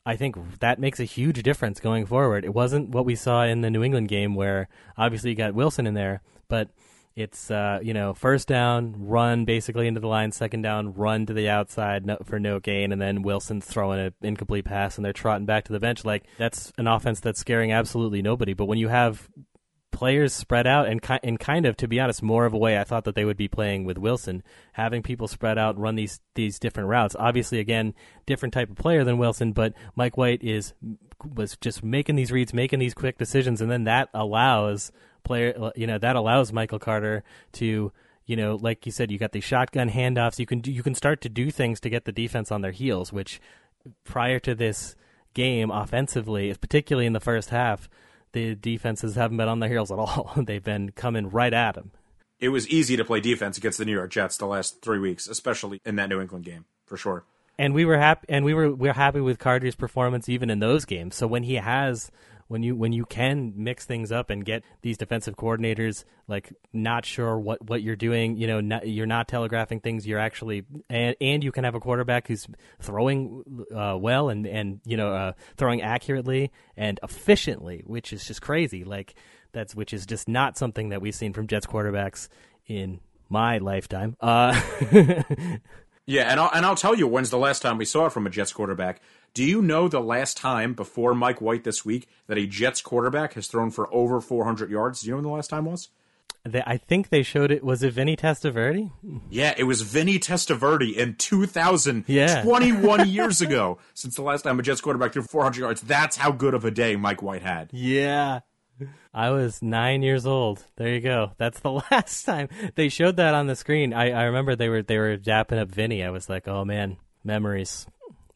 I 0.06 0.16
think 0.16 0.60
that 0.60 0.80
makes 0.80 1.02
a 1.02 1.06
huge 1.06 1.44
difference 1.44 1.82
going 1.82 2.06
forward. 2.06 2.46
It 2.46 2.54
wasn't 2.54 2.90
what 2.92 3.04
we 3.04 3.16
saw 3.16 3.44
in 3.44 3.60
the 3.60 3.70
New 3.70 3.84
England 3.84 4.08
game 4.08 4.36
where 4.36 4.70
obviously 4.96 5.32
you 5.32 5.36
got 5.36 5.54
Wilson 5.54 5.86
in 5.86 5.96
there, 5.96 6.22
but 6.48 6.70
it's 7.18 7.50
uh, 7.50 7.80
you 7.82 7.96
know 7.96 8.14
first 8.14 8.48
down, 8.48 8.94
run 8.96 9.44
basically 9.44 9.88
into 9.88 10.00
the 10.00 10.08
line, 10.08 10.32
second 10.32 10.62
down, 10.62 10.94
run 10.94 11.26
to 11.26 11.34
the 11.34 11.50
outside 11.50 12.06
no, 12.06 12.18
for 12.24 12.40
no 12.40 12.60
gain, 12.60 12.92
and 12.92 13.02
then 13.02 13.24
Wilson's 13.24 13.66
throwing 13.66 14.00
an 14.00 14.14
incomplete 14.22 14.66
pass 14.66 14.98
and 14.98 15.04
they're 15.04 15.14
trotting 15.14 15.48
back 15.48 15.66
to 15.66 15.74
the 15.74 15.80
bench. 15.80 16.06
Like 16.06 16.26
that's 16.38 16.72
an 16.78 16.86
offense 16.86 17.20
that's 17.20 17.40
scaring 17.40 17.72
absolutely 17.72 18.22
nobody. 18.22 18.54
But 18.54 18.66
when 18.66 18.78
you 18.78 18.90
have 18.90 19.28
players 19.92 20.32
spread 20.32 20.68
out 20.68 20.88
and 20.88 21.02
ki- 21.02 21.20
and 21.24 21.40
kind 21.40 21.66
of 21.66 21.76
to 21.78 21.88
be 21.88 22.00
honest 22.00 22.22
more 22.22 22.46
of 22.46 22.54
a 22.54 22.58
way 22.58 22.78
I 22.78 22.84
thought 22.84 23.06
that 23.06 23.16
they 23.16 23.26
would 23.26 23.38
be 23.38 23.48
playing 23.48 23.84
with 23.84 23.98
Wilson 23.98 24.44
having 24.74 25.02
people 25.02 25.28
spread 25.28 25.58
out 25.58 25.76
run 25.76 25.96
these 25.96 26.20
these 26.36 26.60
different 26.60 26.90
routes 26.90 27.16
obviously 27.18 27.58
again 27.58 27.96
different 28.28 28.54
type 28.54 28.70
of 28.70 28.76
player 28.76 29.04
than 29.04 29.18
Wilson 29.18 29.54
but 29.54 29.74
Mike 29.96 30.16
White 30.16 30.44
is 30.44 30.74
was 31.26 31.58
just 31.62 31.84
making 31.84 32.16
these 32.16 32.32
reads 32.32 32.54
making 32.54 32.78
these 32.78 32.94
quick 32.94 33.18
decisions 33.18 33.60
and 33.60 33.72
then 33.72 33.86
that 33.86 34.10
allows 34.14 34.92
player 35.28 35.54
uh, 35.60 35.72
you 35.76 35.86
know 35.86 35.98
that 35.98 36.16
allows 36.16 36.52
Michael 36.52 36.80
Carter 36.80 37.24
to 37.54 37.92
you 38.26 38.36
know 38.36 38.56
like 38.56 38.86
you 38.86 38.92
said 38.92 39.12
you 39.12 39.18
got 39.18 39.34
these 39.34 39.44
shotgun 39.44 39.90
handoffs 39.90 40.40
you 40.40 40.46
can 40.46 40.60
do, 40.60 40.72
you 40.72 40.84
can 40.84 40.96
start 40.96 41.22
to 41.22 41.30
do 41.30 41.52
things 41.52 41.80
to 41.82 41.90
get 41.90 42.06
the 42.06 42.12
defense 42.12 42.52
on 42.52 42.62
their 42.62 42.72
heels 42.72 43.14
which 43.14 43.40
prior 44.04 44.40
to 44.40 44.56
this 44.56 44.96
game 45.34 45.70
offensively 45.70 46.54
particularly 46.56 47.06
in 47.06 47.14
the 47.14 47.20
first 47.20 47.50
half 47.52 47.88
the 48.38 48.56
defenses 48.56 49.16
haven't 49.16 49.38
been 49.38 49.48
on 49.48 49.60
their 49.60 49.70
heels 49.70 49.92
at 49.92 50.00
all. 50.00 50.32
They've 50.38 50.64
been 50.64 50.92
coming 50.92 51.30
right 51.30 51.54
at 51.54 51.76
them. 51.76 51.92
It 52.40 52.50
was 52.50 52.68
easy 52.68 52.96
to 52.98 53.04
play 53.04 53.20
defense 53.20 53.58
against 53.58 53.80
the 53.80 53.86
New 53.86 53.94
York 53.94 54.12
Jets 54.12 54.38
the 54.38 54.46
last 54.46 54.82
three 54.82 55.00
weeks, 55.00 55.28
especially 55.28 55.82
in 55.84 55.96
that 55.96 56.10
New 56.10 56.22
England 56.22 56.46
game, 56.46 56.66
for 56.86 56.98
sure. 56.98 57.26
And 57.58 57.74
we 57.74 57.84
were 57.84 57.98
happy, 57.98 58.28
and 58.30 58.46
we 58.46 58.54
were 58.54 58.72
we 58.72 58.88
are 58.90 58.94
happy 58.94 59.20
with 59.20 59.40
Carter's 59.40 59.76
performance 59.76 60.30
even 60.30 60.52
in 60.52 60.60
those 60.60 60.86
games. 60.86 61.16
So 61.16 61.26
when 61.26 61.42
he 61.42 61.56
has 61.56 62.12
when 62.48 62.64
you 62.64 62.76
when 62.76 62.92
you 62.92 63.06
can 63.06 63.54
mix 63.56 63.86
things 63.86 64.12
up 64.12 64.30
and 64.30 64.46
get 64.46 64.64
these 64.82 64.98
defensive 64.98 65.36
coordinators 65.36 66.04
like 66.28 66.52
not 66.74 67.06
sure 67.06 67.38
what 67.38 67.68
what 67.68 67.82
you're 67.82 67.96
doing, 67.96 68.38
you 68.38 68.48
know, 68.48 68.60
not, 68.62 68.88
you're 68.88 69.06
not 69.06 69.28
telegraphing 69.28 69.80
things. 69.80 70.08
You're 70.08 70.20
actually 70.20 70.64
and 70.90 71.16
and 71.20 71.44
you 71.44 71.52
can 71.52 71.64
have 71.64 71.76
a 71.76 71.80
quarterback 71.80 72.28
who's 72.28 72.48
throwing 72.80 73.66
uh, 73.76 73.98
well 74.00 74.30
and 74.30 74.46
and 74.46 74.80
you 74.86 74.98
know 74.98 75.14
uh, 75.14 75.34
throwing 75.58 75.82
accurately 75.82 76.52
and 76.76 77.00
efficiently, 77.04 77.84
which 77.86 78.14
is 78.14 78.26
just 78.26 78.42
crazy. 78.42 78.84
Like 78.84 79.16
that's 79.52 79.76
which 79.76 79.94
is 79.94 80.06
just 80.06 80.28
not 80.28 80.58
something 80.58 80.90
that 80.90 81.02
we've 81.02 81.16
seen 81.16 81.34
from 81.34 81.48
Jets 81.48 81.66
quarterbacks 81.66 82.30
in 82.66 83.00
my 83.30 83.58
lifetime. 83.58 84.16
Uh, 84.22 84.60
Yeah, 86.10 86.32
and 86.32 86.40
I'll, 86.40 86.50
and 86.54 86.66
I'll 86.66 86.76
tell 86.76 86.96
you 86.96 87.06
when's 87.06 87.30
the 87.30 87.38
last 87.38 87.62
time 87.62 87.78
we 87.78 87.84
saw 87.84 88.06
it 88.06 88.14
from 88.14 88.26
a 88.26 88.30
Jets 88.30 88.54
quarterback. 88.54 89.02
Do 89.38 89.44
you 89.44 89.62
know 89.62 89.88
the 89.88 90.00
last 90.00 90.36
time 90.36 90.74
before 90.74 91.14
Mike 91.14 91.42
White 91.42 91.64
this 91.64 91.86
week 91.86 92.08
that 92.26 92.40
a 92.40 92.48
Jets 92.48 92.82
quarterback 92.82 93.34
has 93.34 93.46
thrown 93.46 93.70
for 93.70 93.88
over 93.94 94.20
400 94.20 94.72
yards? 94.72 95.02
Do 95.02 95.06
you 95.06 95.12
know 95.12 95.18
when 95.18 95.24
the 95.26 95.30
last 95.30 95.52
time 95.52 95.66
was? 95.66 95.90
they, 96.44 96.64
I 96.66 96.78
think 96.78 97.10
they 97.10 97.22
showed 97.22 97.52
it. 97.52 97.64
Was 97.64 97.84
it 97.84 97.94
Vinny 97.94 98.18
Testaverde? 98.18 98.90
Yeah, 99.30 99.54
it 99.56 99.66
was 99.66 99.84
Vinny 99.84 100.18
Testaverde 100.18 100.92
in 100.92 101.14
2000, 101.18 102.06
Yeah. 102.08 102.42
21 102.42 103.08
years 103.12 103.40
ago, 103.40 103.78
since 103.94 104.16
the 104.16 104.24
last 104.24 104.42
time 104.42 104.60
a 104.60 104.64
Jets 104.64 104.82
quarterback 104.82 105.14
threw 105.14 105.22
400 105.22 105.60
yards. 105.60 105.82
That's 105.82 106.18
how 106.18 106.32
good 106.32 106.56
of 106.56 106.66
a 106.66 106.72
day 106.72 106.96
Mike 106.96 107.22
White 107.22 107.44
had. 107.44 107.70
Yeah. 107.72 108.40
I 109.14 109.30
was 109.30 109.62
nine 109.62 110.02
years 110.02 110.26
old. 110.26 110.66
There 110.78 110.90
you 110.90 111.00
go. 111.00 111.34
That's 111.38 111.60
the 111.60 111.72
last 111.92 112.24
time 112.24 112.50
they 112.74 112.90
showed 112.90 113.18
that 113.18 113.36
on 113.36 113.46
the 113.46 113.56
screen. 113.56 113.94
I, 113.94 114.10
I 114.14 114.24
remember 114.24 114.56
they 114.56 114.70
were 114.70 114.82
they 114.82 114.98
were 114.98 115.16
dapping 115.16 115.60
up 115.62 115.70
Vinny. 115.70 116.04
I 116.04 116.10
was 116.10 116.28
like, 116.28 116.48
oh 116.48 116.66
man, 116.66 116.98
memories. 117.24 117.86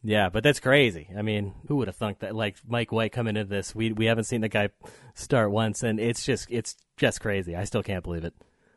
Yeah, 0.04 0.30
but 0.30 0.44
that's 0.44 0.60
crazy. 0.60 1.10
I 1.16 1.22
mean, 1.22 1.54
who 1.68 1.78
would 1.78 1.88
have 1.88 1.96
thunk 1.96 2.20
that? 2.20 2.36
Like 2.36 2.58
Mike 2.68 2.92
White 2.92 3.12
coming 3.12 3.38
into 3.38 3.50
this, 3.50 3.76
we 3.76 3.92
we 3.92 4.06
haven't 4.06 4.24
seen 4.24 4.42
the 4.42 4.50
guy 4.50 4.70
start 5.14 5.52
once, 5.52 5.84
and 5.84 6.00
it's 6.00 6.26
just 6.26 6.48
it's 6.50 6.76
just 6.98 7.22
crazy. 7.22 7.56
I 7.56 7.66
still 7.66 7.84
can't 7.84 8.04
believe 8.04 8.24
it. 8.24 8.34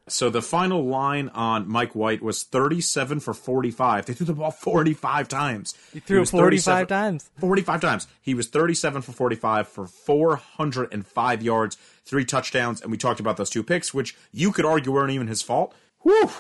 So 0.06 0.28
the 0.28 0.42
final 0.42 0.84
line 0.84 1.30
on 1.30 1.66
Mike 1.66 1.94
White 1.94 2.20
was 2.20 2.42
37 2.42 3.20
for 3.20 3.32
45. 3.32 4.04
They 4.04 4.12
threw 4.12 4.26
the 4.26 4.34
ball 4.34 4.50
45 4.50 5.28
times. 5.28 5.74
He 5.94 6.00
threw 6.00 6.20
it 6.20 6.28
45 6.28 6.88
times. 6.88 7.30
45 7.40 7.80
times. 7.80 8.06
He 8.20 8.34
was 8.34 8.48
37 8.48 9.00
for 9.00 9.12
45 9.12 9.66
for 9.66 9.86
405 9.86 11.42
yards, 11.42 11.78
three 12.04 12.26
touchdowns, 12.26 12.82
and 12.82 12.90
we 12.90 12.98
talked 12.98 13.18
about 13.20 13.38
those 13.38 13.48
two 13.48 13.62
picks, 13.62 13.94
which 13.94 14.14
you 14.30 14.52
could 14.52 14.66
argue 14.66 14.92
weren't 14.92 15.10
even 15.12 15.26
his 15.26 15.40
fault. 15.40 15.74
Whew. 16.00 16.30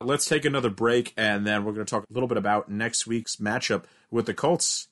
Let's 0.00 0.26
take 0.26 0.44
another 0.44 0.70
break, 0.70 1.12
and 1.16 1.44
then 1.44 1.64
we're 1.64 1.72
going 1.72 1.84
to 1.84 1.90
talk 1.90 2.04
a 2.08 2.12
little 2.12 2.28
bit 2.28 2.38
about 2.38 2.70
next 2.70 3.04
week's 3.04 3.36
matchup 3.36 3.82
with 4.12 4.26
the 4.26 4.34
Colts. 4.34 4.86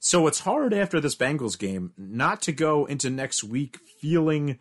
So 0.00 0.26
it's 0.26 0.40
hard 0.40 0.74
after 0.74 1.00
this 1.00 1.16
Bengals 1.16 1.58
game 1.58 1.94
not 1.96 2.42
to 2.42 2.52
go 2.52 2.84
into 2.84 3.08
next 3.08 3.42
week 3.42 3.78
feeling 4.02 4.58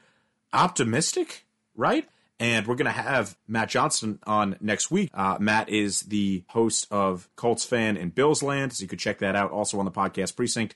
optimistic, 0.53 1.45
right? 1.75 2.07
And 2.39 2.65
we're 2.65 2.75
going 2.75 2.85
to 2.85 2.91
have 2.91 3.37
Matt 3.45 3.67
Johnson 3.67 4.19
on 4.25 4.55
next 4.61 4.89
week. 4.89 5.09
Uh, 5.13 5.35
Matt 5.37 5.67
is 5.67 5.99
the 6.01 6.45
host 6.47 6.87
of 6.89 7.27
Colts 7.35 7.65
Fan 7.65 7.97
in 7.97 8.09
Bills 8.09 8.41
Land, 8.41 8.71
so 8.71 8.83
you 8.83 8.87
could 8.87 8.99
check 8.99 9.19
that 9.19 9.35
out 9.35 9.51
also 9.51 9.79
on 9.79 9.85
the 9.85 9.91
podcast 9.91 10.37
precinct. 10.37 10.75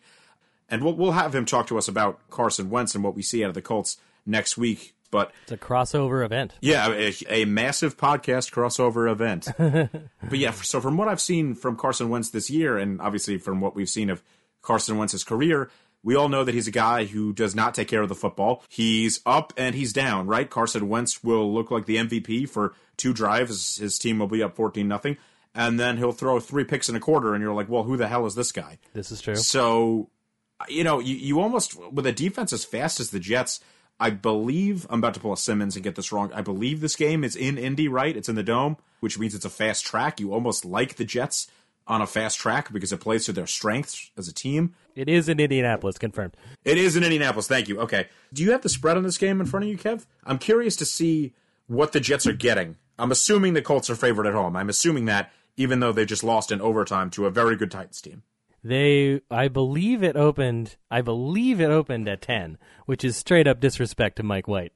And 0.70 0.84
we'll, 0.84 0.94
we'll 0.96 1.12
have 1.12 1.34
him 1.34 1.46
talk 1.46 1.68
to 1.68 1.78
us 1.78 1.88
about 1.88 2.20
Carson 2.30 2.70
Wentz 2.70 2.94
and 2.96 3.04
what 3.04 3.16
we 3.16 3.22
see 3.22 3.44
out 3.44 3.50
of 3.50 3.54
the 3.56 3.62
Colts 3.62 3.98
next 4.26 4.58
week. 4.58 4.94
But 5.10 5.32
It's 5.44 5.54
a 5.54 5.58
crossover 5.58 6.26
event. 6.26 6.54
yeah, 6.60 6.90
a, 6.92 7.14
a 7.30 7.46
massive 7.46 7.96
podcast 7.96 8.52
crossover 8.52 9.10
event. 9.10 9.48
but 9.58 10.38
yeah, 10.38 10.52
so 10.52 10.82
from 10.82 10.98
what 10.98 11.08
I've 11.08 11.22
seen 11.22 11.56
from 11.56 11.78
Carson 11.78 12.10
Wentz 12.10 12.30
this 12.32 12.50
year, 12.50 12.78
and 12.78 13.00
obviously 13.00 13.38
from 13.38 13.62
what 13.62 13.74
we've 13.74 13.88
seen 13.90 14.10
of 14.10 14.22
Carson 14.62 14.98
Wentz's 14.98 15.24
career, 15.24 15.70
we 16.04 16.16
all 16.16 16.28
know 16.28 16.44
that 16.44 16.54
he's 16.54 16.68
a 16.68 16.72
guy 16.72 17.06
who 17.06 17.32
does 17.32 17.56
not 17.56 17.74
take 17.74 17.88
care 17.88 18.02
of 18.02 18.10
the 18.10 18.16
football. 18.16 18.64
He's 18.68 19.22
up 19.26 19.54
and 19.56 19.76
he's 19.76 19.94
down, 19.94 20.28
right? 20.28 20.50
Carson 20.50 20.90
Wentz 20.90 21.24
will 21.24 21.54
look 21.54 21.72
like 21.72 21.86
the 21.86 21.96
MVP 21.96 22.50
for 22.50 22.74
two 22.98 23.14
drives. 23.14 23.78
His 23.78 23.98
team 23.98 24.20
will 24.20 24.28
be 24.28 24.44
up 24.44 24.58
14 24.58 24.86
nothing, 24.88 25.16
and 25.56 25.80
then 25.80 25.96
he'll 25.98 26.12
throw 26.12 26.42
three 26.42 26.66
picks 26.66 26.90
in 26.90 26.98
a 26.98 27.00
quarter, 27.00 27.34
and 27.34 27.42
you're 27.42 27.54
like, 27.54 27.70
well, 27.70 27.84
who 27.84 27.96
the 27.96 28.10
hell 28.10 28.26
is 28.26 28.36
this 28.36 28.52
guy? 28.52 28.78
This 28.94 29.10
is 29.12 29.22
true. 29.22 29.36
So, 29.38 30.10
you 30.70 30.84
know, 30.84 31.00
you, 31.00 31.16
you 31.16 31.40
almost 31.40 31.78
with 31.92 32.06
a 32.06 32.12
defense 32.12 32.54
as 32.54 32.66
fast 32.66 33.00
as 33.00 33.12
the 33.12 33.20
Jets. 33.20 33.60
I 34.00 34.12
believe 34.12 34.86
I'm 34.92 35.00
about 35.00 35.16
to 35.16 35.20
pull 35.20 35.34
a 35.34 35.38
Simmons 35.38 35.76
and 35.76 35.84
get 35.84 35.96
this 35.96 36.12
wrong. 36.12 36.32
I 36.32 36.42
believe 36.42 36.82
this 36.82 36.96
game 36.96 37.24
is 37.24 37.36
in 37.36 37.58
Indy, 37.58 37.88
right? 37.88 38.16
It's 38.16 38.30
in 38.30 38.36
the 38.36 38.44
dome, 38.44 38.78
which 39.00 39.18
means 39.18 39.34
it's 39.34 39.46
a 39.46 39.50
fast 39.50 39.86
track. 39.86 40.20
You 40.20 40.34
almost 40.34 40.66
like 40.66 40.98
the 40.98 41.06
Jets 41.06 41.48
on 41.88 42.02
a 42.02 42.08
fast 42.08 42.38
track 42.38 42.72
because 42.72 42.92
it 42.92 43.00
plays 43.00 43.26
to 43.26 43.34
their 43.34 43.48
strengths 43.48 44.12
as 44.18 44.28
a 44.28 44.34
team. 44.34 44.76
It 44.96 45.10
is 45.10 45.30
in 45.30 45.40
Indianapolis, 45.40 45.98
confirmed. 45.98 46.36
It 46.64 46.78
is 46.78 46.96
in 46.96 47.04
Indianapolis. 47.04 47.48
Thank 47.48 47.70
you. 47.70 47.80
Okay. 47.82 48.08
Do 48.34 48.44
you 48.44 48.52
have 48.52 48.62
the 48.62 48.70
spread 48.70 48.98
on 48.98 49.04
this 49.04 49.18
game 49.18 49.40
in 49.40 49.48
front 49.48 49.66
of 49.66 49.72
you, 49.72 49.78
Kev? 49.78 50.06
I'm 50.26 50.38
curious 50.38 50.76
to 50.78 50.86
see 50.86 51.34
what 51.68 51.92
the 51.92 52.00
Jets 52.00 52.28
are 52.28 52.34
getting. 52.34 52.78
I'm 53.00 53.12
assuming 53.12 53.54
the 53.54 53.62
Colts 53.62 53.90
are 53.90 53.96
favored 53.96 54.28
at 54.28 54.34
home. 54.34 54.56
I'm 54.56 54.70
assuming 54.70 55.06
that, 55.06 55.32
even 55.56 55.80
though 55.80 55.92
they 55.92 56.06
just 56.06 56.24
lost 56.24 56.52
in 56.52 56.62
overtime 56.62 57.10
to 57.12 57.26
a 57.26 57.32
very 57.32 57.56
good 57.56 57.72
Titans 57.72 58.02
team. 58.02 58.24
They, 58.68 59.22
I 59.32 59.48
believe 59.48 60.04
it 60.04 60.18
opened. 60.18 60.76
I 60.92 61.00
believe 61.02 61.62
it 61.62 61.70
opened 61.70 62.10
at 62.10 62.22
ten, 62.22 62.58
which 62.86 63.06
is 63.06 63.16
straight 63.16 63.48
up 63.48 63.62
disrespect 63.62 64.18
to 64.18 64.24
Mike 64.24 64.50
White, 64.50 64.74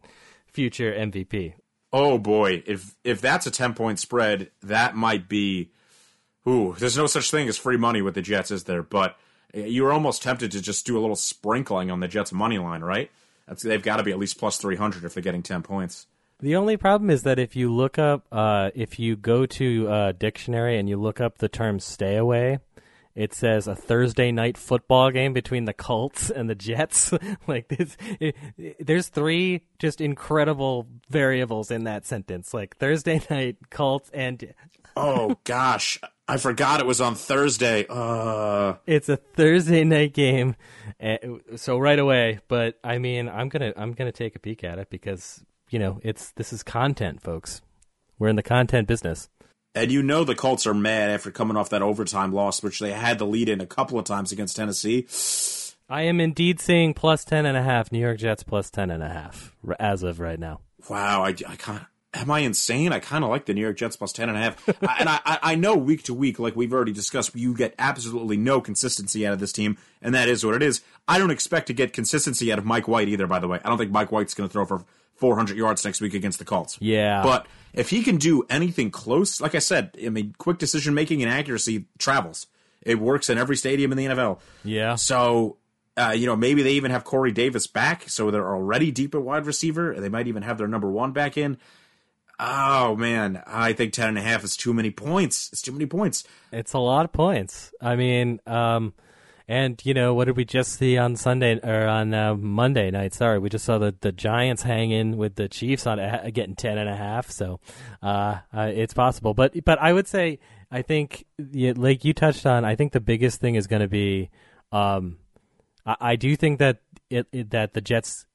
future 0.48 0.94
MVP. 0.94 1.56
Oh 1.92 2.18
boy, 2.18 2.64
if 2.66 2.96
if 3.04 3.20
that's 3.20 3.48
a 3.48 3.52
ten 3.52 3.74
point 3.74 4.00
spread, 4.00 4.50
that 4.64 4.96
might 4.96 5.28
be. 5.28 5.72
Ooh, 6.48 6.74
there's 6.80 6.96
no 6.96 7.06
such 7.06 7.32
thing 7.32 7.50
as 7.50 7.58
free 7.58 7.76
money 7.76 8.02
with 8.02 8.16
the 8.16 8.22
Jets, 8.22 8.50
is 8.50 8.64
there? 8.64 8.82
But 8.82 9.18
you're 9.54 9.92
almost 9.92 10.24
tempted 10.24 10.52
to 10.52 10.62
just 10.62 10.86
do 10.86 10.98
a 10.98 11.02
little 11.02 11.18
sprinkling 11.18 11.92
on 11.92 12.00
the 12.00 12.08
Jets 12.08 12.32
money 12.32 12.60
line, 12.60 12.82
right? 12.82 13.12
That's, 13.46 13.62
they've 13.62 13.84
got 13.84 13.98
to 13.98 14.04
be 14.04 14.12
at 14.12 14.20
least 14.20 14.40
plus 14.40 14.58
three 14.58 14.78
hundred 14.78 15.04
if 15.04 15.14
they're 15.16 15.22
getting 15.22 15.44
ten 15.44 15.64
points. 15.64 16.08
The 16.40 16.56
only 16.56 16.78
problem 16.78 17.10
is 17.10 17.24
that 17.24 17.40
if 17.40 17.58
you 17.58 17.70
look 17.74 18.00
up, 18.00 18.26
uh, 18.32 18.72
if 18.74 19.00
you 19.00 19.18
go 19.18 19.46
to 19.46 19.88
a 19.92 20.14
dictionary 20.14 20.78
and 20.78 20.88
you 20.88 20.96
look 20.96 21.20
up 21.20 21.40
the 21.40 21.50
term 21.50 21.82
"stay 21.82 22.16
away," 22.16 22.60
it 23.16 23.34
says 23.34 23.68
a 23.68 23.76
Thursday 23.76 24.32
night 24.32 24.58
football 24.58 25.12
game 25.12 25.34
between 25.34 25.66
the 25.66 25.74
Colts 25.74 26.30
and 26.30 26.50
the 26.50 26.56
Jets. 26.56 27.14
like 27.48 27.68
this, 27.68 27.98
it, 28.20 28.36
it- 28.58 28.86
there's 28.86 29.08
three 29.10 29.62
just 29.80 30.02
incredible 30.02 30.88
variables 31.10 31.72
in 31.72 31.84
that 31.86 32.06
sentence. 32.06 32.54
Like 32.54 32.78
Thursday 32.78 33.22
night 33.30 33.58
Colts 33.70 34.10
and 34.14 34.54
Oh 34.96 35.38
gosh, 35.46 36.00
I 36.28 36.38
forgot 36.38 36.80
it 36.82 36.86
was 36.86 37.00
on 37.02 37.16
Thursday. 37.16 37.86
Uh, 37.90 38.76
it's 38.86 39.08
a 39.10 39.18
Thursday 39.18 39.84
night 39.84 40.14
game. 40.14 40.56
Uh, 41.02 41.18
so 41.56 41.78
right 41.78 41.98
away, 42.00 42.40
but 42.48 42.78
I 42.84 42.98
mean, 42.98 43.30
I'm 43.30 43.48
gonna 43.50 43.74
I'm 43.78 43.94
gonna 43.94 44.12
take 44.12 44.36
a 44.36 44.40
peek 44.40 44.64
at 44.64 44.80
it 44.80 44.90
because 44.90 45.44
you 45.70 45.80
know 45.80 46.00
it's 46.04 46.32
this 46.32 46.52
is 46.52 46.62
content, 46.64 47.22
folks. 47.22 47.62
We're 48.20 48.28
in 48.28 48.36
the 48.36 48.44
content 48.44 48.88
business. 48.88 49.30
And 49.76 49.92
you 49.92 50.04
know 50.04 50.24
the 50.24 50.36
Colts 50.36 50.66
are 50.68 50.74
mad 50.74 51.10
after 51.12 51.32
coming 51.32 51.58
off 51.58 51.70
that 51.70 51.82
overtime 51.82 52.32
loss, 52.34 52.62
which 52.64 52.80
they 52.80 52.92
had 52.92 53.20
the 53.20 53.26
lead 53.26 53.50
in 53.50 53.62
a 53.62 53.66
couple 53.66 53.98
of 54.00 54.06
times 54.06 54.32
against 54.32 54.56
Tennessee. 54.56 55.08
I 55.90 56.04
am 56.04 56.20
indeed 56.22 56.60
seeing 56.60 56.94
plus 56.94 57.26
ten 57.26 57.46
and 57.46 57.58
a 57.58 57.64
half. 57.64 57.92
New 57.92 58.00
York 58.00 58.18
Jets 58.18 58.44
plus 58.44 58.70
ten 58.70 58.90
and 58.92 59.04
a 59.04 59.10
half 59.10 59.56
as 59.80 60.04
of 60.04 60.20
right 60.20 60.40
now. 60.40 60.62
Wow, 60.90 61.24
I, 61.24 61.30
I 61.48 61.56
kind 61.58 61.86
am 62.14 62.30
I 62.30 62.40
insane? 62.40 62.92
I 62.92 63.00
kind 63.00 63.24
of 63.24 63.30
like 63.30 63.46
the 63.46 63.54
New 63.54 63.62
York 63.62 63.78
Jets 63.78 63.96
plus 63.96 64.14
ten 64.14 64.30
and 64.30 64.38
a 64.38 64.42
half. 64.42 64.70
I- 64.84 64.96
and 65.00 65.10
I, 65.10 65.20
I 65.26 65.40
I 65.44 65.56
know 65.56 65.76
week 65.76 66.04
to 66.04 66.14
week, 66.14 66.40
like 66.40 66.56
we've 66.56 66.72
already 66.74 66.94
discussed, 66.94 67.36
you 67.36 67.54
get 67.54 67.76
absolutely 67.78 68.38
no 68.38 68.62
consistency 68.62 69.28
out 69.28 69.34
of 69.34 69.40
this 69.40 69.52
team, 69.52 69.78
and 70.02 70.14
that 70.16 70.30
is 70.30 70.46
what 70.46 70.56
it 70.56 70.64
is. 70.64 70.82
I 71.08 71.18
don't 71.18 71.32
expect 71.32 71.68
to 71.68 71.74
get 71.74 71.92
consistency 71.94 72.52
out 72.52 72.60
of 72.60 72.66
Mike 72.66 72.88
White 72.88 73.10
either. 73.10 73.28
By 73.28 73.40
the 73.40 73.48
way, 73.48 73.60
I 73.64 73.70
don't 73.70 73.78
think 73.78 73.92
Mike 73.92 74.12
White's 74.12 74.34
going 74.34 74.48
to 74.48 74.54
throw 74.54 74.66
for 74.66 74.84
400 75.22 75.56
yards 75.56 75.86
next 75.86 76.02
week 76.02 76.14
against 76.14 76.40
the 76.40 76.46
Colts. 76.46 76.78
Yeah. 76.82 77.22
but 77.24 77.46
if 77.74 77.90
he 77.90 78.04
can 78.04 78.18
do 78.18 78.44
anything 78.50 78.92
close, 78.92 79.40
like 79.40 79.56
I 79.56 79.60
said, 79.60 79.96
I 80.04 80.10
mean, 80.10 80.36
quick 80.38 80.58
decision 80.58 80.94
making 80.94 81.24
and 81.24 81.32
accuracy 81.32 81.86
travels. 81.98 82.48
It 82.82 83.00
works 83.00 83.30
in 83.30 83.38
every 83.38 83.56
stadium 83.56 83.92
in 83.92 83.98
the 83.98 84.06
NFL. 84.08 84.40
Yeah. 84.66 84.96
So, 84.96 85.58
uh, 85.96 86.14
you 86.18 86.26
know, 86.26 86.36
maybe 86.36 86.64
they 86.64 86.72
even 86.72 86.92
have 86.92 87.04
Corey 87.04 87.32
Davis 87.32 87.68
back, 87.68 88.10
so 88.10 88.32
they're 88.32 88.54
already 88.54 88.92
deep 88.92 89.14
at 89.16 89.22
wide 89.22 89.46
receiver. 89.46 89.96
They 89.98 90.10
might 90.10 90.28
even 90.28 90.42
have 90.44 90.58
their 90.58 90.68
number 90.68 90.90
one 90.90 91.12
back 91.14 91.38
in. 91.38 91.58
Oh 92.40 92.96
man, 92.96 93.44
I 93.46 93.74
think 93.74 93.94
ten 93.94 94.10
and 94.10 94.18
a 94.18 94.22
half 94.22 94.44
is 94.44 94.58
too 94.58 94.74
many 94.74 94.90
points. 94.90 95.50
It's 95.54 95.62
too 95.62 95.72
many 95.72 95.86
points. 95.86 96.24
It's 96.52 96.74
a 96.74 96.80
lot 96.80 97.06
of 97.06 97.14
points. 97.14 97.72
I 97.80 97.96
mean, 97.96 98.42
um, 98.48 98.94
and 99.52 99.82
you 99.84 99.94
know 99.94 100.14
what 100.14 100.26
did 100.26 100.38
we 100.38 100.46
just 100.46 100.80
see 100.80 100.98
on 100.98 101.18
Sunday 101.18 101.60
or 101.62 101.86
on 101.86 102.14
uh, 102.14 102.36
Monday 102.36 102.90
night? 102.90 103.14
Sorry, 103.14 103.38
we 103.38 103.50
just 103.50 103.66
saw 103.66 103.78
the, 103.80 103.94
the 104.00 104.14
Giants 104.14 104.64
hanging 104.64 105.18
with 105.18 105.36
the 105.36 105.50
Chiefs 105.50 105.86
on 105.86 106.00
uh, 106.00 106.30
getting 106.34 106.56
ten 106.56 106.78
and 106.78 106.88
a 106.88 106.96
half. 106.96 107.30
So 107.30 107.60
uh, 108.02 108.38
uh, 108.56 108.72
it's 108.74 108.94
possible, 108.94 109.34
but 109.34 109.54
but 109.66 109.78
I 109.80 109.92
would 109.92 110.08
say 110.08 110.40
I 110.72 110.84
think 110.84 111.26
like 111.38 112.06
you 112.06 112.14
touched 112.14 112.46
on. 112.46 112.64
I 112.64 112.78
think 112.78 112.94
the 112.94 113.02
biggest 113.02 113.42
thing 113.42 113.56
is 113.56 113.68
going 113.68 113.82
to 113.82 113.90
be. 113.90 114.30
Um, 114.72 115.18
I, 115.86 115.98
I 116.00 116.16
do 116.16 116.34
think 116.38 116.60
that 116.60 116.78
it, 117.10 117.28
it 117.34 117.50
that 117.50 117.74
the 117.74 117.82
Jets 117.82 118.26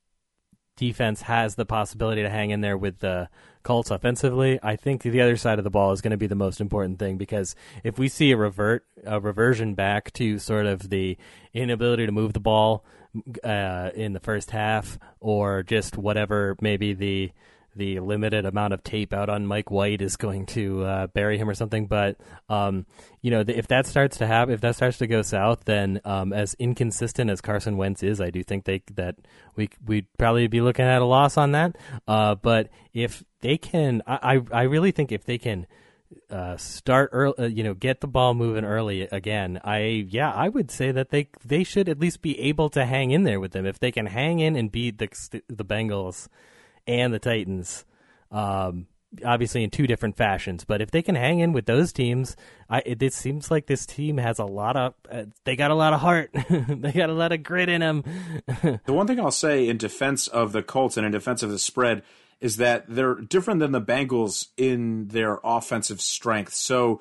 defense 0.77 1.22
has 1.22 1.55
the 1.55 1.64
possibility 1.64 2.22
to 2.22 2.31
hang 2.31 2.51
in 2.51 2.61
there 2.61 2.77
with 2.77 3.01
the 3.01 3.29
Colts 3.66 3.91
offensively, 3.91 4.61
I 4.62 4.77
think 4.77 5.03
the 5.03 5.20
other 5.20 5.37
side 5.37 5.59
of 5.59 5.64
the 5.64 5.70
ball 5.70 5.91
is 5.91 6.01
going 6.01 6.12
to 6.12 6.16
be 6.16 6.29
the 6.29 6.37
most 6.37 6.61
important 6.61 7.01
thing 7.01 7.16
because 7.16 7.57
if 7.83 7.99
we 7.99 8.07
see 8.07 8.31
a 8.31 8.37
revert 8.37 8.87
a 9.05 9.18
reversion 9.18 9.74
back 9.74 10.12
to 10.12 10.39
sort 10.39 10.66
of 10.66 10.89
the 10.89 11.18
inability 11.53 12.07
to 12.07 12.12
move 12.12 12.33
the 12.33 12.39
ball 12.39 12.85
uh, 13.43 13.91
in 13.93 14.12
the 14.12 14.20
first 14.20 14.53
half 14.53 15.01
or 15.18 15.64
just 15.64 15.99
whatever 15.99 16.57
maybe 16.61 16.93
the 16.93 17.33
the 17.77 18.01
limited 18.01 18.47
amount 18.47 18.72
of 18.72 18.83
tape 18.83 19.12
out 19.12 19.29
on 19.29 19.47
Mike 19.47 19.70
White 19.70 20.01
is 20.01 20.16
going 20.16 20.47
to 20.47 20.85
uh, 20.85 21.07
bury 21.09 21.39
him 21.39 21.49
or 21.49 21.55
something. 21.55 21.87
But 21.87 22.16
um, 22.49 22.87
you 23.20 23.31
know, 23.31 23.45
if 23.47 23.68
that 23.68 23.87
starts 23.87 24.18
to 24.18 24.27
happen, 24.27 24.55
if 24.55 24.61
that 24.62 24.77
starts 24.77 24.99
to 24.99 25.07
go 25.07 25.22
south, 25.22 25.64
then 25.64 26.01
um, 26.05 26.33
as 26.33 26.55
inconsistent 26.59 27.31
as 27.31 27.41
Carson 27.41 27.77
Wentz 27.77 28.03
is, 28.03 28.20
I 28.20 28.31
do 28.31 28.43
think 28.43 28.64
they 28.64 28.83
that 28.95 29.16
we 29.55 29.68
we'd 29.85 30.07
probably 30.18 30.47
be 30.47 30.61
looking 30.61 30.85
at 30.85 31.03
a 31.03 31.05
loss 31.05 31.37
on 31.37 31.53
that. 31.53 31.77
Uh, 32.09 32.35
but 32.35 32.70
if 32.93 33.22
they 33.41 33.59
can, 33.59 34.03
I 34.07 34.41
I 34.51 34.62
really 34.62 34.91
think 34.91 35.12
if 35.12 35.24
they 35.24 35.39
can. 35.39 35.66
Uh, 36.31 36.57
start 36.57 37.11
early, 37.12 37.35
uh, 37.37 37.47
you 37.47 37.64
know, 37.64 37.74
get 37.74 38.01
the 38.01 38.07
ball 38.07 38.33
moving 38.33 38.64
early 38.64 39.03
again. 39.03 39.61
I 39.64 40.07
yeah, 40.09 40.33
I 40.33 40.49
would 40.49 40.70
say 40.70 40.93
that 40.93 41.11
they 41.11 41.31
they 41.45 41.64
should 41.64 41.89
at 41.89 41.99
least 41.99 42.22
be 42.22 42.39
able 42.39 42.70
to 42.70 42.85
hang 42.85 43.11
in 43.11 43.24
there 43.24 43.41
with 43.41 43.51
them. 43.51 43.66
If 43.66 43.81
they 43.81 43.91
can 43.91 44.07
hang 44.07 44.39
in 44.39 44.55
and 44.55 44.70
beat 44.70 44.99
the 44.99 45.09
the 45.49 45.64
Bengals, 45.64 46.29
and 46.87 47.12
the 47.12 47.18
Titans. 47.18 47.84
Um, 48.30 48.87
obviously 49.24 49.64
in 49.64 49.70
two 49.70 49.87
different 49.87 50.16
fashions, 50.16 50.64
but 50.64 50.80
if 50.80 50.91
they 50.91 51.03
can 51.03 51.14
hang 51.14 51.39
in 51.39 51.53
with 51.53 51.66
those 51.66 51.93
teams, 51.93 52.37
I, 52.68 52.82
it, 52.84 53.03
it 53.03 53.12
seems 53.12 53.51
like 53.51 53.66
this 53.66 53.87
team 53.87 54.18
has 54.18 54.39
a 54.39 54.45
lot 54.45 54.76
of 54.76 54.95
uh, 55.11 55.24
they 55.45 55.57
got 55.57 55.70
a 55.70 55.74
lot 55.74 55.93
of 55.93 56.01
heart, 56.01 56.30
they 56.51 56.93
got 56.93 57.11
a 57.11 57.14
lot 57.14 57.32
of 57.32 57.43
grit 57.43 57.68
in 57.68 57.80
them. 57.80 58.05
the 58.84 58.93
one 58.93 59.07
thing 59.07 59.20
I'll 59.20 59.30
say 59.30 59.68
in 59.68 59.76
defense 59.76 60.26
of 60.28 60.53
the 60.53 60.62
Colts 60.62 60.97
and 60.97 61.07
in 61.07 61.12
defense 61.12 61.43
of 61.43 61.51
the 61.51 61.59
spread 61.59 62.03
is 62.41 62.59
that 62.59 62.84
they're 62.89 63.14
different 63.14 63.61
than 63.61 63.72
the 63.72 63.80
Bengals 63.80 64.49
in 64.57 65.09
their 65.09 65.39
offensive 65.43 66.01
strength. 66.01 66.53
So 66.53 67.01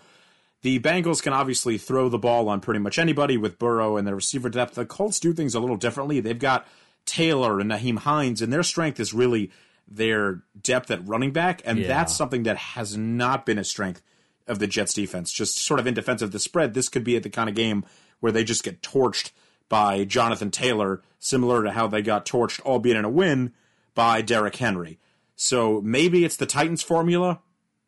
the 0.61 0.79
Bengals 0.79 1.21
can 1.21 1.33
obviously 1.33 1.77
throw 1.77 2.07
the 2.07 2.17
ball 2.17 2.47
on 2.47 2.61
pretty 2.61 2.79
much 2.79 2.97
anybody 2.97 3.37
with 3.37 3.59
Burrow 3.59 3.97
and 3.97 4.07
their 4.07 4.15
receiver 4.15 4.49
depth. 4.49 4.75
The 4.75 4.85
Colts 4.85 5.19
do 5.19 5.33
things 5.33 5.53
a 5.53 5.59
little 5.59 5.75
differently. 5.75 6.21
They've 6.21 6.39
got 6.39 6.65
Taylor 7.05 7.59
and 7.59 7.69
Nyheim 7.69 7.99
Hines, 7.99 8.41
and 8.41 8.51
their 8.51 8.63
strength 8.63 8.99
is 8.99 9.13
really 9.13 9.51
their 9.87 10.41
depth 10.61 10.89
at 10.91 11.07
running 11.07 11.31
back, 11.31 11.61
and 11.65 11.79
Yeah. 11.79 11.87
that's 11.87 12.15
something 12.15 12.43
that 12.43 12.57
has 12.57 12.97
not 12.97 13.45
been 13.45 13.57
a 13.59 13.63
strength 13.63 14.01
of 14.47 14.59
the 14.59 14.67
Jets 14.67 14.93
defense. 14.93 15.31
Just 15.31 15.57
sort 15.57 15.79
of 15.79 15.87
in 15.87 15.93
defense 15.93 16.21
of 16.21 16.31
the 16.31 16.39
spread, 16.39 16.73
this 16.73 16.89
could 16.89 17.03
be 17.03 17.15
at 17.15 17.23
the 17.23 17.29
kind 17.29 17.49
of 17.49 17.55
game 17.55 17.85
where 18.19 18.31
they 18.31 18.43
just 18.43 18.63
get 18.63 18.81
torched 18.81 19.31
by 19.69 20.03
Jonathan 20.05 20.51
Taylor, 20.51 21.01
similar 21.19 21.63
to 21.63 21.71
how 21.71 21.87
they 21.87 22.01
got 22.01 22.25
torched, 22.25 22.59
albeit 22.61 22.97
in 22.97 23.05
a 23.05 23.09
win, 23.09 23.51
by 23.95 24.21
Derrick 24.21 24.55
Henry. 24.57 24.99
So 25.35 25.81
maybe 25.81 26.23
it's 26.23 26.35
the 26.37 26.45
Titans 26.45 26.83
formula, 26.83 27.41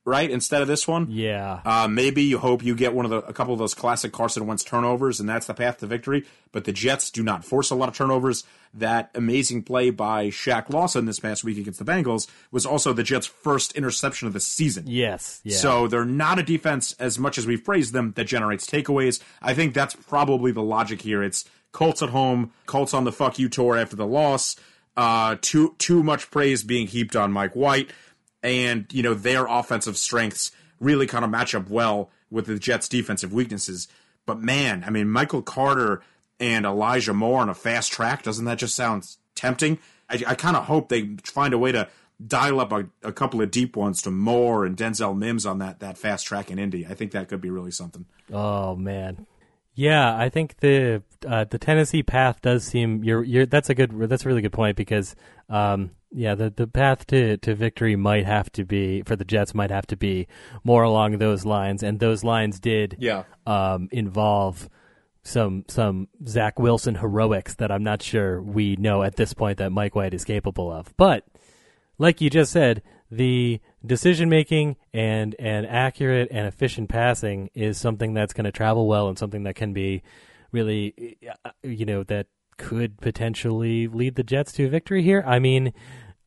right? 0.07 0.31
Instead 0.31 0.61
of 0.63 0.67
this 0.67 0.87
one. 0.87 1.07
yeah, 1.11 1.59
Uh, 1.65 1.87
maybe 1.87 2.23
you 2.23 2.39
hope 2.39 2.63
you 2.63 2.73
get 2.73 2.93
one 2.95 3.05
of 3.05 3.11
the 3.11 3.17
a 3.17 3.33
couple 3.33 3.53
of 3.53 3.59
those 3.59 3.73
classic 3.75 4.11
Carson 4.13 4.47
Wentz 4.47 4.63
turnovers, 4.63 5.19
and 5.19 5.27
that's 5.29 5.45
the 5.45 5.53
path 5.53 5.77
to 5.79 5.85
victory. 5.85 6.25
But 6.51 6.63
the 6.63 6.71
Jets 6.71 7.11
do 7.11 7.21
not 7.21 7.43
force 7.45 7.69
a 7.69 7.75
lot 7.75 7.89
of 7.89 7.95
turnovers. 7.95 8.43
That 8.73 9.09
amazing 9.15 9.63
play 9.63 9.89
by 9.91 10.27
Shaq 10.27 10.69
Lawson 10.69 11.05
this 11.05 11.19
past 11.19 11.43
week 11.43 11.57
against 11.57 11.79
the 11.79 11.85
Bengals 11.85 12.27
was 12.51 12.65
also 12.65 12.93
the 12.93 13.03
Jets' 13.03 13.25
first 13.25 13.73
interception 13.73 14.27
of 14.27 14.33
the 14.33 14.39
season. 14.39 14.85
yes, 14.87 15.41
yeah. 15.43 15.57
So 15.57 15.87
they're 15.87 16.05
not 16.05 16.39
a 16.39 16.43
defense 16.43 16.93
as 16.99 17.17
much 17.19 17.37
as 17.37 17.45
we've 17.47 17.63
praised 17.63 17.93
them 17.93 18.13
that 18.15 18.25
generates 18.25 18.65
takeaways. 18.65 19.21
I 19.41 19.53
think 19.53 19.73
that's 19.73 19.95
probably 19.95 20.51
the 20.51 20.63
logic 20.63 21.01
here. 21.01 21.21
It's 21.23 21.45
Colts 21.73 22.01
at 22.01 22.09
home, 22.09 22.51
Colts 22.65 22.93
on 22.93 23.03
the 23.03 23.11
fuck 23.11 23.37
you 23.39 23.49
tour 23.49 23.75
after 23.77 23.95
the 23.95 24.07
loss. 24.07 24.55
Uh, 24.95 25.35
too 25.41 25.75
too 25.77 26.01
much 26.01 26.31
praise 26.31 26.63
being 26.63 26.87
heaped 26.87 27.15
on 27.15 27.31
Mike 27.31 27.55
White, 27.55 27.91
and 28.43 28.85
you 28.91 29.03
know 29.03 29.13
their 29.13 29.45
offensive 29.45 29.97
strengths 29.97 30.51
really 30.79 31.07
kind 31.07 31.25
of 31.25 31.31
match 31.31 31.55
up 31.55 31.69
well 31.69 32.09
with 32.29 32.45
the 32.45 32.59
Jets' 32.59 32.89
defensive 32.89 33.33
weaknesses. 33.33 33.87
But 34.25 34.39
man, 34.39 34.83
I 34.85 34.89
mean, 34.89 35.09
Michael 35.09 35.41
Carter 35.41 36.01
and 36.39 36.65
Elijah 36.65 37.13
Moore 37.13 37.41
on 37.41 37.49
a 37.49 37.55
fast 37.55 37.91
track 37.91 38.23
doesn't 38.23 38.45
that 38.45 38.57
just 38.57 38.75
sound 38.75 39.07
tempting? 39.35 39.79
I, 40.09 40.23
I 40.27 40.35
kind 40.35 40.57
of 40.57 40.65
hope 40.65 40.89
they 40.89 41.15
find 41.23 41.53
a 41.53 41.57
way 41.57 41.71
to 41.71 41.87
dial 42.25 42.59
up 42.59 42.71
a, 42.71 42.87
a 43.03 43.11
couple 43.11 43.41
of 43.41 43.51
deep 43.51 43.75
ones 43.75 44.01
to 44.01 44.11
Moore 44.11 44.65
and 44.65 44.75
Denzel 44.75 45.17
Mims 45.17 45.45
on 45.45 45.59
that 45.59 45.79
that 45.79 45.97
fast 45.97 46.25
track 46.25 46.49
in 46.49 46.59
Indy. 46.59 46.85
I 46.85 46.93
think 46.93 47.11
that 47.11 47.27
could 47.29 47.41
be 47.41 47.49
really 47.49 47.71
something. 47.71 48.05
Oh 48.31 48.75
man, 48.75 49.25
yeah. 49.75 50.15
I 50.15 50.29
think 50.29 50.57
the 50.57 51.03
uh, 51.27 51.45
the 51.45 51.59
Tennessee 51.59 52.03
path 52.03 52.41
does 52.41 52.63
seem 52.63 53.03
you're 53.03 53.23
you're 53.23 53.45
that's 53.45 53.69
a 53.69 53.75
good 53.75 53.91
that's 54.09 54.25
a 54.25 54.27
really 54.27 54.41
good 54.41 54.53
point 54.53 54.77
because 54.77 55.15
um 55.49 55.91
yeah 56.11 56.35
the 56.35 56.49
the 56.49 56.67
path 56.67 57.05
to 57.07 57.37
to 57.37 57.53
victory 57.55 57.95
might 57.95 58.25
have 58.25 58.51
to 58.51 58.65
be 58.65 59.01
for 59.03 59.15
the 59.15 59.25
Jets 59.25 59.53
might 59.53 59.71
have 59.71 59.87
to 59.87 59.97
be 59.97 60.27
more 60.63 60.83
along 60.83 61.17
those 61.17 61.45
lines 61.45 61.83
and 61.83 61.99
those 61.99 62.23
lines 62.23 62.59
did 62.59 62.95
Yeah. 62.99 63.23
um 63.45 63.89
involve 63.91 64.69
some 65.23 65.65
some 65.67 66.07
Zach 66.25 66.57
Wilson 66.57 66.95
heroics 66.95 67.55
that 67.55 67.71
I'm 67.71 67.83
not 67.83 68.01
sure 68.01 68.41
we 68.41 68.77
know 68.77 69.03
at 69.03 69.15
this 69.17 69.33
point 69.33 69.57
that 69.57 69.71
Mike 69.73 69.93
White 69.95 70.13
is 70.13 70.23
capable 70.23 70.71
of, 70.71 70.95
but 70.95 71.25
like 71.97 72.21
you 72.21 72.29
just 72.29 72.51
said, 72.53 72.81
the 73.11 73.59
decision 73.85 74.29
making 74.29 74.77
and 74.93 75.35
and 75.39 75.65
accurate 75.67 76.29
and 76.31 76.47
efficient 76.47 76.87
passing 76.89 77.49
is 77.53 77.77
something 77.77 78.13
that's 78.13 78.33
going 78.33 78.45
to 78.45 78.51
travel 78.51 78.87
well 78.87 79.09
and 79.09 79.17
something 79.17 79.43
that 79.43 79.55
can 79.55 79.73
be 79.73 80.01
really, 80.53 81.17
uh, 81.43 81.49
you 81.63 81.85
know, 81.85 82.03
that 82.03 82.27
could 82.57 82.97
potentially 82.99 83.87
lead 83.87 84.15
the 84.15 84.23
Jets 84.23 84.51
to 84.53 84.65
a 84.65 84.69
victory 84.69 85.03
here. 85.03 85.23
I 85.25 85.39
mean. 85.39 85.73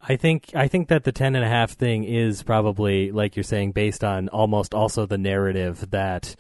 I 0.02 0.16
think 0.16 0.52
I 0.54 0.66
think 0.66 0.88
that 0.88 1.04
the 1.04 1.12
ten 1.12 1.36
and 1.36 1.44
a 1.44 1.48
half 1.48 1.72
thing 1.72 2.04
is 2.04 2.42
probably 2.42 3.12
like 3.12 3.36
you're 3.36 3.42
saying 3.42 3.72
based 3.72 4.02
on 4.02 4.30
almost 4.30 4.72
also 4.72 5.04
the 5.04 5.18
narrative 5.18 5.90
that 5.90 6.36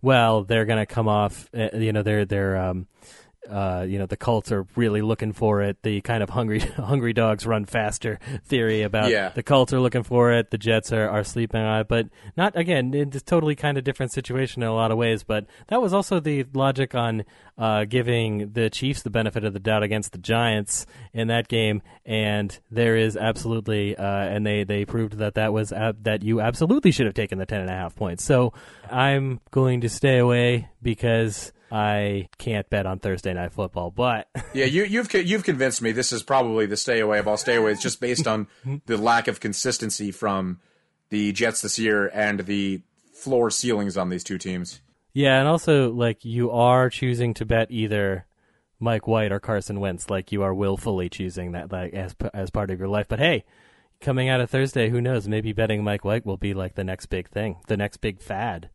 well 0.00 0.44
they're 0.44 0.64
going 0.64 0.78
to 0.78 0.86
come 0.86 1.08
off 1.08 1.46
uh, 1.54 1.68
you 1.74 1.92
know 1.92 2.02
they're 2.02 2.24
they're 2.24 2.56
um 2.56 2.86
uh, 3.50 3.84
you 3.88 3.98
know 3.98 4.06
the 4.06 4.16
Colts 4.16 4.52
are 4.52 4.66
really 4.76 5.02
looking 5.02 5.32
for 5.32 5.62
it. 5.62 5.82
The 5.82 6.00
kind 6.02 6.22
of 6.22 6.30
hungry 6.30 6.58
hungry 6.76 7.12
dogs 7.12 7.44
run 7.46 7.64
faster 7.64 8.18
theory 8.44 8.82
about 8.82 9.10
Yeah. 9.10 9.30
the 9.30 9.42
Colts 9.42 9.72
are 9.72 9.80
looking 9.80 10.02
for 10.04 10.32
it. 10.32 10.50
The 10.50 10.58
Jets 10.58 10.92
are, 10.92 11.08
are 11.08 11.24
sleeping 11.24 11.60
on 11.60 11.80
it, 11.80 11.88
but 11.88 12.06
not 12.36 12.56
again. 12.56 12.94
It's 12.94 13.22
totally 13.22 13.54
kind 13.56 13.76
of 13.78 13.84
different 13.84 14.12
situation 14.12 14.62
in 14.62 14.68
a 14.68 14.74
lot 14.74 14.90
of 14.92 14.98
ways. 14.98 15.24
But 15.24 15.46
that 15.68 15.82
was 15.82 15.92
also 15.92 16.20
the 16.20 16.44
logic 16.54 16.94
on 16.94 17.24
uh, 17.58 17.84
giving 17.84 18.52
the 18.52 18.70
Chiefs 18.70 19.02
the 19.02 19.10
benefit 19.10 19.44
of 19.44 19.52
the 19.52 19.60
doubt 19.60 19.82
against 19.82 20.12
the 20.12 20.18
Giants 20.18 20.86
in 21.12 21.28
that 21.28 21.48
game, 21.48 21.82
and 22.06 22.58
there 22.70 22.96
is 22.96 23.16
absolutely 23.16 23.96
uh, 23.96 24.04
and 24.04 24.46
they 24.46 24.64
they 24.64 24.84
proved 24.84 25.18
that 25.18 25.34
that 25.34 25.52
was 25.52 25.72
ab- 25.72 26.04
that 26.04 26.22
you 26.22 26.40
absolutely 26.40 26.92
should 26.92 27.06
have 27.06 27.14
taken 27.14 27.38
the 27.38 27.46
ten 27.46 27.60
and 27.60 27.70
a 27.70 27.74
half 27.74 27.94
points. 27.96 28.24
So 28.24 28.52
I'm 28.90 29.40
going 29.50 29.80
to 29.80 29.88
stay 29.88 30.18
away 30.18 30.68
because. 30.80 31.52
I 31.72 32.28
can't 32.38 32.68
bet 32.68 32.84
on 32.84 32.98
Thursday 32.98 33.32
night 33.32 33.52
football, 33.52 33.90
but 33.90 34.28
Yeah, 34.54 34.66
you, 34.66 34.84
you've 34.84 35.12
you've 35.14 35.44
convinced 35.44 35.80
me. 35.80 35.92
This 35.92 36.12
is 36.12 36.22
probably 36.22 36.66
the 36.66 36.76
stay 36.76 37.00
away 37.00 37.18
of 37.18 37.26
all 37.26 37.36
stayaways, 37.36 37.80
just 37.80 38.00
based 38.00 38.26
on 38.26 38.46
the 38.86 38.98
lack 38.98 39.26
of 39.26 39.40
consistency 39.40 40.10
from 40.10 40.60
the 41.08 41.32
Jets 41.32 41.62
this 41.62 41.78
year 41.78 42.10
and 42.12 42.40
the 42.40 42.82
floor 43.14 43.50
ceilings 43.50 43.96
on 43.96 44.10
these 44.10 44.24
two 44.24 44.36
teams. 44.38 44.80
yeah, 45.14 45.38
and 45.38 45.48
also 45.48 45.90
like 45.92 46.24
you 46.24 46.50
are 46.50 46.90
choosing 46.90 47.32
to 47.34 47.46
bet 47.46 47.70
either 47.70 48.26
Mike 48.78 49.06
White 49.06 49.32
or 49.32 49.40
Carson 49.40 49.80
Wentz, 49.80 50.10
like 50.10 50.32
you 50.32 50.42
are 50.42 50.52
willfully 50.52 51.08
choosing 51.08 51.52
that 51.52 51.72
like 51.72 51.94
as 51.94 52.14
as 52.34 52.50
part 52.50 52.70
of 52.70 52.78
your 52.78 52.88
life. 52.88 53.06
But 53.08 53.18
hey, 53.20 53.44
coming 54.00 54.28
out 54.28 54.40
of 54.40 54.50
Thursday, 54.50 54.90
who 54.90 55.00
knows? 55.00 55.28
Maybe 55.28 55.52
betting 55.52 55.84
Mike 55.84 56.04
White 56.04 56.26
will 56.26 56.36
be 56.36 56.52
like 56.52 56.74
the 56.74 56.84
next 56.84 57.06
big 57.06 57.30
thing, 57.30 57.56
the 57.68 57.76
next 57.76 57.98
big 57.98 58.20
fad. 58.20 58.68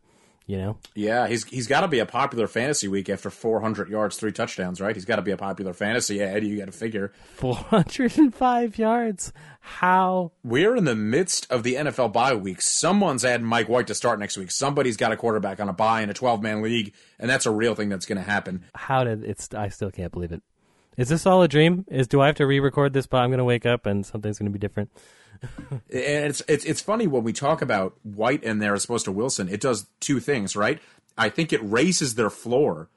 You 0.47 0.57
know, 0.57 0.77
Yeah, 0.95 1.27
he's 1.27 1.43
he's 1.43 1.67
got 1.67 1.81
to 1.81 1.89
be 1.89 1.99
a 1.99 2.05
popular 2.05 2.47
fantasy 2.47 2.87
week 2.87 3.09
after 3.09 3.29
400 3.29 3.89
yards, 3.89 4.15
three 4.15 4.31
touchdowns, 4.31 4.79
right? 4.79 4.95
He's 4.95 5.03
got 5.03 5.17
to 5.17 5.21
be 5.21 5.31
a 5.31 5.37
popular 5.37 5.73
fantasy 5.73 6.23
ad. 6.23 6.45
You 6.45 6.57
got 6.57 6.67
to 6.67 6.71
figure. 6.71 7.11
405 7.35 8.77
yards. 8.77 9.33
How? 9.59 10.31
We're 10.45 10.77
in 10.77 10.85
the 10.85 10.95
midst 10.95 11.51
of 11.51 11.63
the 11.63 11.73
NFL 11.75 12.13
bye 12.13 12.33
week. 12.33 12.61
Someone's 12.61 13.25
adding 13.25 13.45
Mike 13.45 13.67
White 13.67 13.87
to 13.87 13.95
start 13.95 14.19
next 14.19 14.37
week. 14.37 14.49
Somebody's 14.49 14.95
got 14.95 15.11
a 15.11 15.17
quarterback 15.17 15.59
on 15.59 15.67
a 15.67 15.73
bye 15.73 16.01
in 16.01 16.09
a 16.09 16.13
12 16.13 16.41
man 16.41 16.61
league, 16.61 16.93
and 17.19 17.29
that's 17.29 17.45
a 17.45 17.51
real 17.51 17.75
thing 17.75 17.89
that's 17.89 18.05
going 18.05 18.17
to 18.17 18.23
happen. 18.23 18.63
How 18.73 19.03
did 19.03 19.25
it's? 19.25 19.53
I 19.53 19.67
still 19.67 19.91
can't 19.91 20.13
believe 20.13 20.31
it. 20.31 20.41
Is 20.95 21.09
this 21.09 21.25
all 21.25 21.43
a 21.43 21.49
dream? 21.49 21.83
Is 21.89 22.07
do 22.07 22.21
I 22.21 22.27
have 22.27 22.35
to 22.35 22.47
re-record 22.47 22.93
this? 22.93 23.05
But 23.05 23.17
I'm 23.17 23.29
going 23.29 23.37
to 23.39 23.43
wake 23.43 23.65
up 23.65 23.85
and 23.85 24.05
something's 24.05 24.39
going 24.39 24.51
to 24.51 24.57
be 24.57 24.59
different. 24.59 24.91
And 25.71 25.81
it's 25.89 26.41
it's 26.47 26.65
it's 26.65 26.81
funny 26.81 27.07
when 27.07 27.23
we 27.23 27.33
talk 27.33 27.61
about 27.61 27.95
White 28.03 28.43
and 28.43 28.61
there 28.61 28.73
as 28.73 28.85
opposed 28.85 29.05
to 29.05 29.11
Wilson. 29.11 29.49
It 29.49 29.61
does 29.61 29.87
two 29.99 30.19
things, 30.19 30.55
right? 30.55 30.79
I 31.17 31.29
think 31.29 31.51
it 31.53 31.59
raises 31.63 32.15
their 32.15 32.29
floor 32.29 32.89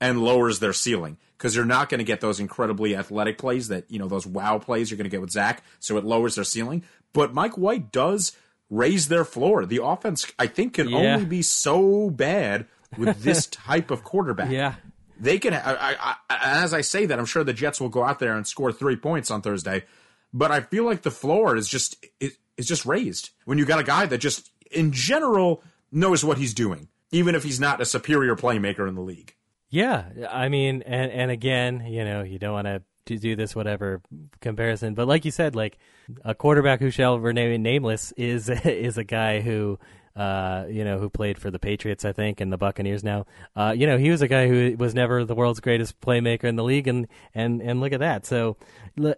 and 0.00 0.20
lowers 0.22 0.58
their 0.60 0.72
ceiling 0.72 1.16
because 1.36 1.54
you're 1.56 1.64
not 1.64 1.88
going 1.88 1.98
to 1.98 2.04
get 2.04 2.20
those 2.20 2.40
incredibly 2.40 2.94
athletic 2.96 3.38
plays 3.38 3.68
that 3.68 3.84
you 3.90 3.98
know 3.98 4.08
those 4.08 4.26
wow 4.26 4.58
plays 4.58 4.90
you're 4.90 4.96
going 4.98 5.04
to 5.04 5.10
get 5.10 5.20
with 5.20 5.30
Zach. 5.30 5.62
So 5.80 5.96
it 5.96 6.04
lowers 6.04 6.34
their 6.34 6.44
ceiling. 6.44 6.82
But 7.12 7.32
Mike 7.34 7.56
White 7.56 7.90
does 7.92 8.32
raise 8.70 9.08
their 9.08 9.24
floor. 9.24 9.64
The 9.64 9.82
offense, 9.82 10.26
I 10.38 10.46
think, 10.46 10.74
can 10.74 10.88
Yeah. 10.88 11.14
only 11.14 11.24
be 11.24 11.42
so 11.42 12.10
bad 12.10 12.66
with 12.98 13.22
this 13.22 13.46
type 13.46 13.90
of 13.90 14.04
quarterback. 14.04 14.50
Yeah. 14.50 14.74
they 15.18 15.38
can. 15.38 15.54
I, 15.54 15.94
I, 15.94 16.14
I, 16.30 16.38
as 16.62 16.74
I 16.74 16.82
say 16.82 17.06
that, 17.06 17.18
I'm 17.18 17.24
sure 17.26 17.42
the 17.44 17.52
Jets 17.54 17.80
will 17.80 17.88
go 17.88 18.04
out 18.04 18.18
there 18.18 18.36
and 18.36 18.46
score 18.46 18.70
three 18.72 18.96
points 18.96 19.30
on 19.30 19.40
Thursday. 19.42 19.84
But 20.32 20.50
I 20.50 20.60
feel 20.60 20.84
like 20.84 21.02
the 21.02 21.10
floor 21.10 21.56
is 21.56 21.68
just 21.68 22.04
is 22.20 22.66
just 22.66 22.86
raised 22.86 23.30
when 23.44 23.58
you 23.58 23.64
got 23.64 23.78
a 23.78 23.84
guy 23.84 24.06
that 24.06 24.18
just 24.18 24.50
in 24.70 24.92
general 24.92 25.62
knows 25.90 26.24
what 26.24 26.38
he's 26.38 26.54
doing, 26.54 26.88
even 27.10 27.34
if 27.34 27.44
he's 27.44 27.60
not 27.60 27.80
a 27.80 27.84
superior 27.84 28.36
playmaker 28.36 28.88
in 28.88 28.94
the 28.94 29.00
league. 29.00 29.34
Yeah, 29.70 30.06
I 30.30 30.48
mean, 30.48 30.82
and 30.82 31.10
and 31.12 31.30
again, 31.30 31.86
you 31.86 32.04
know, 32.04 32.22
you 32.22 32.38
don't 32.38 32.52
want 32.52 32.66
to 32.66 32.82
to 33.06 33.18
do 33.18 33.36
this 33.36 33.56
whatever 33.56 34.02
comparison, 34.40 34.94
but 34.94 35.08
like 35.08 35.24
you 35.24 35.30
said, 35.30 35.54
like 35.56 35.78
a 36.24 36.34
quarterback 36.34 36.80
who 36.80 36.90
shall 36.90 37.18
remain 37.18 37.62
nameless 37.62 38.12
is 38.16 38.48
is 38.64 38.98
a 38.98 39.04
guy 39.04 39.40
who. 39.40 39.78
Uh, 40.18 40.66
you 40.68 40.82
know, 40.82 40.98
who 40.98 41.08
played 41.08 41.38
for 41.38 41.48
the 41.48 41.60
Patriots, 41.60 42.04
I 42.04 42.12
think, 42.12 42.40
and 42.40 42.52
the 42.52 42.58
Buccaneers 42.58 43.04
now. 43.04 43.24
Uh, 43.54 43.72
you 43.76 43.86
know, 43.86 43.96
he 43.98 44.10
was 44.10 44.20
a 44.20 44.26
guy 44.26 44.48
who 44.48 44.74
was 44.76 44.92
never 44.92 45.24
the 45.24 45.36
world's 45.36 45.60
greatest 45.60 46.00
playmaker 46.00 46.44
in 46.44 46.56
the 46.56 46.64
league, 46.64 46.88
and 46.88 47.06
and 47.36 47.62
and 47.62 47.80
look 47.80 47.92
at 47.92 48.00
that. 48.00 48.26
So, 48.26 48.56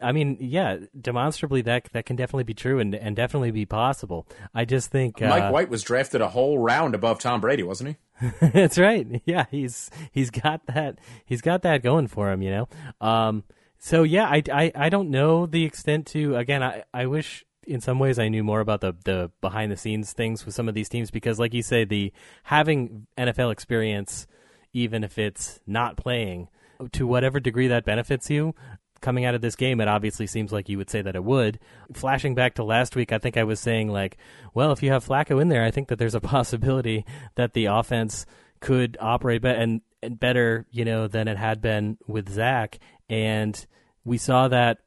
I 0.02 0.12
mean, 0.12 0.36
yeah, 0.40 0.76
demonstrably 1.00 1.62
that 1.62 1.88
that 1.92 2.04
can 2.04 2.16
definitely 2.16 2.44
be 2.44 2.52
true 2.52 2.80
and 2.80 2.94
and 2.94 3.16
definitely 3.16 3.50
be 3.50 3.64
possible. 3.64 4.26
I 4.54 4.66
just 4.66 4.90
think 4.90 5.22
uh, 5.22 5.28
Mike 5.28 5.50
White 5.50 5.70
was 5.70 5.82
drafted 5.82 6.20
a 6.20 6.28
whole 6.28 6.58
round 6.58 6.94
above 6.94 7.18
Tom 7.18 7.40
Brady, 7.40 7.62
wasn't 7.62 7.96
he? 8.20 8.28
That's 8.52 8.76
right. 8.76 9.22
Yeah, 9.24 9.46
he's 9.50 9.90
he's 10.12 10.30
got 10.30 10.66
that 10.66 10.98
he's 11.24 11.40
got 11.40 11.62
that 11.62 11.82
going 11.82 12.08
for 12.08 12.30
him, 12.30 12.42
you 12.42 12.50
know. 12.50 12.68
Um, 13.00 13.44
so 13.78 14.02
yeah, 14.02 14.26
I, 14.26 14.42
I, 14.52 14.72
I 14.74 14.88
don't 14.90 15.08
know 15.08 15.46
the 15.46 15.64
extent 15.64 16.08
to 16.08 16.36
again. 16.36 16.62
I, 16.62 16.84
I 16.92 17.06
wish 17.06 17.46
in 17.70 17.80
some 17.80 18.00
ways 18.00 18.18
I 18.18 18.28
knew 18.28 18.42
more 18.42 18.60
about 18.60 18.80
the 18.80 18.94
the 19.04 19.30
behind 19.40 19.70
the 19.70 19.76
scenes 19.76 20.12
things 20.12 20.44
with 20.44 20.54
some 20.54 20.68
of 20.68 20.74
these 20.74 20.88
teams 20.88 21.10
because, 21.10 21.38
like 21.38 21.54
you 21.54 21.62
say, 21.62 21.84
the 21.84 22.12
having 22.44 23.06
NFL 23.16 23.52
experience, 23.52 24.26
even 24.72 25.04
if 25.04 25.18
it's 25.18 25.60
not 25.68 25.96
playing, 25.96 26.48
to 26.92 27.06
whatever 27.06 27.38
degree 27.38 27.68
that 27.68 27.84
benefits 27.84 28.28
you. 28.28 28.54
Coming 29.00 29.24
out 29.24 29.34
of 29.34 29.40
this 29.40 29.56
game, 29.56 29.80
it 29.80 29.88
obviously 29.88 30.26
seems 30.26 30.52
like 30.52 30.68
you 30.68 30.76
would 30.76 30.90
say 30.90 31.00
that 31.00 31.16
it 31.16 31.24
would. 31.24 31.58
Flashing 31.94 32.34
back 32.34 32.54
to 32.56 32.64
last 32.64 32.96
week, 32.96 33.12
I 33.12 33.18
think 33.18 33.38
I 33.38 33.44
was 33.44 33.58
saying 33.58 33.88
like, 33.88 34.18
well, 34.52 34.72
if 34.72 34.82
you 34.82 34.90
have 34.90 35.06
Flacco 35.06 35.40
in 35.40 35.48
there, 35.48 35.64
I 35.64 35.70
think 35.70 35.88
that 35.88 35.98
there's 35.98 36.14
a 36.14 36.20
possibility 36.36 37.06
that 37.36 37.54
the 37.54 37.64
offense 37.64 38.26
could 38.60 38.98
operate 39.00 39.40
be- 39.40 39.48
and, 39.48 39.80
and 40.02 40.20
better, 40.20 40.66
you 40.70 40.84
know, 40.84 41.08
than 41.08 41.28
it 41.28 41.38
had 41.38 41.62
been 41.62 41.96
with 42.06 42.28
Zach. 42.28 42.78
And 43.08 43.64
we 44.04 44.18
saw 44.18 44.48
that 44.48 44.80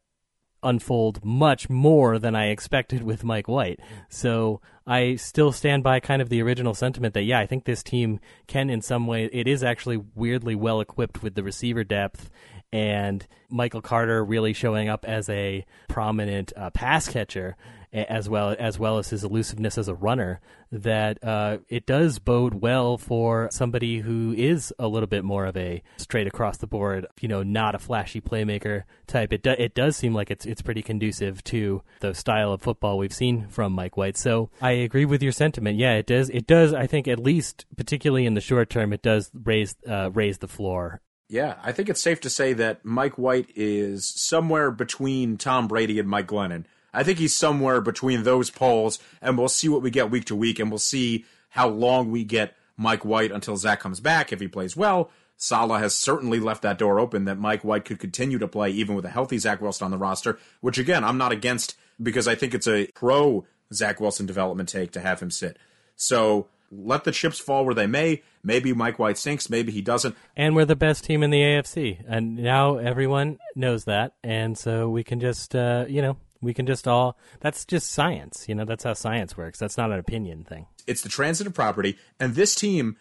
unfold 0.64 1.24
much 1.24 1.70
more 1.70 2.20
than 2.20 2.36
I 2.36 2.48
expected 2.48 3.04
with 3.04 3.24
Mike 3.24 3.48
White. 3.48 3.80
So 4.10 4.62
I 4.86 5.16
still 5.16 5.52
stand 5.52 5.84
by 5.84 6.00
kind 6.00 6.22
of 6.22 6.30
the 6.30 6.42
original 6.42 6.74
sentiment 6.74 7.14
that, 7.14 7.24
yeah, 7.24 7.40
I 7.40 7.46
think 7.46 7.66
this 7.66 7.84
team 7.84 8.20
can, 8.48 8.70
in 8.70 8.82
some 8.82 9.08
way, 9.08 9.30
it 9.32 9.48
is 9.48 9.64
actually 9.64 10.04
weirdly 10.16 10.56
well 10.56 10.82
equipped 10.82 11.24
with 11.24 11.36
the 11.36 11.44
receiver 11.44 11.84
depth 11.84 12.30
and 12.74 13.28
Michael 13.50 13.82
Carter 13.82 14.26
really 14.26 14.52
showing 14.52 14.90
up 14.90 15.06
as 15.06 15.30
a 15.30 15.64
prominent 15.88 16.52
uh, 16.58 16.72
pass 16.72 17.08
catcher 17.08 17.56
as 17.94 18.28
well 18.28 18.56
as 18.58 18.80
well 18.80 18.98
as 18.98 19.10
his 19.10 19.24
elusiveness 19.24 19.78
as 19.78 19.88
a 19.88 19.94
runner 19.94 20.42
that 20.72 21.24
uh, 21.24 21.60
it 21.70 21.86
does 21.86 22.18
bode 22.18 22.56
well 22.56 22.98
for 22.98 23.48
somebody 23.52 24.00
who 24.00 24.34
is 24.36 24.74
a 24.80 24.88
little 24.88 25.08
bit 25.08 25.24
more 25.24 25.46
of 25.46 25.56
a 25.56 25.84
straight 25.98 26.26
across 26.26 26.58
the 26.58 26.66
board, 26.66 27.06
you 27.22 27.28
know, 27.28 27.44
not 27.44 27.76
a 27.76 27.80
flashy 27.80 28.20
playmaker 28.20 28.84
type. 29.06 29.32
It 29.32 29.44
do- 29.44 29.52
it 29.52 29.76
does 29.76 29.96
seem 29.96 30.14
like 30.14 30.32
it's 30.32 30.46
it's 30.46 30.64
pretty 30.64 30.82
conducive 30.82 31.44
to 31.46 31.84
the 32.00 32.14
style 32.16 32.52
of 32.52 32.62
football 32.62 32.98
we've 32.98 33.14
seen 33.14 33.48
from 33.48 33.74
Mike 33.74 33.96
White. 33.98 34.18
So 34.18 34.50
I 34.62 34.72
agree 34.72 35.06
with 35.06 35.22
your 35.22 35.32
sentiment. 35.32 35.78
Yeah, 35.78 35.94
it 35.94 36.08
does. 36.08 36.30
It 36.32 36.48
does. 36.48 36.74
I 36.74 36.88
think 36.88 37.08
at 37.08 37.20
least, 37.20 37.66
particularly 37.78 38.26
in 38.26 38.34
the 38.34 38.42
short 38.42 38.70
term, 38.72 38.92
it 38.94 39.04
does 39.04 39.30
raise 39.44 39.76
uh, 39.88 40.10
raise 40.12 40.40
the 40.40 40.48
floor 40.48 41.02
Yeah, 41.30 41.56
I 41.64 41.72
think 41.72 41.90
it's 41.90 42.02
safe 42.02 42.22
to 42.22 42.30
say 42.30 42.54
that 42.54 42.84
Mike 42.84 43.18
White 43.20 43.52
is 43.56 44.12
somewhere 44.16 44.72
between 44.72 45.38
Tom 45.38 45.68
Brady 45.68 46.00
and 46.00 46.10
Mike 46.10 46.28
Glennon. 46.28 46.66
I 46.94 47.04
think 47.04 47.20
he's 47.20 47.36
somewhere 47.36 47.82
between 47.82 48.24
those 48.24 48.50
poles, 48.50 49.00
and 49.22 49.38
we'll 49.38 49.48
see 49.48 49.70
what 49.70 49.82
we 49.82 49.90
get 49.90 50.12
week 50.12 50.26
to 50.26 50.36
week, 50.36 50.60
and 50.60 50.70
we'll 50.70 50.80
see 50.80 51.26
how 51.50 51.68
long 51.68 52.12
we 52.12 52.24
get 52.24 52.56
Mike 52.78 53.06
White 53.06 53.32
until 53.32 53.58
Zach 53.58 53.80
comes 53.80 54.00
back. 54.00 54.32
If 54.32 54.40
he 54.40 54.48
plays 54.48 54.76
well, 54.76 55.10
Saleh 55.38 55.80
has 55.80 55.96
certainly 55.96 56.40
left 56.40 56.62
that 56.62 56.78
door 56.78 57.00
open 57.00 57.26
that 57.26 57.38
Mike 57.38 57.64
White 57.64 57.86
could 57.86 58.00
continue 58.00 58.40
to 58.40 58.48
play 58.48 58.70
even 58.72 58.96
with 58.96 59.06
a 59.06 59.10
healthy 59.10 59.38
Zach 59.38 59.62
Wilson 59.62 59.86
on 59.86 59.92
the 59.92 59.98
roster, 59.98 60.40
which 60.62 60.78
again, 60.78 61.04
I'm 61.04 61.18
not 61.18 61.32
against 61.32 61.76
because 62.02 62.28
I 62.28 62.36
think 62.36 62.54
it's 62.54 62.68
a 62.68 62.88
pro 62.94 63.46
Zach 63.74 64.00
Wilson 64.00 64.26
development 64.26 64.70
take 64.70 64.92
to 64.92 65.00
have 65.00 65.20
him 65.20 65.32
sit. 65.32 65.58
So 65.96 66.48
let 66.72 67.04
the 67.04 67.12
chips 67.12 67.40
fall 67.40 67.66
where 67.66 67.76
they 67.76 67.88
may. 67.88 68.24
Maybe 68.44 68.74
Mike 68.74 69.00
White 69.00 69.18
sinks, 69.18 69.50
maybe 69.50 69.72
he 69.72 69.82
doesn't. 69.82 70.16
and 70.36 70.56
we're 70.56 70.66
the 70.66 70.76
best 70.76 71.04
team 71.04 71.24
in 71.24 71.30
the 71.30 71.40
AFC, 71.40 72.04
and 72.08 72.36
now 72.38 72.78
everyone 72.78 73.40
knows 73.56 73.86
that, 73.86 74.14
and 74.24 74.58
so 74.58 74.90
we 74.90 75.04
can 75.04 75.20
just, 75.20 75.56
uh, 75.56 75.86
you 75.88 76.02
know, 76.02 76.18
we 76.44 76.54
can 76.54 76.66
just 76.66 76.88
all. 76.88 77.18
That's 77.40 77.66
just 77.66 77.92
science, 77.92 78.46
you 78.48 78.56
know. 78.56 78.66
That's 78.66 78.84
how 78.84 78.94
science 78.94 79.38
works. 79.38 79.60
That's 79.60 79.78
not 79.78 79.92
an 79.92 80.00
opinion 80.00 80.44
thing. 80.44 80.68
It's 80.86 81.02
the 81.02 81.10
transitive 81.10 81.54
property, 81.54 81.98
and 82.20 82.36
this 82.36 82.54
team 82.56 82.98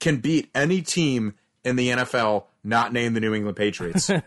can 0.00 0.18
beat 0.18 0.50
any 0.54 0.82
team 0.82 1.34
in 1.64 1.76
the 1.76 1.88
NFL 1.90 2.44
not 2.62 2.92
named 2.92 3.16
the 3.16 3.20
New 3.20 3.34
England 3.34 3.56
Patriots. 3.56 4.10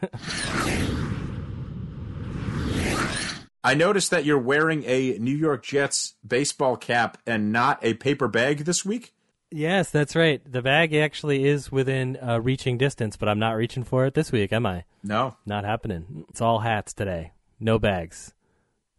I 3.64 3.74
noticed 3.74 4.12
that 4.12 4.24
you're 4.24 4.40
wearing 4.40 4.84
a 4.86 5.18
New 5.20 5.36
York 5.36 5.64
Jets 5.64 6.14
baseball 6.26 6.78
cap 6.78 7.18
and 7.26 7.52
not 7.52 7.80
a 7.84 7.96
paper 7.96 8.28
bag 8.28 8.60
this 8.60 8.86
week. 8.86 9.14
Yes, 9.50 9.90
that's 9.90 10.16
right. 10.16 10.42
The 10.50 10.62
bag 10.62 10.94
actually 10.94 11.46
is 11.46 11.72
within 11.72 12.18
uh, 12.22 12.40
reaching 12.42 12.78
distance, 12.78 13.18
but 13.18 13.28
I'm 13.28 13.40
not 13.40 13.56
reaching 13.56 13.84
for 13.84 14.06
it 14.06 14.14
this 14.14 14.32
week, 14.32 14.54
am 14.54 14.66
I? 14.66 14.84
No. 15.04 15.36
Not 15.46 15.64
happening. 15.64 16.26
It's 16.30 16.42
all 16.42 16.60
hats 16.60 16.94
today. 16.94 17.32
No 17.60 17.80
bags. 17.80 18.34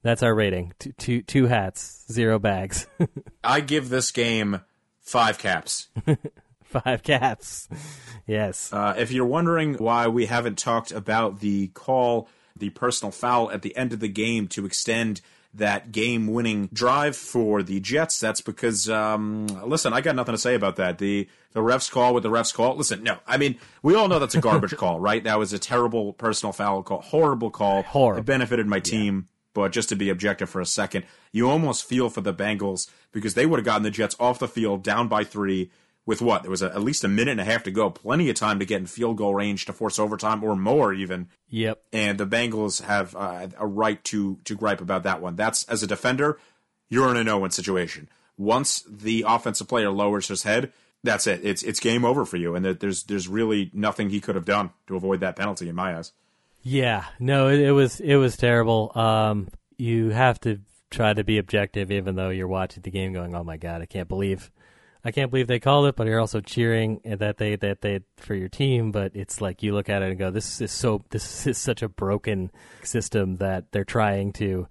That's 0.03 0.23
our 0.23 0.35
rating. 0.35 0.73
Two, 0.79 0.93
two, 0.93 1.23
two 1.23 1.47
hats, 1.47 2.05
zero 2.11 2.39
bags, 2.39 2.87
I 3.45 3.61
give 3.61 3.89
this 3.89 4.11
game 4.11 4.61
five 5.01 5.39
caps. 5.39 5.89
five 6.65 7.03
caps. 7.03 7.69
Yes. 8.27 8.73
Uh, 8.73 8.95
if 8.97 9.11
you're 9.11 9.27
wondering 9.27 9.75
why 9.75 10.07
we 10.07 10.27
haven't 10.27 10.59
talked 10.59 10.93
about 10.93 11.41
the 11.41 11.69
call, 11.69 12.29
the 12.57 12.71
personal 12.71 13.11
foul 13.11 13.51
at 13.51 13.63
the 13.63 13.77
end 13.77 13.93
of 13.93 14.01
the 14.01 14.09
game 14.09 14.49
to 14.49 14.67
extend 14.67 15.21
that 15.55 15.91
game 15.93 16.27
winning 16.27 16.69
drive 16.73 17.17
for 17.17 17.63
the 17.63 17.81
Jets, 17.81 18.21
that's 18.21 18.43
because, 18.43 18.89
um, 18.89 19.47
listen, 19.67 19.93
I 19.93 20.03
got 20.03 20.15
nothing 20.15 20.35
to 20.35 20.39
say 20.39 20.55
about 20.55 20.77
that. 20.77 20.99
The, 20.99 21.27
the 21.53 21.61
refs 21.61 21.91
call 21.91 22.13
with 22.13 22.23
the 22.23 22.31
refs 22.31 22.53
call. 22.55 22.77
Listen, 22.77 23.03
no, 23.03 23.17
I 23.27 23.39
mean, 23.39 23.59
we 23.83 23.95
all 23.95 24.09
know 24.09 24.19
that's 24.19 24.35
a 24.35 24.41
garbage 24.41 24.77
call, 24.77 25.01
right? 25.01 25.25
That 25.25 25.39
was 25.39 25.55
a 25.55 25.59
terrible 25.59 26.13
personal 26.13 26.53
foul 26.53 26.83
call, 26.83 27.01
horrible 27.01 27.51
call. 27.51 27.83
Horrible. 27.83 28.21
It 28.21 28.27
benefited 28.27 28.67
my 28.67 28.79
team. 28.79 29.29
But 29.59 29.73
just 29.73 29.89
to 29.89 29.97
be 29.97 30.09
objective 30.09 30.49
for 30.49 30.61
a 30.61 30.67
second, 30.67 31.05
you 31.33 31.51
almost 31.51 31.85
feel 31.85 32.11
for 32.11 32.21
the 32.21 32.33
Bengals 32.33 32.89
because 33.11 33.35
they 33.35 33.45
would 33.45 33.59
have 33.59 33.65
gotten 33.65 33.83
the 33.83 33.91
Jets 33.91 34.15
off 34.21 34.39
the 34.39 34.47
field 34.47 34.85
down 34.85 35.09
by 35.09 35.25
three 35.25 35.73
with 36.07 36.23
what? 36.23 36.43
There 36.43 36.51
was 36.51 36.63
a, 36.63 36.67
at 36.67 36.83
least 36.83 37.03
a 37.03 37.09
minute 37.09 37.33
and 37.33 37.41
a 37.41 37.45
half 37.45 37.65
to 37.65 37.73
go, 37.73 37.91
plenty 37.91 38.31
of 38.31 38.37
time 38.37 38.61
to 38.61 38.65
get 38.65 38.81
in 38.81 38.87
field 38.87 39.17
goal 39.17 39.35
range 39.35 39.67
to 39.67 39.73
force 39.73 39.99
overtime 39.99 40.45
or 40.45 40.55
more 40.55 40.93
even. 40.93 41.27
Yep. 41.49 41.83
And 41.93 42.19
the 42.19 42.27
Bengals 42.27 42.83
have 42.83 43.17
uh, 43.17 43.49
a 43.59 43.67
right 43.67 44.03
to 44.05 44.39
to 44.45 44.55
gripe 44.55 44.81
about 44.81 45.03
that 45.03 45.21
one. 45.21 45.35
That's 45.35 45.65
as 45.65 45.83
a 45.83 45.89
defender, 45.89 46.39
you're 46.89 47.11
in 47.11 47.17
a 47.17 47.25
no-win 47.25 47.51
situation. 47.51 48.09
Once 48.37 48.85
the 48.89 49.25
offensive 49.27 49.67
player 49.67 49.91
lowers 49.91 50.29
his 50.29 50.45
head, 50.45 50.73
that's 51.03 51.27
it. 51.27 51.41
It's 51.43 51.65
it's 51.65 51.81
game 51.81 52.05
over 52.05 52.25
for 52.25 52.37
you, 52.37 52.55
and 52.55 52.65
there's 52.65 53.03
there's 53.03 53.27
really 53.27 53.73
nothing 53.75 54.11
he 54.11 54.21
could 54.21 54.37
have 54.37 54.45
done 54.45 54.71
to 54.87 54.95
avoid 54.95 55.19
that 55.19 55.35
penalty 55.35 55.69
in 55.69 55.75
my 55.75 55.97
eyes. 55.97 56.13
Yeah, 56.63 57.05
no, 57.19 57.49
it, 57.49 57.61
it 57.61 57.73
was 57.73 58.01
it 58.01 58.17
was 58.17 58.37
terrible. 58.37 58.93
Um, 58.95 59.49
you 59.77 60.11
have 60.11 60.41
to 60.41 60.61
try 60.91 61.13
to 61.15 61.25
be 61.25 61.39
objective, 61.39 61.91
even 61.91 62.17
though 62.17 62.31
you're 62.31 62.49
watching 62.49 62.83
the 62.83 62.91
game, 62.91 63.13
going, 63.13 63.35
"Oh 63.35 63.45
my 63.45 63.57
god, 63.57 63.81
I 63.81 63.87
can't 63.87 64.09
believe, 64.09 64.51
I 65.05 65.13
can't 65.13 65.31
believe 65.31 65.47
they 65.47 65.61
called 65.61 65.87
it." 65.87 65.97
But 65.97 66.07
you're 66.07 66.21
also 66.21 66.41
cheering 66.41 67.01
that 67.05 67.39
they 67.39 67.57
that 67.57 67.81
they 67.81 68.01
for 68.17 68.35
your 68.35 68.49
team. 68.49 68.91
But 68.91 69.13
it's 69.15 69.41
like 69.41 69.63
you 69.63 69.73
look 69.73 69.89
at 69.89 70.03
it 70.03 70.11
and 70.11 70.19
go, 70.19 70.31
"This 70.31 70.61
is 70.61 70.73
so 70.73 71.05
this 71.11 71.47
is 71.47 71.59
such 71.59 71.83
a 71.83 71.89
broken 71.89 72.51
system 72.83 73.37
that 73.37 73.71
they're 73.73 73.85
trying 73.85 74.33
to." 74.35 74.67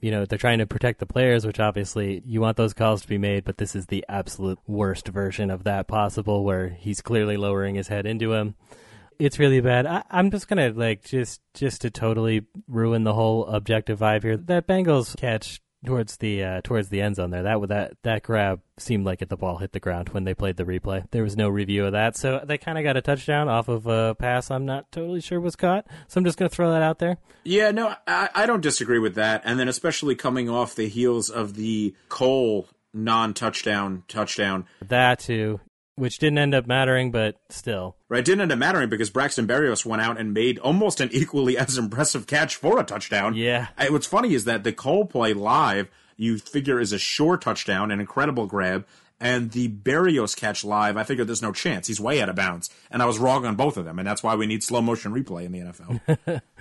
You 0.00 0.10
know, 0.10 0.24
they're 0.24 0.36
trying 0.36 0.58
to 0.58 0.66
protect 0.66 0.98
the 0.98 1.06
players, 1.06 1.46
which 1.46 1.60
obviously 1.60 2.24
you 2.26 2.40
want 2.40 2.56
those 2.56 2.74
calls 2.74 3.02
to 3.02 3.08
be 3.08 3.18
made, 3.18 3.44
but 3.44 3.58
this 3.58 3.76
is 3.76 3.86
the 3.86 4.04
absolute 4.08 4.58
worst 4.66 5.06
version 5.06 5.48
of 5.48 5.62
that 5.62 5.86
possible, 5.86 6.42
where 6.42 6.70
he's 6.70 7.00
clearly 7.00 7.36
lowering 7.36 7.76
his 7.76 7.86
head 7.86 8.04
into 8.04 8.32
him 8.32 8.56
it's 9.22 9.38
really 9.38 9.60
bad. 9.60 9.86
I, 9.86 10.02
I'm 10.10 10.30
just 10.30 10.48
gonna 10.48 10.70
like 10.70 11.04
just 11.04 11.40
just 11.54 11.82
to 11.82 11.90
totally 11.90 12.44
ruin 12.66 13.04
the 13.04 13.14
whole 13.14 13.46
objective 13.46 14.00
vibe 14.00 14.22
here. 14.22 14.36
That 14.36 14.66
Bengals 14.66 15.16
catch 15.16 15.60
towards 15.84 16.16
the 16.16 16.42
uh, 16.42 16.60
towards 16.62 16.88
the 16.88 17.00
end 17.00 17.16
zone 17.16 17.30
there. 17.30 17.44
That 17.44 17.68
that 17.68 17.96
that 18.02 18.22
grab 18.24 18.60
seemed 18.78 19.06
like 19.06 19.22
it 19.22 19.28
the 19.28 19.36
ball 19.36 19.58
hit 19.58 19.72
the 19.72 19.80
ground 19.80 20.08
when 20.08 20.24
they 20.24 20.34
played 20.34 20.56
the 20.56 20.64
replay. 20.64 21.08
There 21.12 21.22
was 21.22 21.36
no 21.36 21.48
review 21.48 21.86
of 21.86 21.92
that, 21.92 22.16
so 22.16 22.42
they 22.44 22.58
kind 22.58 22.78
of 22.78 22.84
got 22.84 22.96
a 22.96 23.00
touchdown 23.00 23.48
off 23.48 23.68
of 23.68 23.86
a 23.86 24.16
pass. 24.16 24.50
I'm 24.50 24.66
not 24.66 24.90
totally 24.90 25.20
sure 25.20 25.40
was 25.40 25.54
caught, 25.54 25.86
so 26.08 26.18
I'm 26.18 26.24
just 26.24 26.36
gonna 26.36 26.48
throw 26.48 26.72
that 26.72 26.82
out 26.82 26.98
there. 26.98 27.18
Yeah, 27.44 27.70
no, 27.70 27.94
I, 28.08 28.28
I 28.34 28.46
don't 28.46 28.60
disagree 28.60 28.98
with 28.98 29.14
that. 29.14 29.42
And 29.44 29.58
then 29.58 29.68
especially 29.68 30.16
coming 30.16 30.48
off 30.48 30.74
the 30.74 30.88
heels 30.88 31.30
of 31.30 31.54
the 31.54 31.94
Cole 32.08 32.68
non-touchdown 32.92 34.02
touchdown. 34.08 34.66
That 34.86 35.20
too. 35.20 35.60
Which 35.96 36.18
didn't 36.18 36.38
end 36.38 36.54
up 36.54 36.66
mattering, 36.66 37.10
but 37.10 37.36
still. 37.48 37.96
Right, 38.08 38.24
didn't 38.24 38.42
end 38.42 38.52
up 38.52 38.58
mattering 38.58 38.88
because 38.88 39.10
Braxton 39.10 39.46
Berrios 39.46 39.84
went 39.84 40.02
out 40.02 40.18
and 40.18 40.32
made 40.32 40.58
almost 40.58 41.00
an 41.00 41.10
equally 41.12 41.56
as 41.58 41.78
impressive 41.78 42.26
catch 42.26 42.56
for 42.56 42.78
a 42.78 42.84
touchdown. 42.84 43.34
Yeah. 43.34 43.68
Uh, 43.76 43.86
What's 43.86 44.06
funny 44.06 44.34
is 44.34 44.44
that 44.44 44.64
the 44.64 44.72
Cole 44.72 45.04
play 45.04 45.34
live, 45.34 45.88
you 46.16 46.38
figure 46.38 46.80
is 46.80 46.92
a 46.92 46.98
sure 46.98 47.36
touchdown, 47.36 47.90
an 47.90 48.00
incredible 48.00 48.46
grab, 48.46 48.86
and 49.22 49.52
the 49.52 49.68
Berrios 49.68 50.36
catch 50.36 50.64
live, 50.64 50.96
I 50.96 51.04
figured 51.04 51.28
there's 51.28 51.40
no 51.40 51.52
chance. 51.52 51.86
He's 51.86 52.00
way 52.00 52.20
out 52.20 52.28
of 52.28 52.34
bounds, 52.34 52.68
and 52.90 53.00
I 53.00 53.06
was 53.06 53.20
wrong 53.20 53.46
on 53.46 53.54
both 53.54 53.76
of 53.76 53.84
them, 53.84 54.00
and 54.00 54.06
that's 54.06 54.22
why 54.22 54.34
we 54.34 54.46
need 54.46 54.64
slow 54.64 54.82
motion 54.82 55.12
replay 55.12 55.44
in 55.46 55.52
the 55.52 55.60
NFL. 55.60 56.42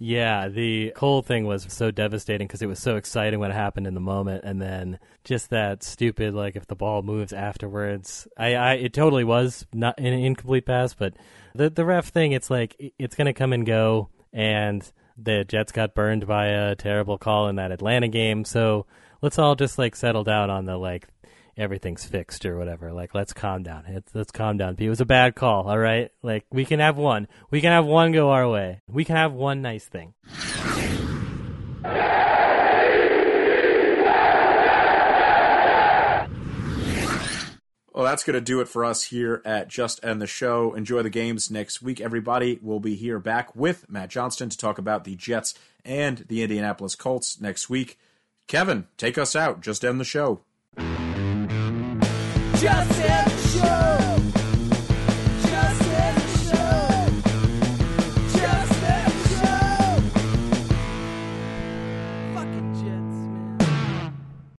Yeah, 0.00 0.48
the 0.48 0.92
Cole 0.94 1.22
thing 1.22 1.44
was 1.44 1.66
so 1.68 1.90
devastating 1.90 2.46
because 2.46 2.62
it 2.62 2.66
was 2.66 2.78
so 2.78 2.94
exciting 2.94 3.40
when 3.40 3.50
it 3.50 3.54
happened 3.54 3.88
in 3.88 3.94
the 3.94 4.00
moment, 4.00 4.44
and 4.44 4.62
then 4.62 5.00
just 5.24 5.50
that 5.50 5.82
stupid 5.82 6.34
like 6.34 6.54
if 6.54 6.68
the 6.68 6.76
ball 6.76 7.02
moves 7.02 7.32
afterwards. 7.32 8.28
I, 8.36 8.54
I 8.54 8.74
it 8.74 8.92
totally 8.92 9.24
was 9.24 9.66
not 9.72 9.98
an 9.98 10.06
incomplete 10.06 10.66
pass, 10.66 10.94
but 10.94 11.14
the 11.54 11.68
the 11.68 11.84
ref 11.84 12.08
thing, 12.08 12.30
it's 12.30 12.48
like 12.48 12.76
it's 12.98 13.16
gonna 13.16 13.34
come 13.34 13.52
and 13.52 13.66
go, 13.66 14.08
and 14.32 14.88
the 15.16 15.44
Jets 15.44 15.72
got 15.72 15.96
burned 15.96 16.28
by 16.28 16.46
a 16.46 16.76
terrible 16.76 17.18
call 17.18 17.48
in 17.48 17.56
that 17.56 17.72
Atlanta 17.72 18.06
game. 18.06 18.44
So 18.44 18.86
let's 19.20 19.38
all 19.38 19.56
just 19.56 19.78
like 19.78 19.96
settle 19.96 20.22
down 20.22 20.48
on 20.48 20.64
the 20.64 20.76
like 20.76 21.08
everything's 21.58 22.04
fixed 22.04 22.46
or 22.46 22.56
whatever. 22.56 22.92
Like, 22.92 23.14
let's 23.14 23.32
calm 23.32 23.62
down. 23.62 23.84
It's, 23.86 24.14
let's 24.14 24.30
calm 24.30 24.56
down. 24.56 24.76
It 24.78 24.88
was 24.88 25.00
a 25.00 25.06
bad 25.06 25.34
call, 25.34 25.68
all 25.68 25.78
right? 25.78 26.10
Like, 26.22 26.46
we 26.50 26.64
can 26.64 26.80
have 26.80 26.96
one. 26.96 27.28
We 27.50 27.60
can 27.60 27.72
have 27.72 27.84
one 27.84 28.12
go 28.12 28.30
our 28.30 28.48
way. 28.48 28.82
We 28.88 29.04
can 29.04 29.16
have 29.16 29.32
one 29.32 29.60
nice 29.60 29.84
thing. 29.84 30.14
Well, 37.92 38.06
that's 38.06 38.22
going 38.22 38.34
to 38.34 38.40
do 38.40 38.60
it 38.60 38.68
for 38.68 38.84
us 38.84 39.02
here 39.02 39.42
at 39.44 39.66
Just 39.66 40.04
End 40.04 40.22
the 40.22 40.26
Show. 40.28 40.72
Enjoy 40.74 41.02
the 41.02 41.10
games 41.10 41.50
next 41.50 41.82
week, 41.82 42.00
everybody. 42.00 42.60
We'll 42.62 42.78
be 42.78 42.94
here 42.94 43.18
back 43.18 43.56
with 43.56 43.90
Matt 43.90 44.08
Johnston 44.08 44.48
to 44.50 44.56
talk 44.56 44.78
about 44.78 45.02
the 45.02 45.16
Jets 45.16 45.54
and 45.84 46.18
the 46.28 46.42
Indianapolis 46.42 46.94
Colts 46.94 47.40
next 47.40 47.68
week. 47.68 47.98
Kevin, 48.46 48.86
take 48.98 49.18
us 49.18 49.34
out. 49.34 49.62
Just 49.62 49.84
end 49.84 49.98
the 49.98 50.04
show. 50.04 50.42
Just 52.60 53.00
end 53.00 53.30
the 53.30 53.30
show. 53.30 53.37